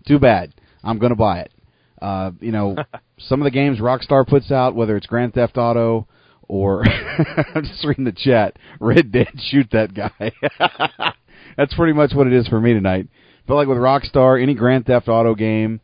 [0.06, 0.54] too bad.
[0.82, 1.52] I'm going to buy it.
[2.00, 2.76] Uh, you know,
[3.18, 6.06] some of the games Rockstar puts out, whether it's Grand Theft Auto
[6.48, 6.84] or
[7.54, 8.56] I'm just reading the chat.
[8.80, 10.32] Red Dead, shoot that guy.
[11.56, 13.08] That's pretty much what it is for me tonight.
[13.46, 15.80] But like with Rockstar, any Grand Theft Auto game,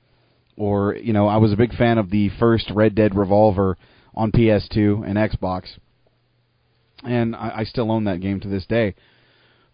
[0.57, 3.77] or you know, I was a big fan of the first Red Dead Revolver
[4.15, 5.65] on PS2 and Xbox,
[7.05, 8.95] and I, I still own that game to this day.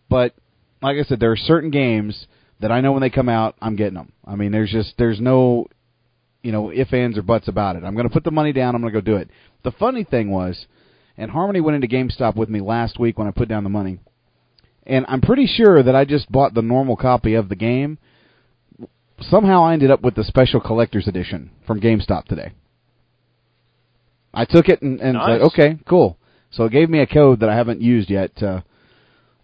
[0.09, 0.35] But
[0.83, 2.27] like I said, there are certain games
[2.61, 4.13] that I know when they come out, I'm getting them.
[4.25, 5.67] I mean, there's just there's no
[6.43, 7.85] you know if ands or buts about it.
[7.85, 8.75] I'm going to put the money down.
[8.75, 9.31] I'm going to go do it.
[9.65, 10.67] The funny thing was,
[11.17, 13.99] and Harmony went into GameStop with me last week when I put down the money,
[14.87, 17.99] and I'm pretty sure that I just bought the normal copy of the game.
[19.21, 22.53] Somehow I ended up with the special collector's edition from GameStop today.
[24.35, 25.27] I took it and, and Nice.
[25.29, 26.19] said, okay, cool.
[26.51, 28.63] So it gave me a code that I haven't used yet to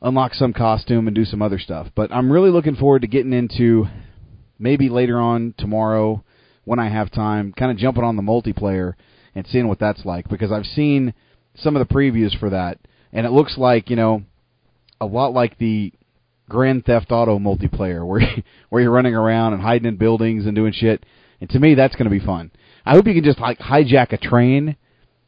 [0.02, 1.88] unlock some costume and do some other stuff.
[1.94, 3.86] But I'm really looking forward to getting into
[4.58, 6.22] maybe later on tomorrow
[6.64, 8.94] when I have time, kind of jumping on the multiplayer
[9.34, 11.14] and seeing what that's like because I've seen
[11.56, 12.78] some of the previews for that,
[13.12, 14.22] and it looks like you know
[15.02, 15.92] a lot like the
[16.48, 18.22] Grand Theft Auto multiplayer, where
[18.68, 21.04] where you're running around and hiding in buildings and doing shit.
[21.40, 22.52] And to me, that's going to be fun.
[22.86, 24.76] I hope you can just like hijack a train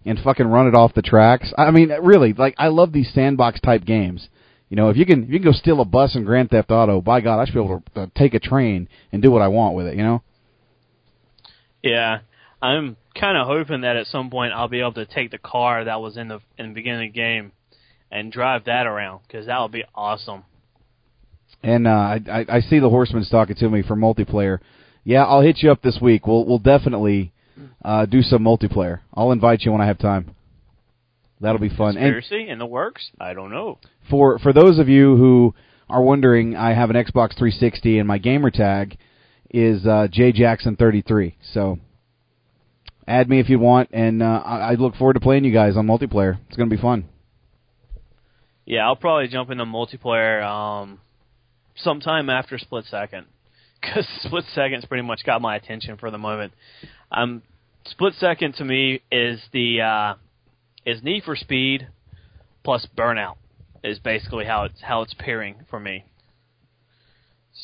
[0.07, 1.53] and fucking run it off the tracks.
[1.59, 4.29] I mean, really, like I love these sandbox type games.
[4.69, 6.71] You know, if you can if you can go steal a bus in Grand Theft
[6.71, 9.43] Auto, by God, I should be able to uh, take a train and do what
[9.43, 9.97] I want with it.
[9.97, 10.23] You know?
[11.83, 12.21] Yeah,
[12.63, 15.85] I'm kind of hoping that at some point I'll be able to take the car
[15.85, 17.53] that was in the in the beginning of the game
[18.15, 20.45] and drive that around because that would be awesome.
[21.63, 24.61] And uh, I, I I see the horseman's talking to me for multiplayer.
[25.03, 26.27] Yeah, I'll hit you up this week.
[26.27, 27.33] We'll we'll definitely
[27.85, 29.01] uh, do some multiplayer.
[29.13, 30.35] I'll invite you when I have time.
[31.41, 31.97] That'll be fun.
[31.97, 33.11] And Conspiracy in the works?
[33.21, 33.79] I don't know.
[34.09, 35.55] for for those of you who
[35.91, 38.97] are wondering, I have an Xbox 360 and my gamer tag
[39.51, 41.35] is uh, jjackson33.
[41.53, 41.79] So
[43.07, 45.77] add me if you want, and uh, I, I look forward to playing you guys
[45.77, 46.39] on multiplayer.
[46.49, 47.09] It's going to be fun.
[48.67, 51.01] Yeah, I'll probably jump into multiplayer um,
[51.77, 53.27] sometime after Split Second,
[53.81, 56.53] because Split Second's pretty much got my attention for the moment.
[57.13, 57.43] Um,
[57.87, 60.15] Split Second to me is the uh,
[60.87, 61.89] is Need for Speed
[62.63, 63.37] plus Burnout
[63.83, 66.05] is basically how it's how it's pairing for me.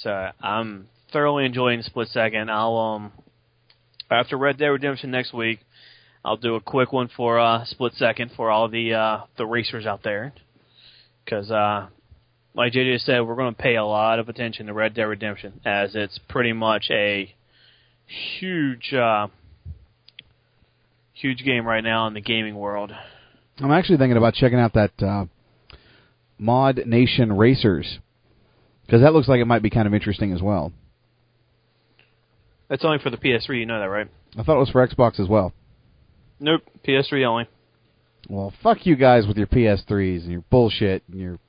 [0.02, 2.50] So I'm thoroughly enjoying Split Second.
[2.50, 3.12] I'll um
[4.10, 5.60] after Red Dead Redemption next week,
[6.24, 9.86] I'll do a quick one for uh, Split Second for all the uh, the racers
[9.86, 10.34] out there,
[11.30, 11.86] because uh,
[12.54, 15.60] like JJ said, we're going to pay a lot of attention to Red Dead Redemption
[15.64, 17.34] as it's pretty much a
[18.38, 19.28] huge uh,
[21.12, 22.92] huge game right now in the gaming world.
[23.58, 25.26] I'm actually thinking about checking out that uh,
[26.38, 27.98] Mod Nation Racers
[28.86, 30.72] because that looks like it might be kind of interesting as well.
[32.68, 34.08] That's only for the PS3, you know that, right?
[34.38, 35.52] I thought it was for Xbox as well.
[36.38, 37.48] Nope, PS3 only.
[38.30, 41.40] Well, fuck you guys with your PS3s and your bullshit and your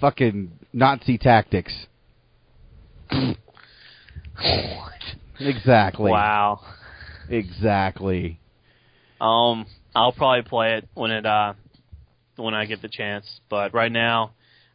[0.00, 1.74] fucking Nazi tactics.
[5.40, 6.10] Exactly.
[6.10, 6.60] Wow.
[7.28, 8.38] Exactly.
[9.20, 11.54] Um, I'll probably play it when it uh
[12.36, 13.40] when I get the chance.
[13.48, 14.32] But right now,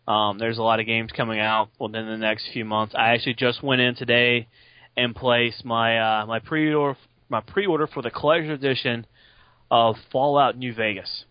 [0.07, 2.93] um, there's a lot of games coming out within the next few months.
[2.97, 4.47] I actually just went in today
[4.97, 6.97] and placed my uh, my pre-order
[7.29, 9.05] my pre-order for the collector's edition
[9.69, 11.25] of Fallout New Vegas,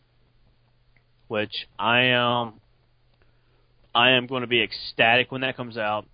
[1.29, 2.55] which I am
[3.95, 6.07] I am going to be ecstatic when that comes out.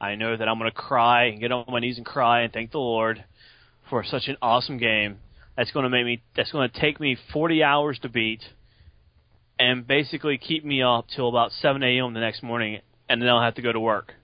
[0.00, 2.52] I know that I'm going to cry and get on my knees and cry and
[2.52, 3.24] thank the Lord
[3.90, 5.18] for such an awesome game.
[5.56, 6.22] That's going to make me.
[6.36, 8.42] That's going to take me 40 hours to beat,
[9.58, 12.14] and basically keep me up till about 7 a.m.
[12.14, 14.14] the next morning, and then I'll have to go to work.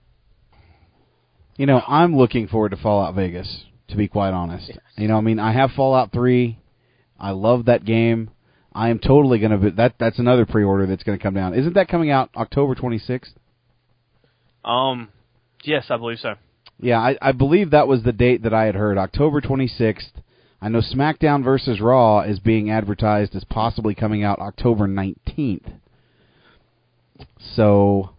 [1.57, 3.65] You know, I'm looking forward to Fallout Vegas.
[3.89, 6.59] To be quite honest, you know, I mean, I have Fallout Three.
[7.19, 8.31] I love that game.
[8.73, 9.95] I am totally going to be that.
[9.99, 11.55] That's another pre-order that's going to come down.
[11.55, 13.35] Isn't that coming out October 26th?
[14.65, 15.11] Um,
[15.63, 16.35] yes, I believe so.
[16.81, 20.11] Yeah, I, I believe that was the date that I had heard, October 26th.
[20.61, 25.75] I know SmackDown versus Raw is being advertised as possibly coming out October 19th.
[27.55, 28.11] So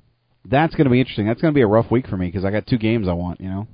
[0.45, 1.26] that's going to be interesting.
[1.26, 3.13] That's going to be a rough week for me because I got two games I
[3.13, 3.41] want.
[3.41, 3.67] You know.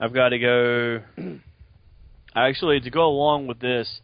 [0.00, 1.02] I've got to go.
[2.34, 4.00] Actually, to go along with this,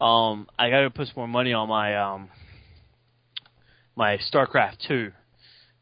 [0.00, 2.30] um, I got to put some more money on my um,
[3.96, 5.12] my StarCraft two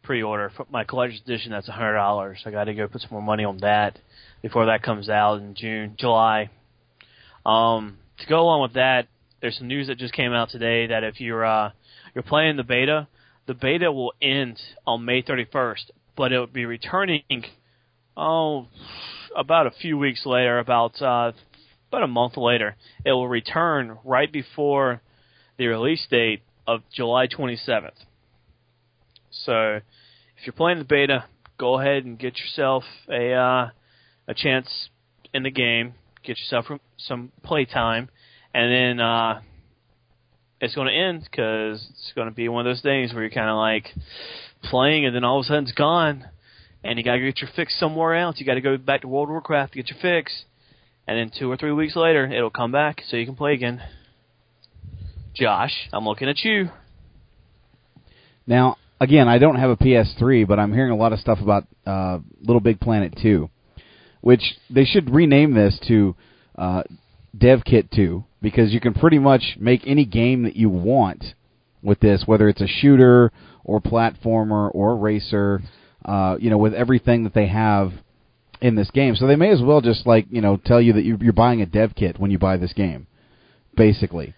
[0.02, 1.52] pre-order my collector's edition.
[1.52, 2.38] That's a hundred dollars.
[2.44, 3.98] I got to go put some more money on that
[4.42, 6.50] before that comes out in June, July.
[7.44, 9.08] Um, to go along with that,
[9.40, 11.70] there's some news that just came out today that if you're uh,
[12.14, 13.08] you're playing the beta,
[13.46, 17.22] the beta will end on May 31st, but it will be returning.
[18.16, 18.66] Oh,
[19.36, 21.32] about a few weeks later, about uh,
[21.88, 25.00] about a month later, it will return right before
[25.56, 27.90] the release date of July 27th.
[29.30, 29.80] So,
[30.36, 31.24] if you're playing the beta,
[31.58, 33.70] go ahead and get yourself a uh,
[34.26, 34.88] a chance
[35.34, 36.66] in the game, get yourself
[36.96, 38.08] some play time,
[38.54, 39.40] and then uh,
[40.60, 43.30] it's going to end because it's going to be one of those things where you're
[43.30, 43.88] kind of like
[44.64, 46.26] playing, and then all of a sudden it's gone,
[46.84, 48.36] and you got to get your fix somewhere else.
[48.38, 50.44] You got to go back to World of Warcraft to get your fix,
[51.08, 53.80] and then two or three weeks later it'll come back so you can play again.
[55.34, 56.68] Josh, I'm looking at you.
[58.46, 61.66] Now, again, I don't have a PS3, but I'm hearing a lot of stuff about
[61.86, 63.48] uh, Little Big Planet 2,
[64.20, 66.14] which they should rename this to
[66.56, 66.82] uh,
[67.36, 71.24] DevKit 2 because you can pretty much make any game that you want
[71.82, 73.32] with this, whether it's a shooter
[73.64, 75.62] or platformer or racer,
[76.04, 77.92] uh, you know, with everything that they have
[78.60, 79.16] in this game.
[79.16, 81.62] So they may as well just like you know tell you that you're, you're buying
[81.62, 83.06] a dev kit when you buy this game,
[83.76, 84.34] basically.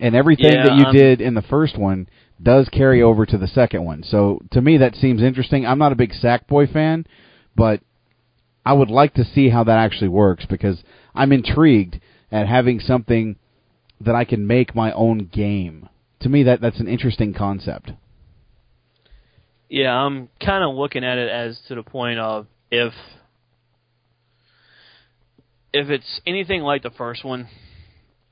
[0.00, 2.08] and everything Yeah, that you um, did in the first one
[2.42, 4.02] does carry over to the second one.
[4.02, 5.64] So to me, that seems interesting.
[5.64, 7.06] I'm not a big Sackboy fan,
[7.54, 7.80] but
[8.64, 10.82] I would like to see how that actually works because
[11.14, 12.00] I'm intrigued
[12.30, 13.36] at having something
[14.00, 15.88] that I can make my own game.
[16.20, 17.92] To me, that that's an interesting concept.
[19.68, 22.92] Yeah, I'm kind of looking at it as to the point of if
[25.72, 27.48] if it's anything like the first one.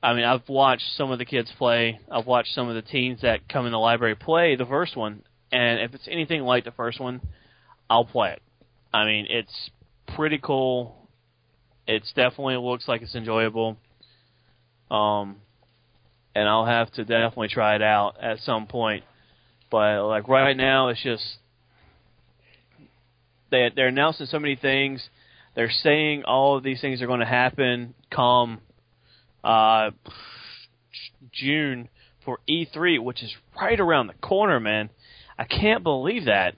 [0.03, 1.99] I mean, I've watched some of the kids play.
[2.11, 5.23] I've watched some of the teens that come in the library play the first one,
[5.51, 7.21] and if it's anything like the first one,
[7.89, 8.41] I'll play it.
[8.93, 9.71] I mean, it's
[10.15, 11.09] pretty cool.
[11.87, 13.77] It's definitely looks like it's enjoyable.
[14.91, 15.37] Um,
[16.35, 19.03] and I'll have to definitely try it out at some point.
[19.71, 21.23] But like right now, it's just
[23.51, 25.07] they they're announcing so many things.
[25.55, 28.59] They're saying all of these things are going to happen come
[29.43, 29.91] uh,
[31.31, 31.89] June
[32.25, 34.89] for E3, which is right around the corner, man.
[35.37, 36.55] I can't believe that.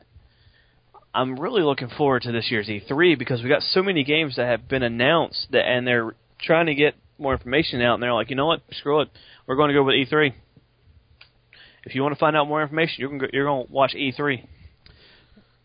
[1.14, 4.48] I'm really looking forward to this year's E3 because we got so many games that
[4.48, 8.30] have been announced that, and they're trying to get more information out, and they're like,
[8.30, 9.10] you know what, screw it,
[9.48, 10.34] we're going to go with E3.
[11.86, 13.94] If you want to find out more information, you're going to, you're going to watch
[13.96, 14.46] E3.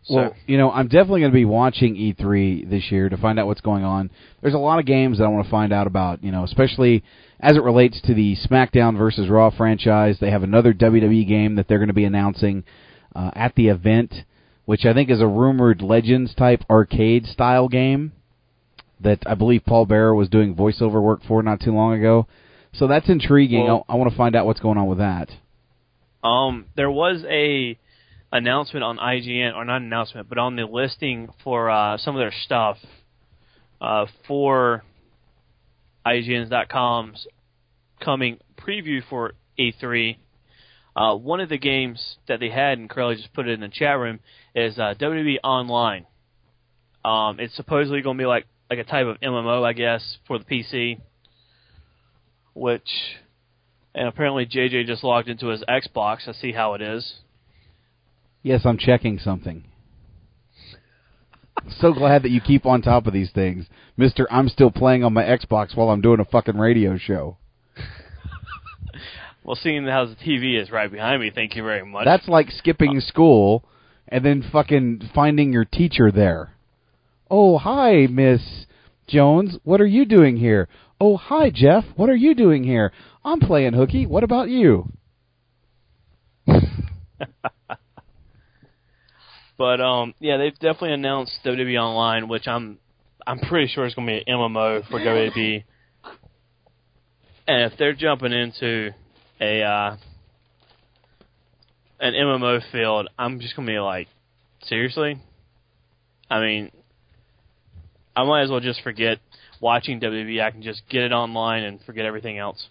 [0.05, 3.39] So, Well, you know, I'm definitely going to be watching E3 this year to find
[3.39, 4.11] out what's going on.
[4.41, 7.05] There's a lot of games that I want to find out about, you know, especially
[7.39, 10.16] as it relates to the SmackDown versus Raw franchise.
[10.20, 12.65] They have another WWE game that they're going to be announcing
[13.15, 14.12] uh, at the event,
[14.65, 18.12] which I think is a rumored Legends type arcade style game
[19.01, 22.27] that I believe Paul Bearer was doing voiceover work for not too long ago.
[22.73, 23.65] So that's intriguing.
[23.65, 25.29] Well- I, I want to find out what's going on with that.
[26.24, 27.77] Um, there was a
[28.33, 32.21] announcement on IGN, or not an announcement, but on the listing for uh, some of
[32.21, 32.79] their stuff
[33.81, 34.83] uh, for
[36.07, 37.27] IGN's.com's
[38.03, 40.17] coming preview for E3.
[40.95, 43.69] Uh, one of the games that they had, and Curly just put it in the
[43.69, 44.21] chat room,
[44.55, 46.07] is uh, WWE Online.
[47.05, 50.39] Um, it's supposedly going to be like like a type of MMO, I guess, for
[50.39, 50.99] the PC.
[52.55, 52.89] Which,
[53.95, 56.29] and apparently JJ just logged into his Xbox.
[56.29, 57.22] I see how it is.
[58.43, 59.64] Yes, I'm checking something.
[61.81, 63.66] so glad that you keep on top of these things,
[63.97, 64.27] Mister.
[64.31, 67.36] I'm still playing on my Xbox while I'm doing a fucking radio show.
[69.44, 72.05] Well, seeing how the TV is right behind me, thank you very much.
[72.05, 73.64] That's like skipping uh, school
[74.06, 76.52] and then fucking finding your teacher there.
[77.28, 78.66] Oh, hi, Miss
[79.09, 79.59] Jones.
[79.64, 80.69] What are you doing here?
[81.01, 81.85] Oh, hi, Jeff.
[81.97, 82.93] What are you doing here?
[83.24, 84.06] I'm playing hooky.
[84.06, 84.93] What about you?
[89.63, 92.79] But um, yeah, they've definitely announced WWE Online, which I'm
[93.25, 95.63] I'm pretty sure is going to be an MMO for WWE.
[97.47, 98.91] And if they're jumping into
[99.41, 99.97] a uh,
[102.01, 104.09] an MMO field, I'm just going to be like,
[104.65, 105.23] seriously?
[106.29, 106.73] I mean,
[108.17, 109.21] I might as well just forget
[109.61, 110.43] watching WWE.
[110.43, 112.67] I can just get it online and forget everything else.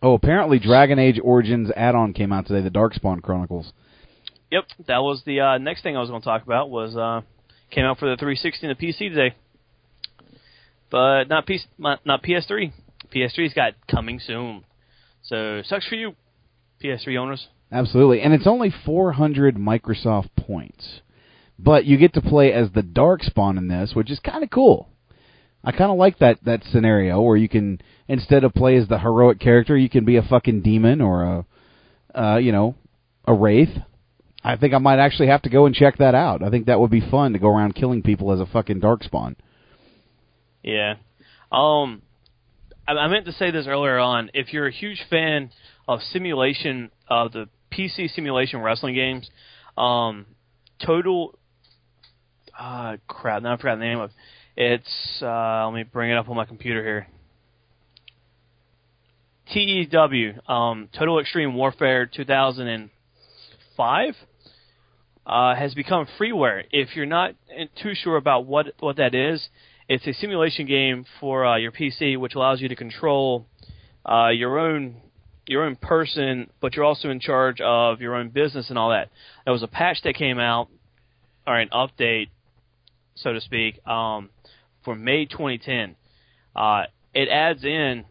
[0.00, 3.74] Oh, apparently Dragon Age Origins add-on came out today, the Darkspawn Chronicles.
[4.52, 6.68] Yep, that was the uh, next thing I was going to talk about.
[6.68, 7.22] Was uh,
[7.70, 9.34] came out for the 360 and the PC today,
[10.90, 11.48] but not
[11.78, 12.70] not not PS3.
[13.14, 14.62] PS3's got coming soon,
[15.22, 16.14] so sucks for you,
[16.84, 17.48] PS3 owners.
[17.72, 21.00] Absolutely, and it's only 400 Microsoft points,
[21.58, 24.90] but you get to play as the Darkspawn in this, which is kind of cool.
[25.64, 28.98] I kind of like that that scenario where you can instead of play as the
[28.98, 31.46] heroic character, you can be a fucking demon or a,
[32.14, 32.74] uh, you know,
[33.24, 33.70] a wraith.
[34.44, 36.42] I think I might actually have to go and check that out.
[36.42, 39.36] I think that would be fun to go around killing people as a fucking Darkspawn.
[40.62, 40.94] Yeah.
[41.50, 42.02] Um,
[42.86, 44.30] I, I meant to say this earlier on.
[44.34, 45.50] If you're a huge fan
[45.86, 49.30] of simulation of the PC simulation wrestling games,
[49.76, 50.26] um,
[50.84, 51.38] Total.
[52.58, 53.42] Uh, crap!
[53.42, 54.10] Now I forgot the name of.
[54.10, 54.16] it.
[54.56, 55.22] It's.
[55.22, 57.06] Uh, let me bring it up on my computer here.
[59.52, 64.14] TEW, um, Total Extreme Warfare 2005,
[65.26, 66.64] uh, has become freeware.
[66.70, 67.34] If you're not
[67.82, 69.48] too sure about what what that is,
[69.88, 73.46] it's a simulation game for uh, your PC, which allows you to control
[74.04, 74.96] uh, your own
[75.46, 79.10] your own person, but you're also in charge of your own business and all that.
[79.44, 80.68] There was a patch that came out,
[81.46, 82.28] or an update,
[83.16, 84.30] so to speak, um,
[84.84, 85.96] for May 2010.
[86.54, 86.84] Uh,
[87.14, 88.04] it adds in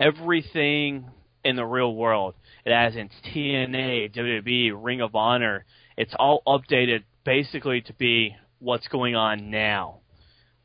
[0.00, 1.10] everything
[1.44, 2.34] in the real world.
[2.64, 5.64] It adds in TNA, WWE, Ring of Honor.
[5.98, 9.98] It's all updated basically to be what's going on now.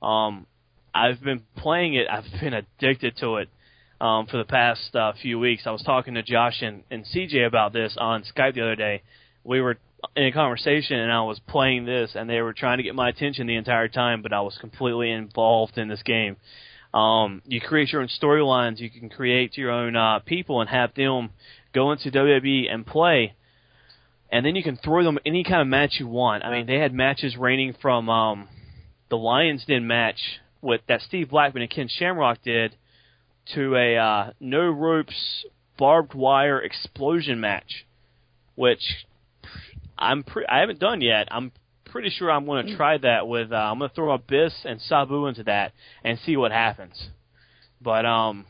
[0.02, 0.46] Um,
[0.94, 2.08] I've been playing it.
[2.10, 3.50] I've been addicted to it.
[4.00, 5.64] um, for the past uh, few weeks.
[5.66, 9.02] I was talking to Josh and, and CJ about this on Skype the other day.
[9.46, 9.78] We were
[10.16, 13.10] in a conversation, and I was playing this, and they were trying to get my
[13.10, 16.36] attention the entire time, but I was completely involved in this game.
[16.94, 18.80] Um, you create your own storylines.
[18.80, 21.32] You can create your own uh, people and have them
[21.74, 23.34] go into WWE and play
[24.34, 26.44] and then you can throw them any kind of match you want.
[26.44, 28.50] I mean, they had matches ranging from um,
[29.10, 30.20] the Lions Den match
[30.60, 32.76] with that Steve Blackman and Ken Shamrock did
[33.54, 35.46] to a uh, no ropes
[35.78, 37.86] barbed wire explosion match,
[38.56, 38.82] which
[40.00, 41.28] I'm pre- I haven't done yet.
[41.30, 41.52] I'm
[41.86, 43.52] pretty sure I'm going to try that with.
[43.52, 45.74] Uh, I'm going to throw Abyss and Sabu into that
[46.04, 47.10] and see what happens.
[47.80, 48.48] But um,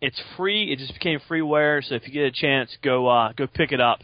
[0.00, 0.72] it's free.
[0.72, 3.80] It just became freeware, so if you get a chance, go uh, go pick it
[3.80, 4.02] up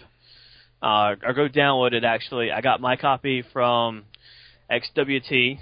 [0.85, 2.05] uh, or go download it.
[2.05, 4.05] Actually, I got my copy from
[4.71, 5.59] XWT.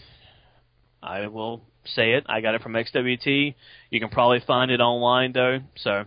[1.00, 2.24] I will say it.
[2.28, 3.54] I got it from XWT.
[3.90, 6.04] You can probably find it online though, so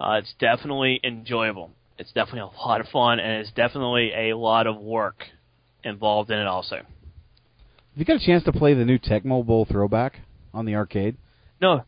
[0.00, 1.72] uh, it's definitely enjoyable.
[1.98, 5.24] It's definitely a lot of fun, and it's definitely a lot of work
[5.82, 6.46] involved in it.
[6.46, 6.86] Also, Have
[7.96, 10.20] you got a chance to play the new Tecmo Bowl throwback
[10.54, 11.16] on the arcade?
[11.60, 11.84] no,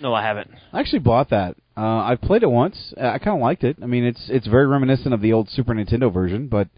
[0.00, 0.50] no, I haven't.
[0.72, 1.56] I actually bought that.
[1.76, 2.94] Uh, I've played it once.
[2.96, 3.78] Uh, I kind of liked it.
[3.82, 6.68] I mean, it's it's very reminiscent of the old Super Nintendo version, but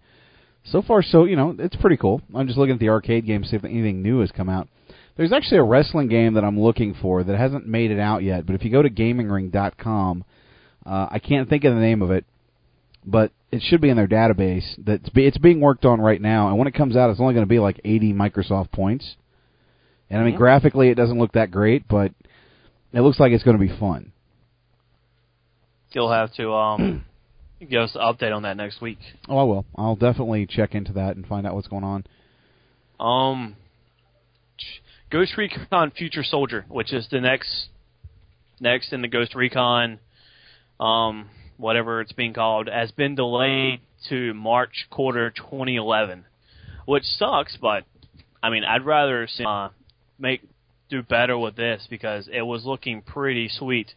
[0.64, 2.23] so far, so you know, it's pretty cool.
[2.35, 4.68] I'm just looking at the arcade game, to see if anything new has come out.
[5.16, 8.44] There's actually a wrestling game that I'm looking for that hasn't made it out yet.
[8.47, 10.24] But if you go to GamingRing.com,
[10.85, 12.27] uh, I can't think of the name of it,
[13.05, 14.64] but it should be in their database.
[14.78, 17.35] That's be, it's being worked on right now, and when it comes out, it's only
[17.35, 19.16] going to be like 80 Microsoft points.
[20.10, 22.12] And I mean, graphically, it doesn't look that great, but
[22.93, 24.12] it looks like it's going to be fun.
[25.97, 27.06] You'll have to um,
[27.59, 28.98] give us an update on that next week.
[29.31, 29.64] Oh, I will.
[29.77, 32.05] I'll definitely check into that and find out what's going on.
[33.01, 33.56] Um,
[35.10, 37.68] Ghost Recon Future Soldier, which is the next
[38.60, 39.98] next in the Ghost Recon,
[40.78, 46.27] um, whatever it's being called, has been delayed to March quarter 2011,
[46.85, 47.56] which sucks.
[47.59, 47.85] But
[48.43, 49.70] I mean, I'd rather see, uh,
[50.18, 50.43] make
[50.90, 53.94] do better with this because it was looking pretty sweet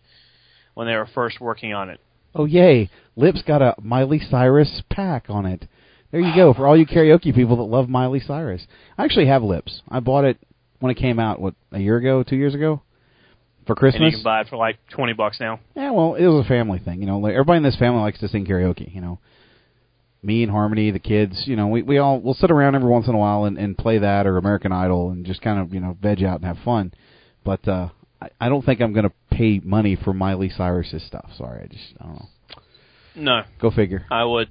[0.80, 2.00] when they were first working on it.
[2.34, 2.90] Oh, yay.
[3.18, 5.68] Lips got a Miley Cyrus pack on it.
[6.10, 8.66] There you go, for all you karaoke people that love Miley Cyrus.
[8.98, 9.82] I actually have Lips.
[9.90, 10.38] I bought it
[10.80, 12.82] when it came out, what, a year ago, two years ago?
[13.68, 14.04] For Christmas.
[14.04, 15.60] And you can buy it for like 20 bucks now.
[15.76, 17.02] Yeah, well, it was a family thing.
[17.02, 18.96] You know, like everybody in this family likes to sing karaoke.
[18.96, 19.20] You know,
[20.24, 21.44] me and Harmony, the kids.
[21.46, 23.78] You know, we we all we'll sit around every once in a while and, and
[23.78, 26.64] play that or American Idol and just kind of you know veg out and have
[26.64, 26.94] fun.
[27.44, 27.90] But uh,
[28.22, 31.30] I, I don't think I'm going to pay money for Miley Cyrus's stuff.
[31.38, 32.30] Sorry, I just I don't know.
[33.16, 33.42] No.
[33.62, 34.06] Go figure.
[34.12, 34.50] I would.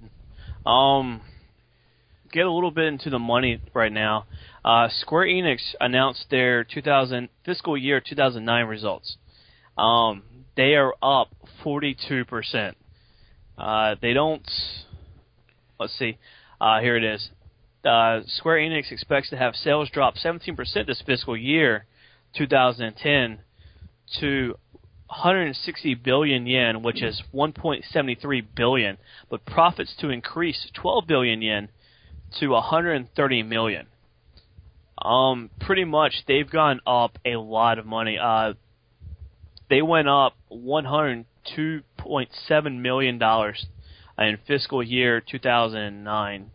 [0.67, 1.23] Um,
[2.33, 4.27] get a little bit into the money right now.
[4.65, 9.17] Uh, Square Enix announced their 2000 fiscal year 2009 results.
[9.77, 10.23] Um,
[10.57, 11.29] they are up
[11.63, 12.77] 42 percent.
[13.57, 14.49] Uh, they don't.
[15.79, 16.19] Let's see.
[16.61, 17.31] Uh, here it is.
[17.85, 21.87] Uh, Square Enix expects to have sales drop 17 percent this fiscal year,
[22.37, 23.39] 2010,
[24.21, 24.55] to
[25.09, 28.99] 160 billion yen, which is 1.73 billion,
[29.31, 31.71] but profits to increase 12 billion yen
[32.39, 33.87] to 130 million.
[35.01, 38.19] Um, pretty much they've gone up a lot of money.
[38.19, 38.55] Uh,
[39.71, 43.67] they went up 102.7 million dollars
[44.19, 46.51] in fiscal year 2009.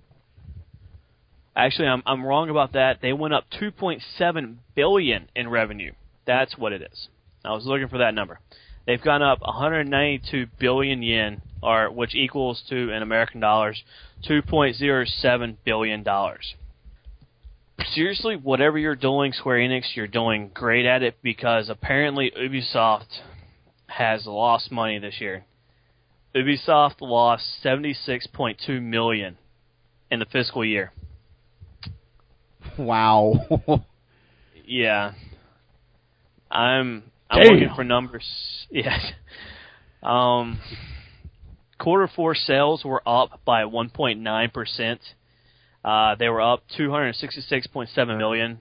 [1.56, 3.00] Actually, I'm I'm wrong about that.
[3.02, 5.94] They went up 2.7 billion in revenue.
[6.26, 7.08] That's what it is.
[7.46, 8.40] I was looking for that number.
[8.86, 13.82] They've gone up 192 billion yen, or which equals to in American dollars
[14.30, 16.56] 2.07 billion dollars.
[17.94, 23.20] Seriously, whatever you're doing, Square Enix, you're doing great at it because apparently Ubisoft
[23.88, 25.46] has lost money this year.
[26.36, 29.38] Ubisoft lost 76.2 million
[30.10, 30.92] in the fiscal year.
[32.78, 33.86] Wow.
[34.66, 35.12] Yeah.
[36.50, 37.04] I'm
[37.34, 37.54] I'm Damn.
[37.54, 38.26] looking for numbers.
[38.76, 39.12] Yes.
[40.02, 40.60] Um
[41.78, 45.00] quarter four sales were up by 1.9 percent.
[45.86, 48.60] Uh, they were up 266.7 million.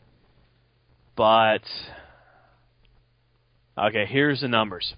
[1.17, 1.63] But
[3.79, 4.93] okay, here's the numbers.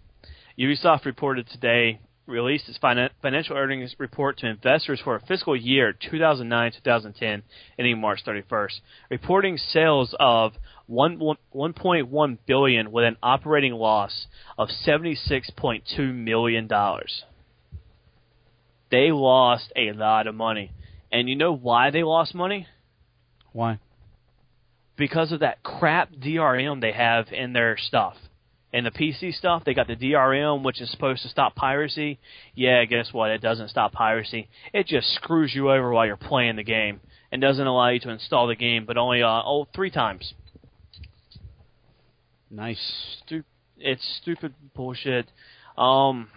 [0.59, 5.93] Ubisoft reported today released its finan- financial earnings report to investors for a fiscal year
[5.93, 7.43] 2009-2010,
[7.79, 8.81] ending March 31st,
[9.11, 10.53] reporting sales of
[10.87, 14.27] one, 1.1 billion with an operating loss
[14.59, 17.25] of 76.2 million dollars.
[18.91, 20.71] They lost a lot of money.
[21.11, 22.67] And you know why they lost money?
[23.53, 23.79] Why?
[24.97, 28.17] Because of that crap DRM they have in their stuff,
[28.75, 32.19] And the PC stuff, they got the DRM, which is supposed to stop piracy.
[32.57, 33.31] Yeah, guess what?
[33.31, 34.49] It doesn't stop piracy.
[34.73, 36.99] It just screws you over while you're playing the game
[37.31, 40.35] and doesn't allow you to install the game, but only uh, oh three times.
[42.51, 42.81] Nice.
[43.25, 43.45] Stu-
[43.79, 45.27] it's stupid bullshit.
[45.79, 46.29] Um.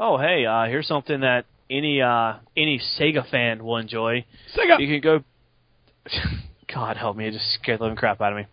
[0.00, 4.24] Oh, hey, uh, here's something that any uh, any Sega fan will enjoy.
[4.56, 4.80] Sega.
[4.80, 5.24] You can go.
[6.74, 7.28] God help me!
[7.28, 8.46] It just scared the living crap out of me.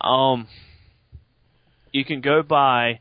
[0.00, 0.48] Um.
[1.96, 3.00] You can go buy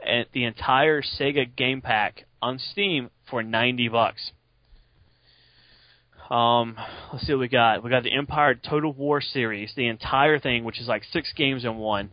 [0.00, 4.30] uh, the entire Sega game pack on Steam for ninety bucks.
[6.30, 6.76] Um,
[7.12, 7.82] let's see what we got.
[7.82, 11.64] We got the Empire Total War series, the entire thing, which is like six games
[11.64, 12.12] in one.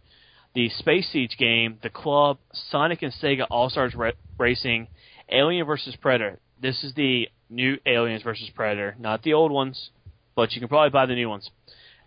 [0.55, 4.87] The Space Siege game, the Club, Sonic and Sega All Stars Ra- Racing,
[5.31, 6.39] Alien vs Predator.
[6.59, 9.91] This is the new Aliens vs Predator, not the old ones,
[10.35, 11.47] but you can probably buy the new ones.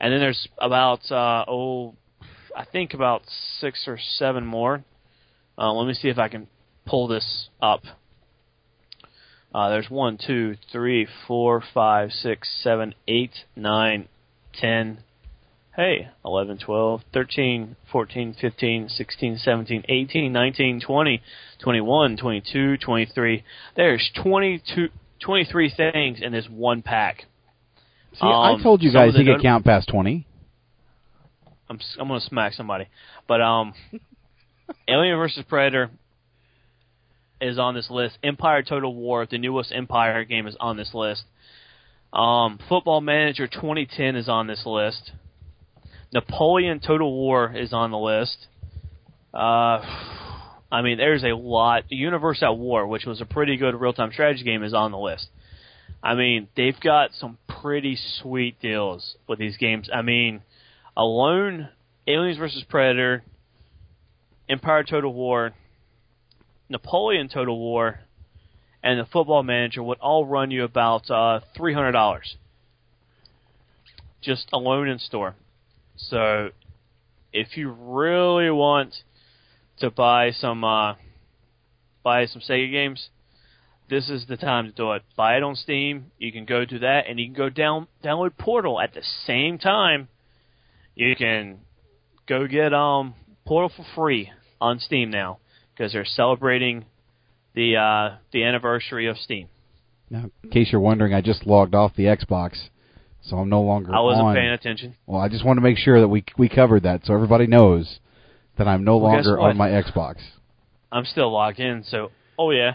[0.00, 1.94] And then there's about uh, oh,
[2.56, 3.22] I think about
[3.60, 4.82] six or seven more.
[5.58, 6.48] Uh, let me see if I can
[6.86, 7.82] pull this up.
[9.54, 14.08] Uh, there's one, two, three, four, five, six, seven, eight, nine,
[14.58, 14.98] ten.
[15.74, 21.22] Hey, 11, 12, 13, 14, 15, 16, 17, 18, 19, 20,
[21.62, 23.44] 21, 22, 23.
[23.76, 24.88] There's 22,
[25.20, 27.26] 23 things in this one pack.
[28.14, 30.25] See, I Um, told you guys he could count past 20.
[31.68, 32.86] I'm I'm gonna smack somebody.
[33.26, 33.74] But um,
[34.88, 35.90] Alien vs Predator
[37.40, 38.18] is on this list.
[38.22, 41.24] Empire Total War, the newest Empire game, is on this list.
[42.12, 45.12] Um, Football Manager 2010 is on this list.
[46.12, 48.46] Napoleon Total War is on the list.
[49.34, 49.82] Uh,
[50.72, 51.84] I mean, there's a lot.
[51.90, 55.28] Universe at War, which was a pretty good real-time strategy game, is on the list.
[56.02, 59.90] I mean, they've got some pretty sweet deals with these games.
[59.92, 60.42] I mean,
[60.96, 61.68] alone,
[62.06, 63.22] Aliens vs Predator,
[64.48, 65.52] Empire Total War,
[66.68, 68.00] Napoleon Total War,
[68.82, 72.36] and the Football Manager would all run you about uh, three hundred dollars,
[74.22, 75.34] just alone in store.
[75.96, 76.50] So,
[77.32, 78.94] if you really want
[79.78, 80.94] to buy some uh,
[82.02, 83.08] buy some Sega games,
[83.90, 85.02] this is the time to do it.
[85.16, 86.12] Buy it on Steam.
[86.18, 89.58] You can go to that, and you can go down download Portal at the same
[89.58, 90.08] time.
[90.96, 91.58] You can
[92.26, 93.14] go get um
[93.46, 95.38] Portal for free on Steam now
[95.72, 96.86] because they're celebrating
[97.54, 99.48] the uh, the anniversary of Steam.
[100.10, 102.68] Now, in case you're wondering, I just logged off the Xbox,
[103.22, 104.34] so I'm no longer I wasn't on.
[104.34, 104.96] paying attention.
[105.06, 108.00] Well, I just want to make sure that we we covered that, so everybody knows
[108.58, 110.16] that I'm no Well, longer on my Xbox.
[110.90, 112.72] I'm still logged in, so oh yeah.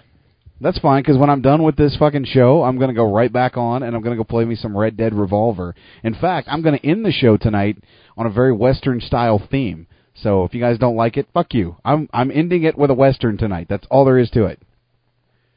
[0.61, 3.57] That's fine because when I'm done with this fucking show, I'm gonna go right back
[3.57, 5.73] on and I'm gonna go play me some Red Dead Revolver.
[6.03, 7.77] In fact, I'm gonna end the show tonight
[8.15, 9.87] on a very Western style theme.
[10.13, 11.77] So if you guys don't like it, fuck you.
[11.83, 13.67] I'm I'm ending it with a Western tonight.
[13.69, 14.61] That's all there is to it.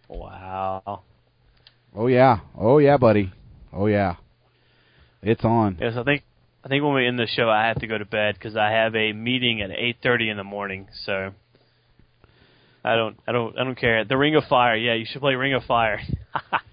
[0.08, 1.02] Wow.
[1.94, 3.30] Oh yeah, oh yeah, buddy.
[3.74, 4.16] Oh yeah,
[5.22, 5.76] it's on.
[5.82, 6.22] Yes, I think
[6.64, 8.70] I think when we end the show, I have to go to bed because I
[8.70, 10.88] have a meeting at eight thirty in the morning.
[11.04, 11.34] So
[12.84, 14.04] I don't I don't I don't care.
[14.04, 16.00] The Ring of Fire, yeah, you should play Ring of Fire.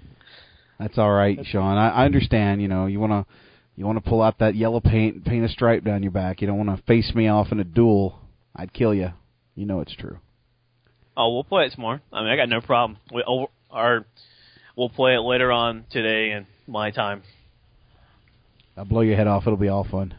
[0.80, 1.78] That's all right, Sean.
[1.78, 2.62] I, I understand.
[2.62, 3.26] You know, you wanna
[3.76, 6.42] you wanna pull out that yellow paint, and paint a stripe down your back.
[6.42, 8.20] You don't want to face me off in a duel.
[8.56, 9.10] I'd kill you.
[9.56, 10.18] You know it's true.
[11.16, 12.02] Oh, we'll play it some more.
[12.12, 12.98] I mean, I got no problem.
[13.14, 14.06] We oh, over, or
[14.76, 17.24] we'll play it later on today in my time.
[18.76, 19.44] I'll blow your head off.
[19.46, 20.16] It'll be all fun.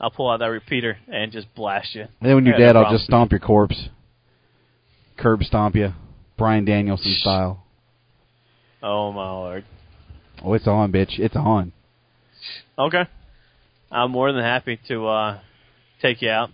[0.00, 2.02] I'll pull out that repeater and just blast you.
[2.02, 3.88] And then when you're got no dead, I'll just stomp your corpse.
[5.18, 5.92] Curb stomp you.
[6.38, 7.64] Bryan Danielson style.
[8.82, 9.64] Oh my lord.
[10.42, 11.18] Oh, it's on, bitch.
[11.18, 11.72] It's on.
[12.78, 13.02] Okay.
[13.92, 15.40] I'm more than happy to uh
[16.00, 16.48] take you out.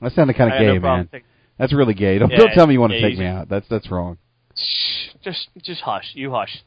[0.00, 1.08] That sounded kind of got no gay, man.
[1.10, 1.26] taking-
[1.58, 2.18] That's really gay.
[2.18, 3.48] Don't, Yeah, don't tell me you want to yeah, take me out.
[3.48, 4.18] That's that's wrong.
[4.56, 6.10] Shh, just just hush.
[6.14, 6.62] You hush.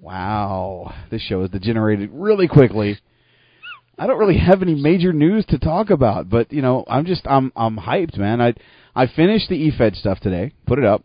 [0.00, 2.98] Wow, this show has degenerated really quickly.
[3.98, 7.26] I don't really have any major news to talk about, but you know, I'm just
[7.26, 8.40] I'm I'm hyped, man.
[8.40, 8.54] I
[8.94, 11.04] I finished the EFED stuff today, put it up.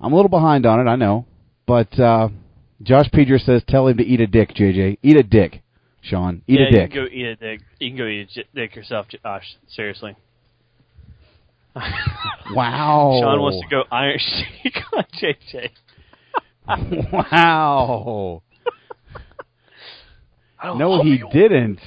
[0.00, 1.26] I'm a little behind on it, I know,
[1.66, 2.30] but uh
[2.82, 4.98] Josh Pedro says tell him to eat a dick, JJ.
[5.02, 5.62] Eat a dick,
[6.00, 6.42] Sean.
[6.48, 6.94] Eat yeah, a dick.
[6.94, 7.60] You can go eat a dick.
[7.78, 9.56] You can go eat a j- dick yourself, Josh.
[9.68, 10.16] Seriously.
[12.52, 13.18] Wow.
[13.22, 14.18] Sean wants to go Iron
[14.62, 15.70] Sheik on JJ.
[17.12, 18.42] wow.
[20.76, 21.28] no, he you.
[21.32, 21.80] didn't.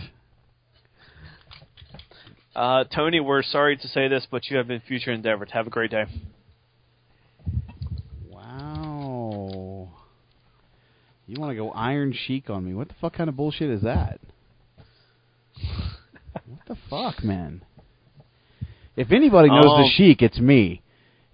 [2.55, 5.51] Uh, Tony, we're sorry to say this, but you have been future endeavored.
[5.51, 6.05] Have a great day.
[8.29, 9.89] Wow.
[11.27, 12.73] You want to go Iron Sheik on me?
[12.73, 14.19] What the fuck kind of bullshit is that?
[16.45, 17.63] What the fuck, man?
[18.97, 20.81] If anybody knows Um, the Sheik, it's me,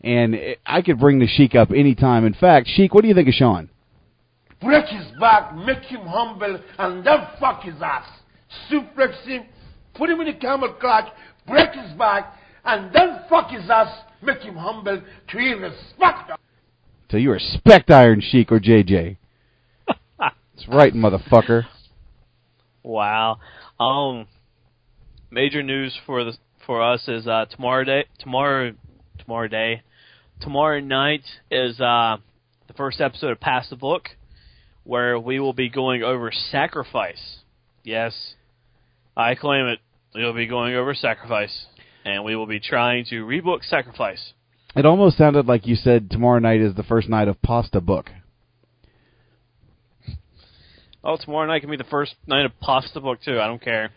[0.02, 2.26] and it, I could bring the Sheik up anytime.
[2.26, 3.70] In fact, Sheik, what do you think of Sean?
[4.62, 8.08] break his back, make him humble, and then fuck his ass.
[8.70, 9.46] Suplex him,
[9.94, 11.12] put him in the camel clutch,
[11.48, 12.34] break his back,
[12.66, 13.90] and then fuck his ass,
[14.22, 16.32] make him humble to him respect.
[17.12, 19.18] So you respect Iron Sheik or JJ?
[20.20, 21.64] That's right, motherfucker.
[22.84, 23.40] Wow.
[23.80, 24.28] Um,
[25.30, 26.34] major news for the
[26.66, 28.06] for us is uh, tomorrow day.
[28.20, 28.74] Tomorrow,
[29.20, 29.82] tomorrow day,
[30.42, 32.18] tomorrow night is uh,
[32.68, 34.10] the first episode of Pass the Book,
[34.84, 37.38] where we will be going over sacrifice.
[37.84, 38.34] Yes,
[39.16, 39.80] I claim it.
[40.16, 41.66] We'll be going over sacrifice,
[42.06, 44.34] and we will be trying to rebook sacrifice.
[44.76, 48.10] It almost sounded like you said tomorrow night is the first night of Pasta Book.
[51.04, 53.40] Oh, tomorrow night can be the first night of Pasta Book too.
[53.40, 53.92] I don't care.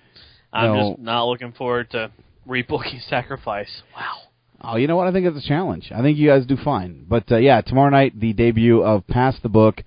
[0.53, 0.91] I'm No.
[0.91, 2.11] just not looking forward to
[2.47, 3.83] rebooking sacrifice.
[3.97, 4.19] Wow.
[4.63, 5.09] Oh, you know what?
[5.09, 5.91] I think it's a challenge.
[5.95, 7.07] I think you guys do fine.
[7.09, 9.83] But uh, yeah, tomorrow night the debut of Pass the Book,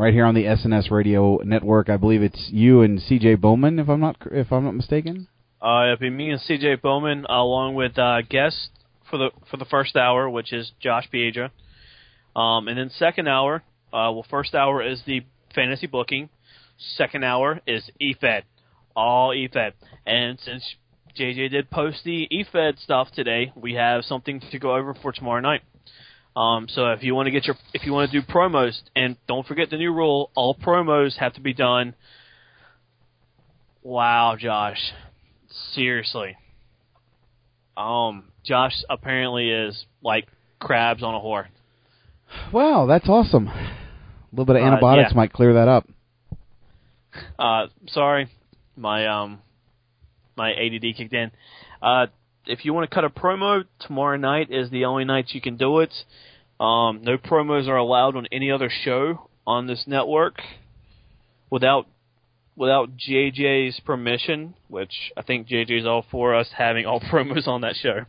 [0.00, 1.90] right here on the SNS Radio Network.
[1.90, 5.28] I believe it's you and CJ Bowman, if I'm not if I'm not mistaken.
[5.60, 8.70] Uh, it'll be me and CJ Bowman along with uh, guest
[9.10, 11.52] for the for the first hour, which is Josh Piedra.
[12.34, 13.56] Um, and then second hour,
[13.92, 15.22] uh, well, first hour is the
[15.54, 16.30] fantasy booking.
[16.96, 18.42] Second hour is EFED,
[18.96, 19.72] all EFED.
[20.06, 20.76] And since
[21.16, 25.40] JJ did post the EFED stuff today, we have something to go over for tomorrow
[25.40, 25.62] night.
[26.36, 29.16] Um, so if you want to get your, if you want to do promos, and
[29.26, 31.94] don't forget the new rule, all promos have to be done.
[33.82, 34.92] Wow, Josh,
[35.72, 36.36] seriously.
[37.76, 40.28] Um, Josh apparently is like
[40.58, 41.46] crabs on a whore.
[42.52, 43.48] Wow, that's awesome.
[43.48, 43.72] A
[44.32, 45.16] little bit of Uh, antibiotics yeah.
[45.16, 45.88] might clear that up.
[47.38, 48.28] Uh, sorry,
[48.76, 49.40] my um,
[50.40, 51.30] my ADD kicked in.
[51.82, 52.06] Uh,
[52.46, 55.56] if you want to cut a promo, tomorrow night is the only night you can
[55.58, 55.92] do it.
[56.58, 60.40] Um, no promos are allowed on any other show on this network
[61.50, 61.86] without
[62.56, 67.76] without JJ's permission, which I think JJ's all for us having all promos on that
[67.76, 68.06] show.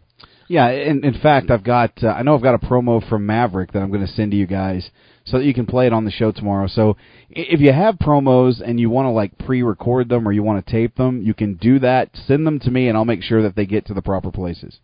[0.47, 3.73] Yeah, in, in fact, I've got uh, I know I've got a promo from Maverick
[3.73, 4.89] that I'm going to send to you guys
[5.25, 6.67] so that you can play it on the show tomorrow.
[6.67, 6.97] So
[7.29, 10.71] if you have promos and you want to like pre-record them or you want to
[10.71, 12.09] tape them, you can do that.
[12.27, 14.79] Send them to me and I'll make sure that they get to the proper places.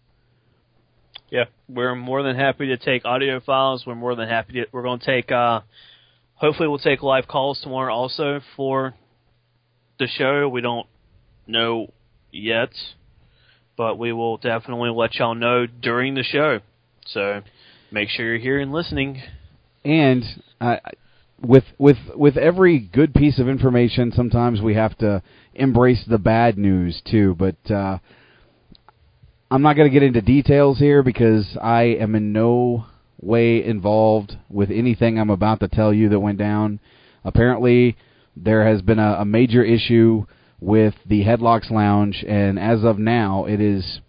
[1.30, 3.86] Yeah, we're more than happy to take audio files.
[3.86, 4.66] We're more than happy to.
[4.72, 5.30] We're going to take.
[5.30, 5.62] Uh,
[6.36, 8.94] hopefully, we'll take live calls tomorrow also for
[10.00, 10.48] the show.
[10.48, 10.88] We don't
[11.46, 11.92] know
[12.32, 12.70] yet,
[13.76, 16.60] but we will definitely let y'all know during the show.
[17.08, 17.42] So
[17.92, 19.22] make sure you're here and listening.
[19.88, 20.26] And
[20.60, 20.76] uh,
[21.42, 25.24] with with with every good piece of information, sometimes we have to
[25.54, 27.36] embrace the bad news too.
[27.36, 28.00] But uh,
[29.50, 32.88] I'm not going to get into details here because I am in no
[33.22, 36.82] way involved with anything I'm about to tell you that went down.
[37.24, 37.96] Apparently,
[38.36, 40.26] there has been a, a major issue
[40.60, 44.02] with the Headlocks Lounge, and as of now, it is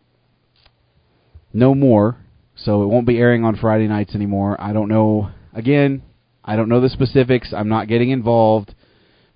[1.53, 2.17] no more.
[2.57, 4.61] So it won't be airing on Friday nights anymore.
[4.61, 5.31] I don't know.
[5.55, 6.03] Again,
[6.45, 7.53] I don't know the specifics.
[7.57, 8.75] I'm not getting involved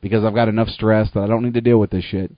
[0.01, 2.33] because I've got enough stress that I don't need to deal with this shit.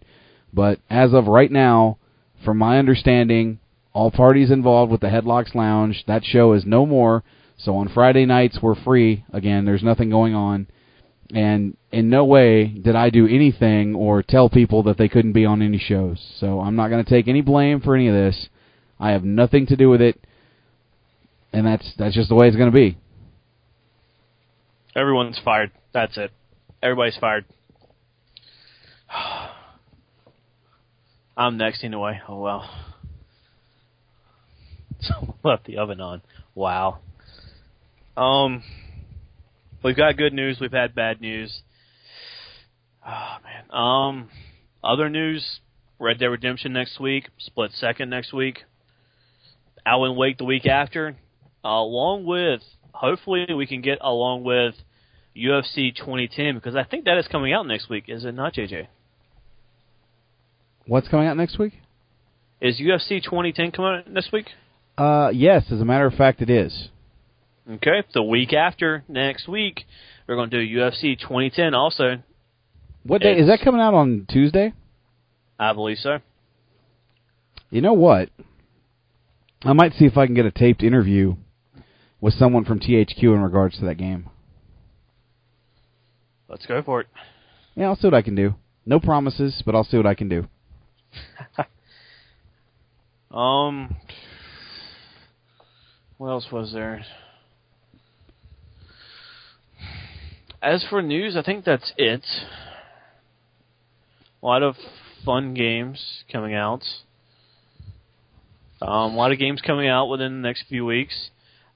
[0.53, 1.99] But as of right now,
[2.45, 3.59] from my understanding,
[3.93, 7.25] all parties involved with the Headlocks Lounge, that show is no more.
[7.57, 9.25] So on Friday nights, we're free.
[9.33, 10.67] Again, there's nothing going on.
[11.33, 15.47] And in no way did I do anything or tell people that they couldn't be
[15.47, 16.21] on any shows.
[16.39, 18.49] So I'm not going to take any blame for any of this.
[19.01, 20.21] I have nothing to do with it.
[21.53, 22.99] And that's that's just the way it's going to be.
[24.97, 25.73] Everyone's fired.
[25.93, 26.31] That's it.
[26.83, 27.45] Everybody's fired.
[31.37, 32.21] I'm next anyway.
[32.29, 32.71] Oh well.
[35.45, 36.23] Left the oven on.
[36.55, 37.01] Wow.
[38.17, 38.63] Um,
[39.83, 40.59] we've got good news.
[40.61, 41.63] We've had bad news.
[43.07, 43.65] Oh man.
[43.77, 44.29] Um,
[44.83, 45.59] other news:
[45.99, 47.31] Red Dead Redemption next week.
[47.39, 48.63] Split Second next week.
[49.85, 51.17] Alan Wake the week after.
[51.65, 52.63] along with
[52.95, 54.75] hopefully we can get along with
[55.37, 58.05] UFC 2010 because I think that is coming out next week.
[58.09, 58.87] Is it not, JJ?
[60.87, 61.75] What's coming out next week?
[62.61, 64.47] Is UFC 2010 coming out next week?
[64.97, 66.89] Uh, yes, as a matter of fact, it is.
[67.69, 69.85] Okay, the week after next week,
[70.29, 72.23] we're going to do UFC 2010 also.
[73.03, 74.73] What day is that coming out on Tuesday?
[75.59, 76.19] I believe so.
[77.71, 78.29] You know what?
[79.63, 81.37] I might see if I can get a taped interview
[82.25, 84.31] with someone from THQ in regards to that game.
[86.49, 87.07] Let's go for it.
[87.75, 88.55] Yeah, I'll see what I can do.
[88.87, 90.47] No promises, but I'll see what I can do.
[93.31, 93.97] Um,
[96.19, 97.05] what else was there?
[100.63, 102.25] As for news, I think that's it.
[104.41, 104.77] A lot of
[105.25, 106.85] fun games coming out.
[108.81, 111.31] Um, a lot of games coming out within the next few weeks.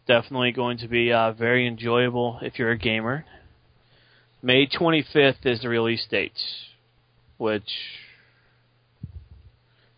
[0.08, 3.26] Definitely going to be uh, very enjoyable if you're a gamer.
[4.42, 6.32] May 25th is the release date,
[7.36, 7.70] which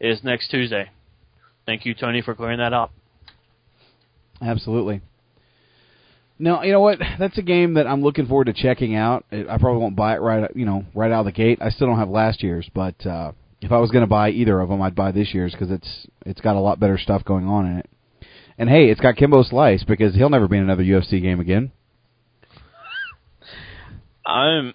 [0.00, 0.90] is next Tuesday.
[1.64, 2.90] Thank you, Tony, for clearing that up.
[4.42, 5.00] Absolutely.
[6.40, 6.98] No, you know what?
[7.18, 9.24] That's a game that I'm looking forward to checking out.
[9.30, 11.58] I probably won't buy it right, you know, right out of the gate.
[11.60, 13.30] I still don't have last year's, but uh,
[13.60, 16.06] if I was going to buy either of them, I'd buy this year's because it's
[16.26, 17.90] it's got a lot better stuff going on in it.
[18.60, 21.72] And hey, it's got Kimbo Slice because he'll never be in another UFC game again.
[24.26, 24.74] I'm.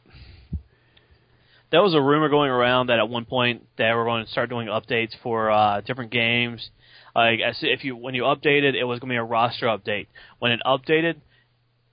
[1.70, 4.49] There was a rumor going around that at one point they were going to start
[4.49, 6.68] doing updates for uh, different games.
[7.14, 10.07] Like if you when you updated, it was going to be a roster update.
[10.40, 11.18] When it updated,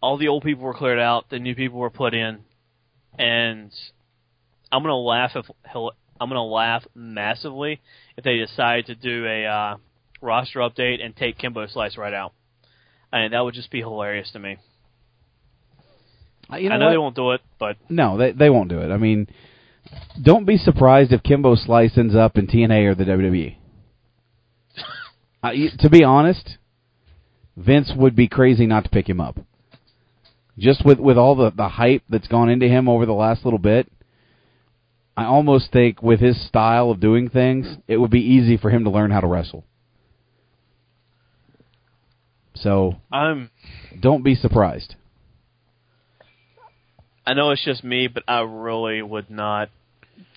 [0.01, 2.39] all the old people were cleared out, the new people were put in,
[3.19, 3.71] and
[4.73, 5.45] I'm gonna laugh if
[5.75, 7.83] I'm gonna laugh massively
[8.17, 9.77] if they decide to do a uh,
[10.23, 12.33] roster update and take Kimbo Slice right out.
[13.13, 14.57] I mean, that would just be hilarious to me.
[16.51, 16.91] Uh, you know I know what?
[16.93, 18.91] they won't do it, but No, they they won't do it.
[18.91, 19.27] I mean,
[20.23, 23.57] don't be surprised if Kimbo Slice ends up in TNA or the WWE.
[25.45, 26.59] uh, you- to be honest,
[27.57, 29.39] Vince would be crazy not to pick him up.
[30.59, 33.59] Just with with all the the hype that's gone into him over the last little
[33.59, 33.91] bit,
[35.17, 38.85] I almost think with his style of doing things, it would be easy for him
[38.85, 39.65] to learn how to wrestle.
[42.55, 43.51] So I'm.
[43.99, 44.95] don't be surprised.
[47.27, 49.71] I know it's just me, but I really would not.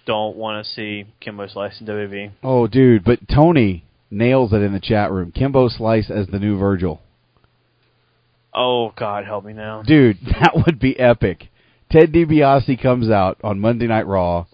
[0.06, 2.32] Don't want to see Kimbo Slice in WWE.
[2.44, 5.32] Oh, dude, but Tony nails it in the chat room.
[5.32, 7.02] Kimbo Slice as the new Virgil.
[8.54, 11.50] Oh God, help me now, Dude, that would be epic.
[11.92, 14.46] Ted DiBiase comes out on Monday Night Raw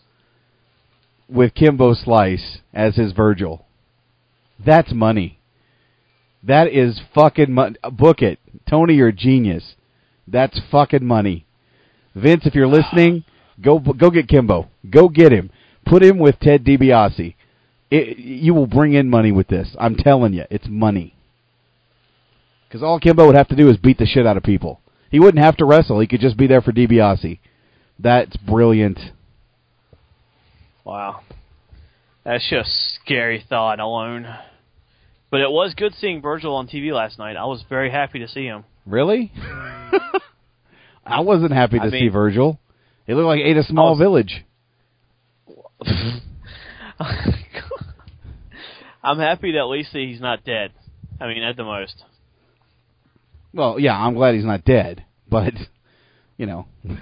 [1.29, 3.65] with Kimbo Slice as his Virgil.
[4.63, 5.39] That's money.
[6.43, 7.76] That is fucking money.
[7.91, 8.39] Book it.
[8.69, 9.76] Tony, you're a genius.
[10.27, 11.45] That's fucking money.
[12.15, 13.23] Vince, if you're listening,
[13.63, 14.69] go go get Kimbo.
[14.89, 15.51] Go get him.
[15.85, 17.35] Put him with Ted DiBiase.
[17.89, 19.76] It, you will bring in money with this.
[19.80, 21.15] I'm telling you, it's money.
[22.68, 24.80] Because all Kimbo would have to do is beat the shit out of people.
[25.09, 25.99] He wouldn't have to wrestle.
[25.99, 27.39] He could just be there for DiBiase.
[27.99, 28.97] That's brilliant.
[30.85, 31.22] Wow,
[32.23, 34.26] that's just scary thought alone.
[35.31, 37.37] But it was good seeing Virgil on TV last night.
[37.37, 38.65] I was very happy to see him.
[38.85, 39.31] Really?
[41.05, 42.59] I wasn't happy to I see Virgil.
[43.07, 44.45] He looked like he ate a small was- village.
[49.03, 50.71] I'm happy that at least he's not dead.
[51.19, 52.03] I mean, at the most.
[53.53, 55.53] Well, yeah, I'm glad he's not dead, but
[56.37, 56.67] you know,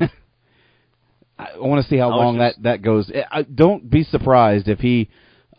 [1.37, 3.11] I want to see how long just- that that goes.
[3.31, 5.09] I, don't be surprised if he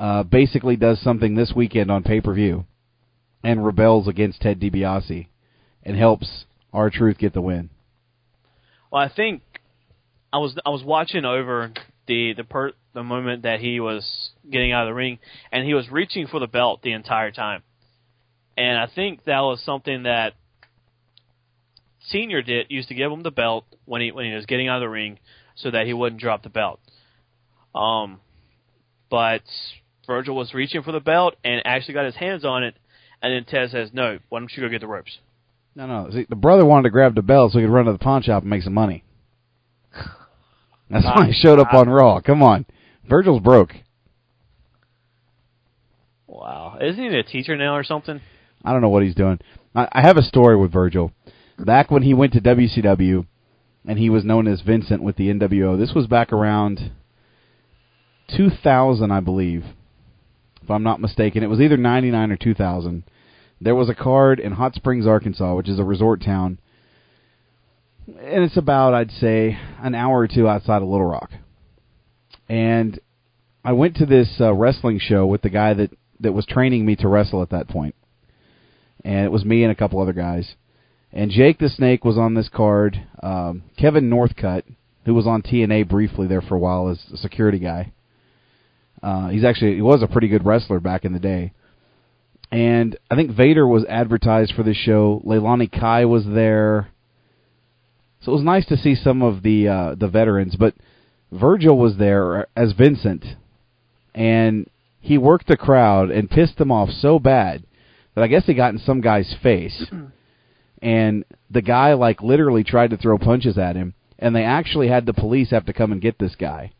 [0.01, 2.65] uh, basically does something this weekend on pay per view
[3.45, 5.29] and rebels against Ted DiBiase
[5.83, 7.69] and helps R-Truth get the win.
[8.91, 9.43] Well, I think
[10.33, 11.73] I was I was watching over
[12.07, 15.19] the the per, the moment that he was getting out of the ring,
[15.53, 17.63] and he was reaching for the belt the entire time,
[18.57, 20.33] and I think that was something that
[22.09, 24.79] Senior did used to give him the belt when he when he was getting out
[24.79, 25.19] of the ring,
[25.57, 26.81] so that he wouldn't drop the belt.
[27.75, 28.19] Um,
[29.11, 29.43] but
[30.11, 32.75] Virgil was reaching for the belt and actually got his hands on it,
[33.23, 35.21] and then Ted says, "No, why don't you go get the ropes?"
[35.77, 36.11] No, no.
[36.11, 38.21] See, the brother wanted to grab the belt so he could run to the pawn
[38.23, 39.05] shop and make some money.
[40.91, 42.21] That's why he showed up on Raw.
[42.21, 42.67] Come on,
[43.09, 43.73] Virgil's broke.
[46.27, 48.21] Wow, isn't he a teacher now or something?
[48.65, 49.39] I don't know what he's doing.
[49.77, 51.13] I, I have a story with Virgil.
[51.57, 53.29] Back when he went to WCW,
[53.87, 55.79] and he was known as Vincent with the NWO.
[55.79, 56.91] This was back around
[58.37, 59.65] 2000, I believe,
[60.63, 61.43] if I'm not mistaken.
[61.43, 63.05] It was either 99 or 2000.
[63.61, 66.59] There was a card in Hot Springs, Arkansas, which is a resort town,
[68.07, 71.31] and it's about, I'd say, an hour or two outside of Little Rock.
[72.49, 72.99] And
[73.65, 76.97] I went to this uh, wrestling show with the guy that that was training me
[76.97, 77.95] to wrestle at that point,
[79.05, 80.55] and it was me and a couple other guys.
[81.13, 83.07] And Jake the Snake was on this card.
[83.23, 84.63] Um, Kevin Northcutt,
[85.05, 87.93] who was on TNA briefly there for a while as a security guy.
[89.03, 91.53] Uh, he's actually he was a pretty good wrestler back in the day.
[92.53, 95.23] And I think Vader was advertised for this show.
[95.25, 96.89] Leilani Kai was there.
[98.23, 100.75] So it was nice to see some of the uh, the veterans, but
[101.33, 103.25] Virgil was there as Vincent,
[104.15, 104.69] and
[105.01, 107.65] he worked the crowd and pissed them off so bad
[108.15, 109.87] that I guess he got in some guy's face,
[110.83, 115.07] and the guy like literally tried to throw punches at him, and they actually had
[115.07, 116.73] the police have to come and get this guy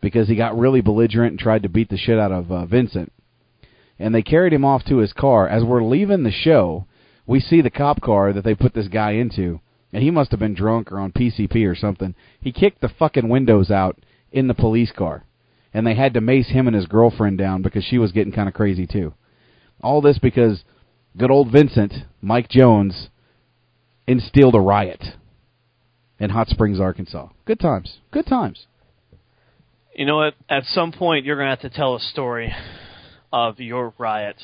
[0.00, 3.12] because he got really belligerent and tried to beat the shit out of uh, Vincent.
[3.98, 5.48] And they carried him off to his car.
[5.48, 6.86] As we're leaving the show,
[7.26, 9.60] we see the cop car that they put this guy into,
[9.92, 12.14] and he must have been drunk or on PCP or something.
[12.40, 13.98] He kicked the fucking windows out
[14.30, 15.24] in the police car,
[15.74, 18.48] and they had to mace him and his girlfriend down because she was getting kind
[18.48, 19.14] of crazy too.
[19.82, 20.64] All this because
[21.16, 21.92] good old Vincent,
[22.22, 23.08] Mike Jones,
[24.06, 25.02] instilled a riot
[26.18, 27.28] in Hot Springs, Arkansas.
[27.44, 27.98] Good times.
[28.10, 28.66] Good times.
[29.98, 30.34] You know what?
[30.48, 32.54] At some point, you're going to have to tell a story
[33.32, 34.36] of your riot.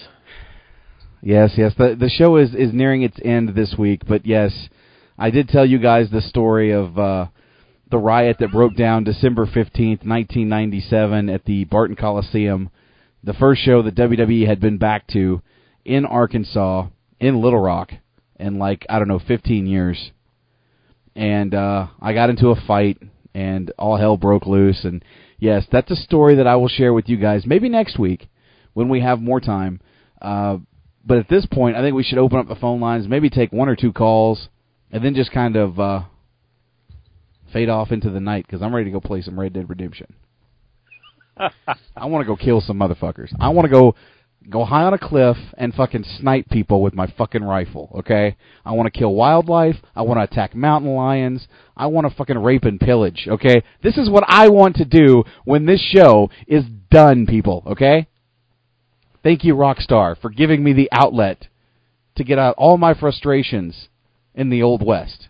[1.22, 1.72] Yes, yes.
[1.78, 4.52] The the show is is nearing its end this week, but yes,
[5.16, 7.26] I did tell you guys the story of uh
[7.88, 12.68] the riot that broke down December 15th, 1997 at the Barton Coliseum,
[13.22, 15.40] the first show that WWE had been back to
[15.84, 16.88] in Arkansas,
[17.20, 17.92] in Little Rock,
[18.40, 20.10] in like I don't know, 15 years.
[21.14, 22.98] And uh I got into a fight
[23.34, 25.04] and all hell broke loose and
[25.44, 28.28] yes, that's a story that I will share with you guys maybe next week
[28.72, 29.80] when we have more time.
[30.20, 30.58] Uh
[31.06, 33.52] but at this point, I think we should open up the phone lines, maybe take
[33.52, 34.48] one or two calls,
[34.90, 36.02] and then just kind of uh,
[37.52, 40.14] fade off into the night because I'm ready to go play some Red Dead Redemption.
[41.36, 43.34] I want to go kill some motherfuckers.
[43.38, 43.94] I want to go
[44.50, 47.90] go high on a cliff and fucking snipe people with my fucking rifle.
[47.98, 49.76] Okay, I want to kill wildlife.
[49.94, 51.46] I want to attack mountain lions.
[51.76, 53.26] I want to fucking rape and pillage.
[53.28, 57.62] Okay, this is what I want to do when this show is done, people.
[57.66, 58.08] Okay.
[59.22, 61.48] Thank you, Rockstar, for giving me the outlet
[62.16, 63.88] to get out all my frustrations
[64.34, 65.28] in the Old West,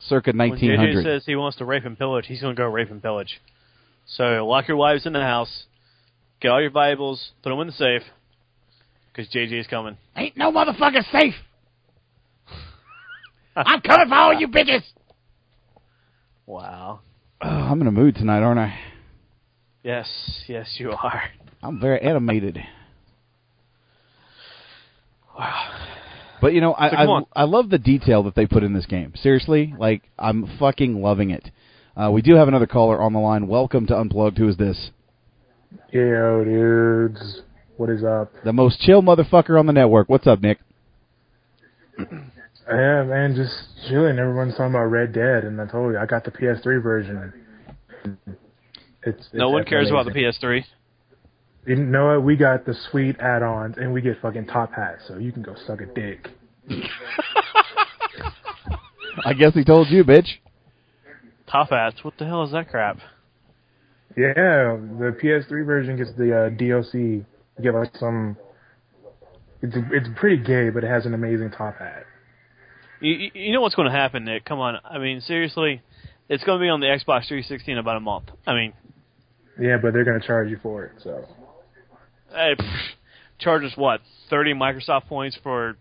[0.00, 0.96] circa When 1900.
[0.96, 3.40] JJ says he wants to rape and pillage, he's going to go rape and pillage.
[4.06, 5.64] So lock your wives in the house,
[6.40, 8.02] get all your valuables, put them in the safe,
[9.14, 9.96] because JJ's coming.
[10.16, 11.34] Ain't no motherfucker safe.
[13.56, 14.82] I'm coming for all you bitches.
[16.46, 17.00] Wow.
[17.40, 18.78] Oh, I'm in a mood tonight, aren't I?
[19.82, 20.08] Yes,
[20.48, 21.22] yes, you are.
[21.62, 22.58] I'm very animated.
[25.38, 25.90] Wow.
[26.40, 26.96] But you know, I So.
[26.96, 29.12] I, I love the detail that they put in this game.
[29.16, 31.50] Seriously, like I'm fucking loving it.
[31.96, 33.46] Uh, we do have another caller on the line.
[33.46, 34.38] Welcome to Unplugged.
[34.38, 34.90] Who is this?
[35.92, 37.42] Yo, dudes.
[37.76, 38.32] What is up?
[38.44, 40.08] The most chill motherfucker on the network.
[40.08, 40.58] What's up, Nick?
[41.98, 43.52] Yeah, man, just
[43.88, 44.18] chilling.
[44.18, 47.32] Everyone's talking about Red Dead, and I told you I got the PS3 version.
[48.04, 50.12] It's, it's no one effing cares about the.
[50.12, 50.62] PS3.
[51.66, 52.22] You know what?
[52.24, 55.54] We got the sweet add-ons, and we get fucking top hats, so you can go
[55.66, 56.28] suck a dick.
[59.24, 60.28] I guess he told you, bitch.
[61.50, 62.02] Top hats.
[62.02, 62.98] What the hell is that crap?
[64.16, 67.24] Yeah, the PS3 version gets the uh, DLC.
[67.60, 68.36] You us some.
[69.62, 72.04] It's it's pretty gay, but it has an amazing top hat.
[73.00, 74.44] You, you- know what's going to happen, Nick?
[74.44, 74.78] Come on.
[74.84, 75.82] I mean, seriously,
[76.28, 78.26] it's going to be on the Xbox 360 in about a month.
[78.46, 78.72] I mean,
[79.60, 80.92] Yeah, but they're gonna charge you for it.
[81.02, 81.24] So
[82.30, 82.78] hey, pff,
[83.38, 84.00] charge us what?
[84.30, 85.76] 30 Microsoft points for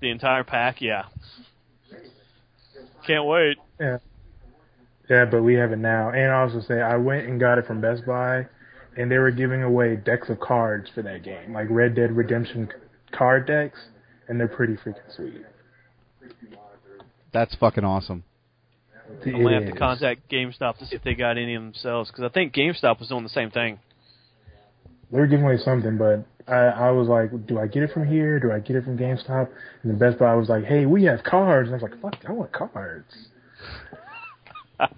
[0.00, 0.80] the entire pack?
[0.82, 1.04] Yeah.
[3.06, 3.56] Can't wait.
[3.80, 3.98] yeah,
[5.10, 6.10] yeah, but we have it now.
[6.10, 8.46] And I also say I went and got it from Best Buy,
[8.96, 12.68] and they were giving away decks of cards for that game, like Red Dead Redemption
[13.12, 13.78] card decks,
[14.28, 15.42] and they're pretty freaking sweet.
[17.32, 18.24] That's fucking awesome.
[19.24, 22.10] I'm going to have to contact GameStop to see if they got any of themselves,
[22.10, 23.78] because I think GameStop was doing the same thing.
[25.10, 28.06] They were giving away something, but I, I was like, do I get it from
[28.06, 28.40] here?
[28.40, 29.48] Do I get it from GameStop?
[29.82, 31.68] And the Best Buy was like, hey, we have cards.
[31.68, 33.28] And I was like, fuck, I want cards.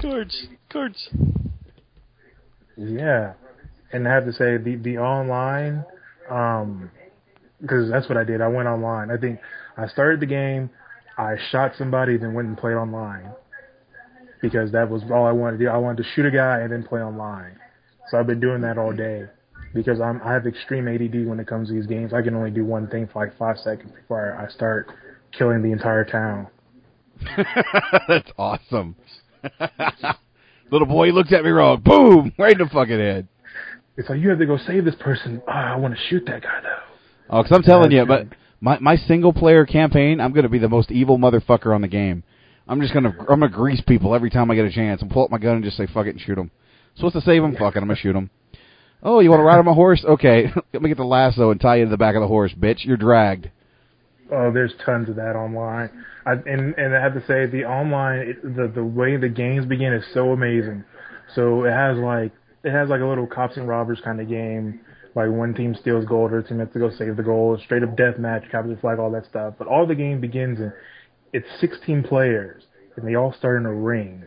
[0.00, 0.48] Cards.
[0.70, 1.08] Cards.
[2.76, 3.34] Yeah,
[3.92, 5.84] and I have to say the the online,
[6.30, 6.90] um,
[7.60, 8.40] because that's what I did.
[8.40, 9.10] I went online.
[9.10, 9.40] I think
[9.76, 10.70] I started the game,
[11.16, 13.32] I shot somebody, then went and played online
[14.42, 15.70] because that was all I wanted to do.
[15.70, 17.58] I wanted to shoot a guy and then play online.
[18.10, 19.26] So I've been doing that all day
[19.72, 22.12] because I'm I have extreme ADD when it comes to these games.
[22.12, 24.88] I can only do one thing for like five seconds before I start
[25.32, 26.48] killing the entire town.
[28.08, 28.96] That's awesome.
[30.70, 31.80] Little boy he looked at me wrong.
[31.80, 32.32] Boom!
[32.38, 33.28] Right in the fucking head.
[33.96, 35.40] It's like you have to go save this person.
[35.46, 36.78] Oh, I want to shoot that guy though.
[37.30, 38.26] Oh, because I'm telling you, but
[38.60, 42.24] my my single player campaign, I'm gonna be the most evil motherfucker on the game.
[42.66, 45.24] I'm just gonna I'm gonna grease people every time I get a chance and pull
[45.24, 46.50] up my gun and just say fuck it and shoot them.
[46.96, 47.56] Supposed to save them?
[47.56, 48.30] Fuck it, I'm gonna shoot them.
[49.02, 50.02] Oh, you want to ride on my horse?
[50.04, 52.52] Okay, let me get the lasso and tie you to the back of the horse,
[52.54, 52.84] bitch.
[52.84, 53.50] You're dragged.
[54.32, 55.90] Oh, there's tons of that online.
[56.26, 59.92] And and I have to say the online it, the the way the games begin
[59.92, 60.84] is so amazing.
[61.34, 62.32] So it has like
[62.62, 64.80] it has like a little cops and robbers kind of game.
[65.14, 67.60] Like one team steals gold, other team has to go save the gold.
[67.64, 69.54] Straight up death match, capture the flag, all that stuff.
[69.58, 70.72] But all the game begins in
[71.34, 72.62] it's 16 players,
[72.96, 74.22] and they all start in a ring.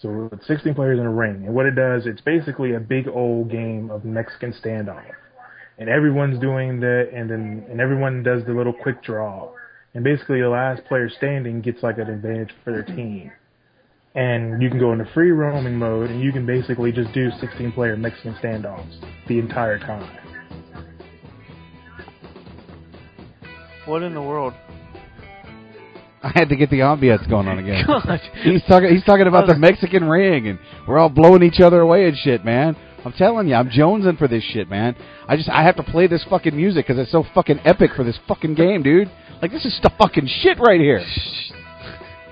[0.00, 3.06] So it's 16 players in a ring, and what it does, it's basically a big
[3.06, 5.04] old game of Mexican standoff,
[5.76, 9.50] and everyone's doing that, and then and everyone does the little quick draw,
[9.94, 13.32] and basically the last player standing gets like an advantage for their team.
[14.14, 17.72] And you can go into free roaming mode, and you can basically just do 16
[17.72, 20.18] player Mexican standoffs the entire time.
[23.86, 24.54] What in the world?
[26.22, 27.84] I had to get the ambiance going on again.
[27.86, 28.20] God.
[28.42, 28.90] He's talking.
[28.90, 32.16] He's talking about the uh, Mexican ring, and we're all blowing each other away and
[32.16, 32.76] shit, man.
[33.04, 34.94] I'm telling you, I'm jonesing for this shit, man.
[35.26, 38.04] I just I have to play this fucking music because it's so fucking epic for
[38.04, 39.10] this fucking game, dude.
[39.40, 41.02] Like this is the fucking shit right here.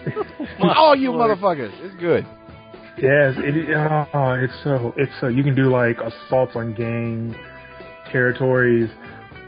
[0.60, 1.72] oh, you motherfuckers!
[1.80, 2.26] It's good.
[3.00, 7.34] Yes, it, it- oh, it's so it's so you can do like assaults on gang
[8.10, 8.90] territories.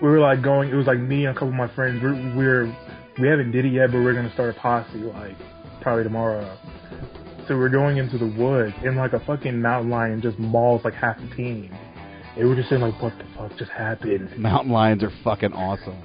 [0.02, 0.70] We were like going.
[0.70, 2.00] It was like me and a couple of my friends.
[2.02, 2.76] We're we're
[3.20, 5.36] we haven't did it yet, but we're gonna start a posse like
[5.82, 6.56] probably tomorrow.
[7.48, 10.94] So we're going into the woods, and like a fucking mountain lion just mauls like
[10.94, 11.74] half the team.
[12.36, 14.30] And we're just saying like, what the fuck just happened?
[14.38, 15.98] Mountain lions are fucking awesome.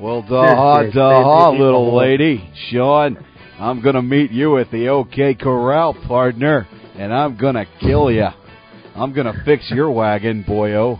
[0.00, 0.92] Well, They're da big.
[0.92, 3.24] da, They- they- little lady, Sean.
[3.60, 6.66] I'm gonna meet you at the OK Corral, partner,
[6.98, 8.32] and I'm gonna kill ya.
[8.96, 10.98] I'm gonna fix your wagon, boyo.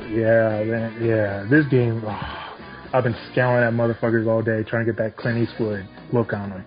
[0.00, 1.46] Yeah, man, yeah.
[1.50, 2.54] This game, oh,
[2.94, 6.50] I've been scowling at motherfuckers all day trying to get that Clint Eastwood look on
[6.50, 6.64] them.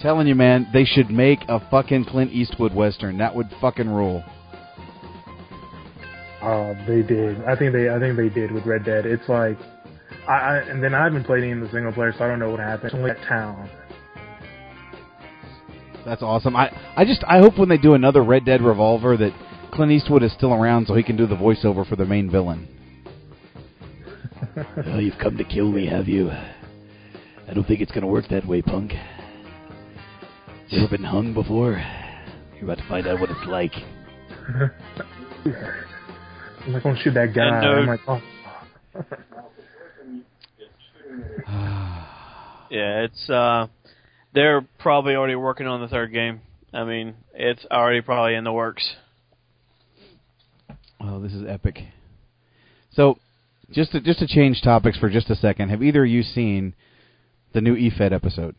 [0.00, 3.18] Telling you, man, they should make a fucking Clint Eastwood western.
[3.18, 4.22] That would fucking rule.
[6.40, 7.42] Oh, they did.
[7.44, 7.90] I think they.
[7.90, 9.06] I think they did with Red Dead.
[9.06, 9.58] It's like,
[10.28, 12.38] I, I and then I haven't played any in the single player, so I don't
[12.38, 12.86] know what happened.
[12.86, 13.68] It's only that town.
[16.04, 16.54] That's awesome.
[16.54, 19.32] I I just I hope when they do another Red Dead Revolver that
[19.72, 22.68] Clint Eastwood is still around so he can do the voiceover for the main villain.
[24.76, 26.30] Well, you've come to kill me, have you?
[26.30, 28.92] I don't think it's going to work that way, punk.
[30.68, 31.82] You ever been hung before?
[32.54, 33.72] You're about to find out what it's like.
[36.66, 37.46] I'm not gonna shoot that guy.
[37.46, 38.20] And, uh, I'm like, oh.
[42.70, 43.68] Yeah, it's uh
[44.34, 46.42] they're probably already working on the third game.
[46.72, 48.94] I mean, it's already probably in the works.
[51.00, 51.78] Oh, this is epic.
[52.92, 53.18] So,
[53.70, 56.74] just to, just to change topics for just a second, have either of you seen
[57.54, 58.54] the new E EFED episode?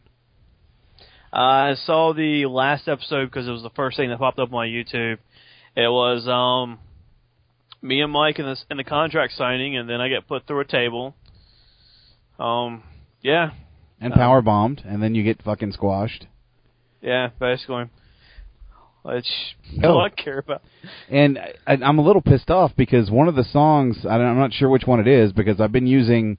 [1.32, 4.50] Uh, I saw the last episode because it was the first thing that popped up
[4.52, 5.18] on my YouTube.
[5.76, 6.80] It was um
[7.82, 10.62] me and Mike in the in the contract signing, and then I get put through
[10.62, 11.16] a table.
[12.40, 12.84] Um,
[13.22, 13.52] yeah,
[14.00, 16.26] And power bombed, and then you get fucking squashed.
[17.02, 17.86] yeah, basically.
[19.04, 19.28] Which
[19.84, 19.90] Oh.
[19.94, 20.62] all I care about.
[21.10, 24.70] And I, I'm a little pissed off because one of the songs, I'm not sure
[24.70, 26.38] which one it is, because I've been using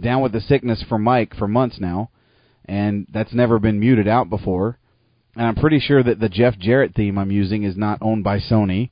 [0.00, 2.10] "Down with the Sickness" for Mike for months now,
[2.66, 4.78] and that's never been muted out before.
[5.36, 8.38] And I'm pretty sure that the Jeff Jarrett theme I'm using is not owned by
[8.38, 8.90] Sony.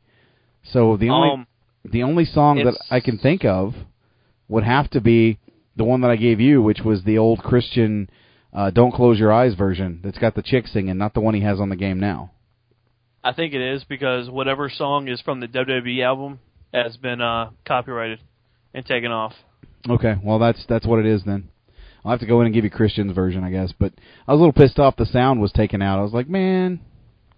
[0.72, 1.46] So the only Um,
[1.84, 3.74] the only song that I can think of
[4.48, 5.38] would have to be
[5.76, 8.08] the one that I gave you, which was the old Christian
[8.52, 11.40] uh, "Don't Close Your Eyes" version that's got the chick singing, not the one he
[11.40, 12.30] has on the game now.
[13.24, 16.40] I think it is because whatever song is from the WWE album
[16.74, 18.18] has been uh, copyrighted
[18.74, 19.32] and taken off.
[19.88, 21.48] Okay, well that's that's what it is then.
[22.04, 23.72] I'll have to go in and give you Christian's version, I guess.
[23.78, 23.92] But
[24.26, 25.98] I was a little pissed off the sound was taken out.
[25.98, 26.80] I was like, man,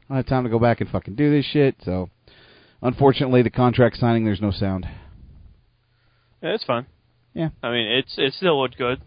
[0.09, 1.77] I don't have time to go back and fucking do this shit.
[1.85, 2.09] So,
[2.81, 4.87] unfortunately, the contract signing, there's no sound.
[6.43, 6.87] Yeah, it's fine.
[7.35, 7.51] Yeah.
[7.63, 9.01] I mean, it's it still looked good.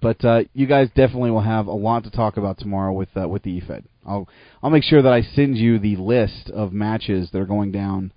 [0.00, 3.28] But uh, you guys definitely will have a lot to talk about tomorrow with uh,
[3.28, 3.84] with the EFED.
[4.06, 4.28] I'll
[4.62, 8.12] I'll make sure that I send you the list of matches that are going down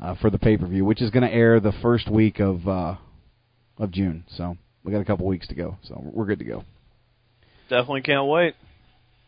[0.00, 2.66] uh, for the pay per view, which is going to air the first week of
[2.68, 2.96] uh,
[3.78, 4.24] of June.
[4.36, 6.64] So we got a couple weeks to go, so we're good to go.
[7.70, 8.54] Definitely can't wait.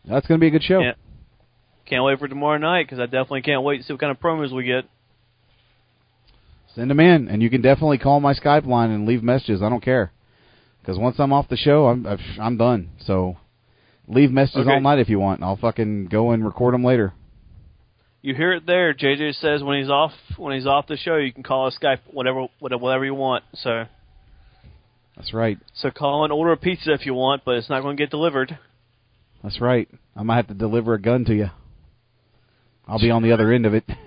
[0.07, 0.79] That's going to be a good show.
[0.81, 0.97] Can't,
[1.85, 4.19] can't wait for tomorrow night because I definitely can't wait to see what kind of
[4.19, 4.85] promos we get.
[6.75, 9.61] Send them in, and you can definitely call my Skype line and leave messages.
[9.63, 10.11] I don't care,
[10.81, 12.05] because once I'm off the show, I'm
[12.39, 12.89] I'm done.
[13.05, 13.37] So
[14.07, 14.73] leave messages Okay.
[14.75, 15.39] all night if you want.
[15.39, 17.13] and I'll fucking go and record them later.
[18.21, 18.93] You hear it there.
[18.93, 21.99] JJ says when he's off when he's off the show, you can call us Skype
[22.11, 23.43] whatever, whatever you want.
[23.55, 23.85] So
[25.17, 25.57] That's right.
[25.73, 28.09] so call and order a pizza if you want, but it's not going to get
[28.11, 28.57] delivered.
[29.43, 29.89] That's right.
[30.15, 31.47] I might have to deliver a gun to you.
[32.87, 33.83] I'll be on the other end of it.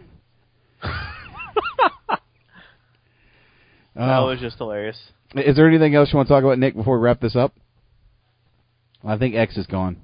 [3.97, 4.27] That Oh.
[4.27, 4.99] was just hilarious.
[5.35, 7.53] Is there anything else you want to talk about, Nick, before we wrap this up?
[9.05, 9.97] I think X is gone.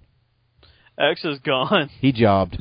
[0.99, 1.89] X is gone.
[2.01, 2.59] He jobbed.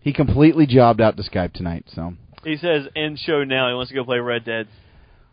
[0.00, 1.84] He completely jobbed out to Skype tonight.
[1.94, 3.68] So, He says end show now.
[3.68, 4.66] He wants to go play Red Dead.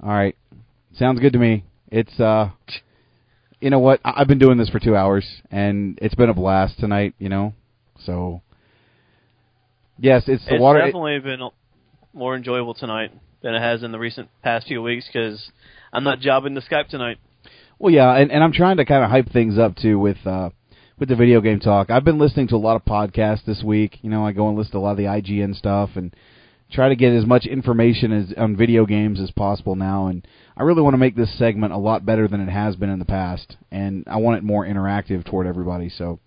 [0.01, 0.35] all right,
[0.97, 1.63] sounds good to me.
[1.91, 2.49] It's uh,
[3.59, 3.99] you know what?
[4.03, 7.13] I- I've been doing this for two hours, and it's been a blast tonight.
[7.19, 7.53] You know,
[8.05, 8.41] so
[9.99, 10.79] yes, it's the it's water.
[10.79, 11.49] it- definitely been
[12.13, 15.51] more enjoyable tonight than it has in the recent past few weeks because
[15.93, 17.17] I'm not jobbing to Skype tonight.
[17.77, 20.49] Well, yeah, and, and I'm trying to kind of hype things up too with uh,
[20.97, 21.89] with the video game talk.
[21.89, 23.99] I've been listening to a lot of podcasts this week.
[24.01, 26.15] You know, I go and listen to a lot of the IGN stuff and
[26.71, 30.07] try to get as much information as on video games as possible now.
[30.07, 30.25] And
[30.57, 32.99] I really want to make this segment a lot better than it has been in
[32.99, 35.89] the past, and I want it more interactive toward everybody.
[35.89, 36.19] So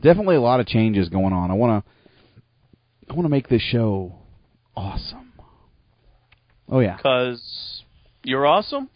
[0.00, 1.50] definitely a lot of changes going on.
[1.50, 1.92] I want to
[3.10, 4.14] I want to make this show
[4.76, 5.32] awesome.
[6.68, 6.96] Oh yeah.
[6.96, 7.82] Because
[8.24, 8.90] you're awesome.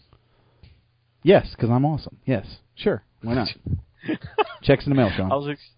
[1.23, 2.17] Yes, because I'm awesome.
[2.25, 3.05] Yes, sure.
[3.23, 3.49] Why not?
[4.63, 5.31] Checks in the mail, Sean.
[5.31, 5.71] I was ex-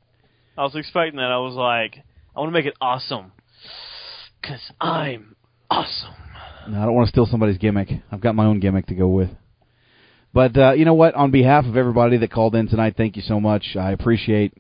[0.57, 1.31] I was expecting that.
[1.31, 2.03] I was like,
[2.35, 3.33] I want to make it awesome
[4.41, 5.37] because I'm
[5.71, 6.15] awesome.
[6.69, 7.89] No, I don't want to steal somebody's gimmick.
[8.11, 9.31] I've got my own gimmick to go with.
[10.33, 11.15] But uh, you know what?
[11.15, 13.77] On behalf of everybody that called in tonight, thank you so much.
[13.77, 14.55] I appreciate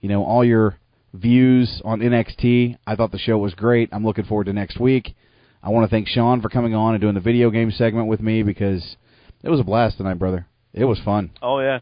[0.00, 0.78] you know all your
[1.12, 2.78] views on NXT.
[2.86, 3.88] I thought the show was great.
[3.92, 5.14] I'm looking forward to next week.
[5.62, 8.20] I want to thank Sean for coming on and doing the video game segment with
[8.20, 8.96] me because
[9.42, 10.46] it was a blast tonight, brother.
[10.72, 11.32] It was fun.
[11.42, 11.80] Oh yeah,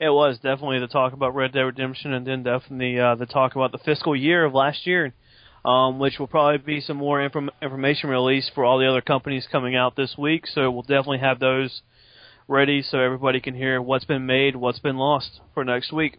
[0.00, 3.54] it was definitely the talk about Red Dead Redemption, and then definitely uh, the talk
[3.54, 5.14] about the fiscal year of last year,
[5.64, 9.46] um, which will probably be some more inform- information released for all the other companies
[9.50, 10.46] coming out this week.
[10.46, 11.82] So we'll definitely have those
[12.46, 16.18] ready so everybody can hear what's been made, what's been lost for next week.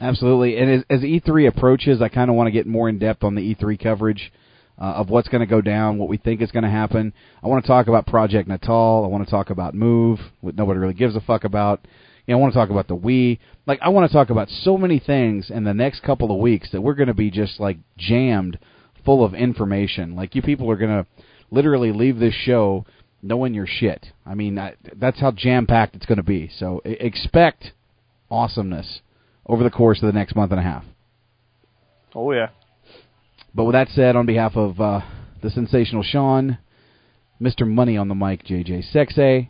[0.00, 0.56] Absolutely.
[0.58, 3.36] And as, as E3 approaches, I kind of want to get more in depth on
[3.36, 4.32] the E3 coverage
[4.80, 7.12] uh, of what's going to go down, what we think is going to happen.
[7.42, 9.04] I want to talk about Project Natal.
[9.04, 11.86] I want to talk about Move, what nobody really gives a fuck about.
[12.26, 13.38] You know, I want to talk about the Wii.
[13.66, 16.70] Like, I want to talk about so many things in the next couple of weeks
[16.72, 18.58] that we're going to be just like jammed
[19.04, 20.16] full of information.
[20.16, 21.06] Like, you people are going to
[21.50, 22.86] literally leave this show
[23.22, 24.06] knowing your shit.
[24.26, 26.50] I mean, I, that's how jam packed it's going to be.
[26.58, 27.72] So expect
[28.30, 29.00] awesomeness
[29.46, 30.84] over the course of the next month and a half.
[32.14, 32.50] Oh yeah.
[33.54, 35.00] But with that said, on behalf of uh,
[35.42, 36.58] the sensational Sean,
[37.40, 37.66] Mr.
[37.66, 39.48] Money on the mic, JJ Sexay,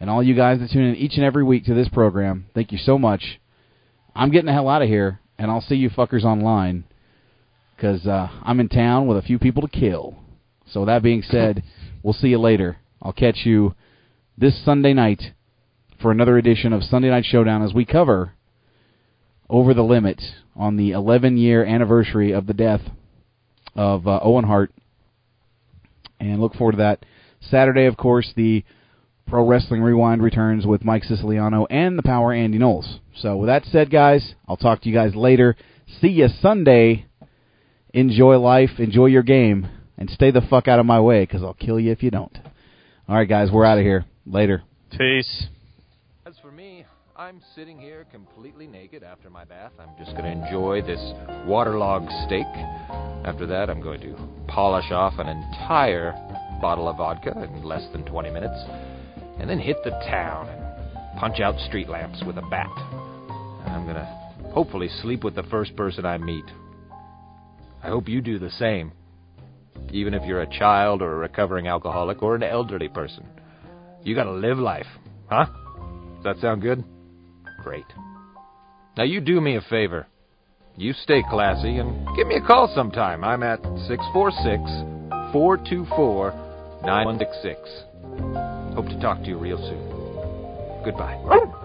[0.00, 2.72] and all you guys that tune in each and every week to this program, thank
[2.72, 3.40] you so much.
[4.14, 6.84] I'm getting the hell out of here, and I'll see you fuckers online
[7.76, 10.16] because uh, I'm in town with a few people to kill.
[10.66, 11.62] So that being said,
[12.02, 12.78] we'll see you later.
[13.00, 13.74] I'll catch you
[14.36, 15.22] this Sunday night
[16.00, 18.32] for another edition of Sunday Night Showdown as we cover
[19.50, 20.20] over the limit
[20.54, 22.82] on the 11 year anniversary of the death
[23.74, 24.72] of uh, Owen Hart.
[26.20, 27.04] And look forward to that.
[27.40, 28.64] Saturday, of course, the
[29.28, 32.98] Pro Wrestling Rewind returns with Mike Siciliano and the Power Andy Knowles.
[33.16, 35.54] So, with that said, guys, I'll talk to you guys later.
[36.00, 37.04] See you Sunday.
[37.92, 39.68] Enjoy life, enjoy your game,
[39.98, 42.36] and stay the fuck out of my way because I'll kill you if you don't.
[43.08, 44.04] All right, guys, we're out of here.
[44.26, 44.62] Later.
[44.96, 45.46] Peace.
[46.24, 46.84] As for me,
[47.16, 49.72] I'm sitting here completely naked after my bath.
[49.78, 51.00] I'm just going to enjoy this
[51.46, 52.46] waterlogged steak.
[53.24, 56.12] After that, I'm going to polish off an entire
[56.60, 58.56] bottle of vodka in less than 20 minutes,
[59.38, 62.70] and then hit the town and punch out street lamps with a bat.
[63.66, 66.44] I'm to hopefully sleep with the first person I meet.
[67.82, 68.92] I hope you do the same,
[69.90, 73.26] even if you're a child or a recovering alcoholic or an elderly person.
[74.02, 74.86] You got to live life,
[75.28, 75.46] huh?
[76.16, 76.84] Does that sound good?
[77.62, 77.84] Great.
[78.96, 80.06] Now you do me a favor.
[80.76, 83.24] You stay classy and give me a call sometime.
[83.24, 86.30] I'm at 646 424
[86.82, 88.67] 9166.
[88.78, 90.84] Hope to talk to you real soon.
[90.84, 91.20] Goodbye.
[91.24, 91.57] Oh.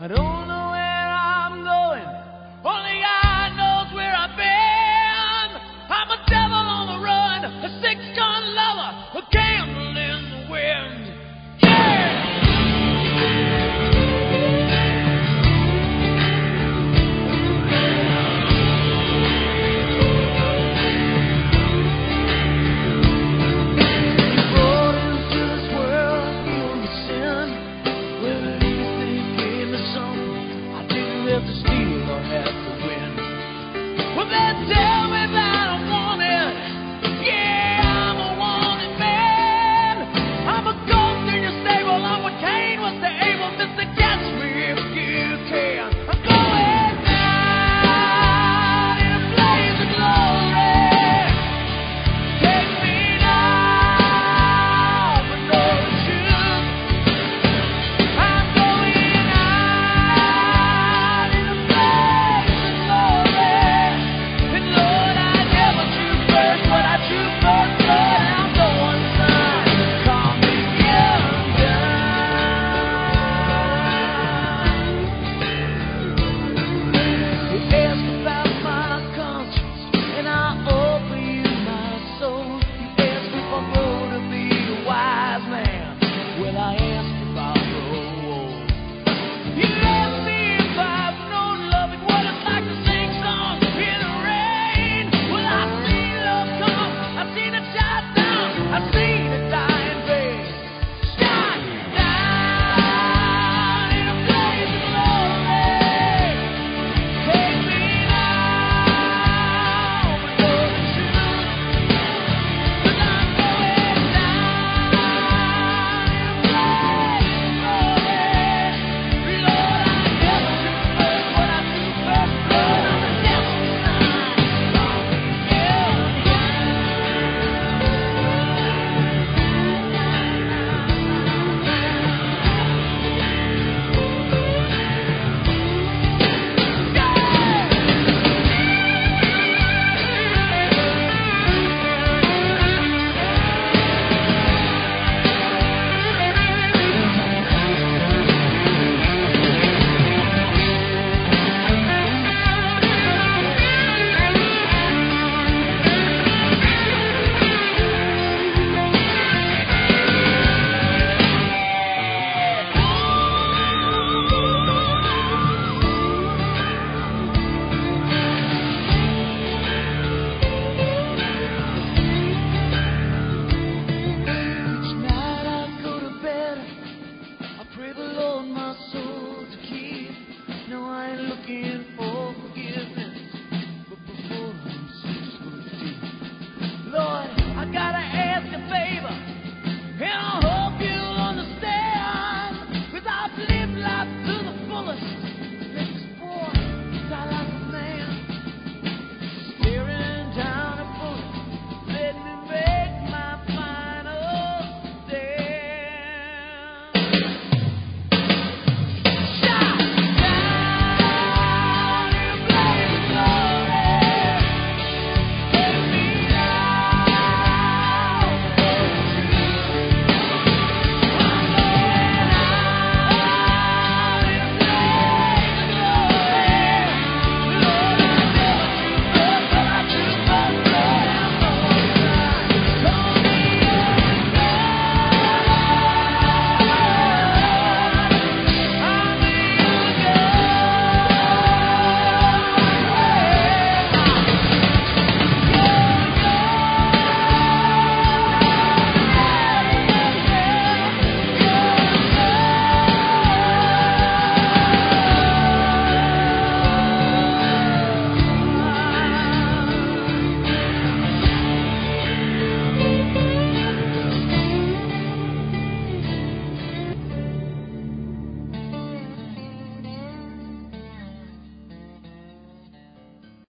[0.00, 0.47] I don't